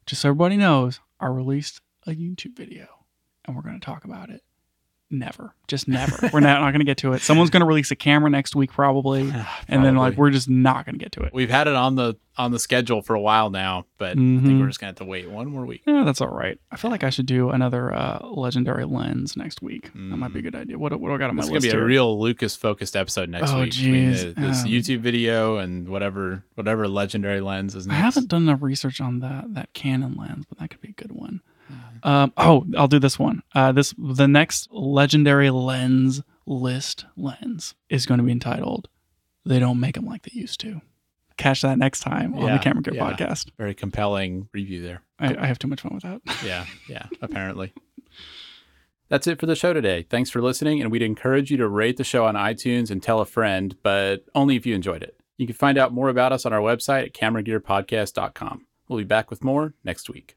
Just 0.07 0.23
so 0.23 0.29
everybody 0.29 0.57
knows, 0.57 1.01
I 1.19 1.27
released 1.27 1.81
a 2.07 2.11
YouTube 2.11 2.57
video, 2.57 2.87
and 3.45 3.57
we're 3.57 3.63
gonna 3.63 3.81
talk 3.81 4.05
about 4.05 4.31
it. 4.31 4.44
Never, 5.19 5.55
just 5.69 5.87
never. 5.87 6.29
we're 6.33 6.41
not, 6.41 6.61
not 6.61 6.73
gonna 6.73 6.85
get 6.85 6.97
to 6.99 7.13
it. 7.13 7.23
Someone's 7.23 7.51
gonna 7.51 7.67
release 7.67 7.91
a 7.91 7.97
camera 7.97 8.29
next 8.31 8.57
week 8.57 8.73
probably, 8.73 9.21
and 9.69 9.85
then 9.85 9.95
like 9.97 10.17
we're 10.17 10.31
just 10.31 10.49
not 10.49 10.85
gonna 10.87 10.99
get 10.99 11.13
to 11.13 11.21
it. 11.23 11.33
we've 11.33 11.51
had 11.51 11.69
it 11.69 11.75
on 11.75 11.95
the 11.95 12.17
on 12.37 12.51
the 12.51 12.59
schedule 12.59 13.01
for 13.01 13.15
a 13.15 13.21
while 13.21 13.49
now, 13.49 13.87
but 13.97 14.11
I 14.11 14.15
Mhm. 14.21 14.45
think 14.45 14.61
we're 14.61 14.67
just 14.67 14.81
gonna 14.81 14.89
have 14.89 14.97
to 14.97 15.05
wait 15.05 15.31
one 15.31 15.47
more 15.47 15.65
week. 15.65 15.83
Yeah, 15.87 16.03
that's 16.05 16.21
all 16.21 16.29
right. 16.35 16.59
I 16.73 16.77
feel 16.77 16.91
like 16.91 17.05
I 17.05 17.11
should 17.11 17.27
do 17.27 17.51
another 17.51 17.93
uh, 17.95 18.27
legendary 18.27 18.85
lens 18.85 19.37
next 19.37 19.63
week. 19.63 19.93
That 19.95 20.17
might 20.17 20.33
be 20.33 20.41
a 20.41 20.43
good 20.43 20.57
idea. 20.57 20.77
What, 20.77 20.99
what 20.99 21.11
do 21.11 21.15
I 21.15 21.19
got 21.19 21.31
on 21.31 21.37
my 21.37 21.43
It's 21.43 21.49
gonna 21.49 21.61
list 21.61 21.73
be 21.73 21.79
a 21.79 21.85
real 21.85 22.21
Lucas 22.21 22.57
focused 22.57 22.97
episode 22.97 23.29
next 23.29 23.53
Oh, 23.53 23.61
week. 23.61 23.71
between 23.71 24.11
the- 24.11 24.35
this 24.37 24.65
Um, 24.65 24.69
YouTube 24.69 24.99
video 24.99 25.59
and 25.59 25.89
whatever 25.89 26.43
whatever 26.57 26.89
legendary 26.89 27.41
lens 27.41 27.77
is 27.77 27.87
Next. 27.87 27.97
I 27.97 28.01
haven't 28.01 28.29
done 28.29 28.43
enough 28.43 28.63
research 28.63 29.01
on 29.01 29.21
that 29.21 29.55
that 29.55 29.73
Canon 29.73 30.17
lens, 30.17 30.45
but 30.49 30.59
that 30.59 30.71
could 30.71 30.81
be 30.81 30.89
a 30.89 30.93
good 30.93 31.13
one. 31.13 31.41
Um, 32.03 32.33
oh, 32.37 32.67
I'll 32.77 32.89
do 32.89 32.99
this 32.99 33.19
one. 33.19 33.43
Uh, 33.55 33.73
this 33.73 33.95
the 33.97 34.29
next 34.29 34.69
legendary 34.71 35.51
lens 35.51 36.23
list 36.47 37.07
lens 37.17 37.75
is 37.89 38.05
going 38.07 38.19
to 38.19 38.25
be 38.25 38.33
entitled 38.33 38.89
"They 39.47 39.59
Don't 39.59 39.81
Make 39.81 39.95
Them 39.95 40.07
Like 40.07 40.23
They 40.23 40.39
Used 40.39 40.61
to." 40.61 40.83
Catch 41.37 41.63
that 41.63 41.79
next 41.79 42.01
time 42.01 42.35
on 42.35 42.47
Yeah, 42.47 42.59
the 42.59 42.63
Camera 42.63 42.83
Gear 42.83 42.95
yeah. 42.95 43.11
podcast. 43.11 43.51
Very 43.59 43.75
compelling 43.75 44.49
review 44.53 44.83
there. 44.83 45.03
I, 45.19 45.35
I 45.35 45.47
have 45.47 45.59
too 45.59 45.67
much 45.67 45.81
fun 45.81 45.95
with 45.95 46.05
that. 46.05 46.21
yeah, 46.45 46.65
yeah, 46.89 47.07
apparently. 47.23 47.73
That's 49.09 49.27
it 49.27 49.41
for 49.41 49.47
the 49.47 49.57
show 49.57 49.73
today. 49.73 50.07
Thanks 50.09 50.31
for 50.31 50.41
listening, 50.41 50.81
and 50.81 50.91
we'd 50.93 51.03
encourage 51.03 51.51
you 51.51 51.57
to 51.57 51.69
rate 51.69 51.97
the 51.97 52.05
show 52.05 52.25
on 52.25 52.35
iTunes 52.37 52.91
and 52.91 53.03
tell 53.03 53.21
a 53.21 53.27
friend, 53.27 53.77
but 53.83 54.25
only 54.35 54.57
if 54.57 54.65
you 54.65 54.75
enjoyed 54.75 55.03
it. 55.03 55.19
You 55.37 55.47
can 55.47 55.57
find 55.57 55.77
out 55.77 55.93
more 55.93 56.09
about 56.09 56.33
us 56.33 56.47
on 56.47 56.53
our 56.53 56.61
website 56.61 57.07
at 57.07 57.13
cameragearpodcast.com. 57.15 58.67
We'll 58.89 58.99
be 58.99 59.05
back 59.05 59.31
with 59.31 59.43
more 59.43 59.75
next 59.83 60.09
week. 60.09 60.37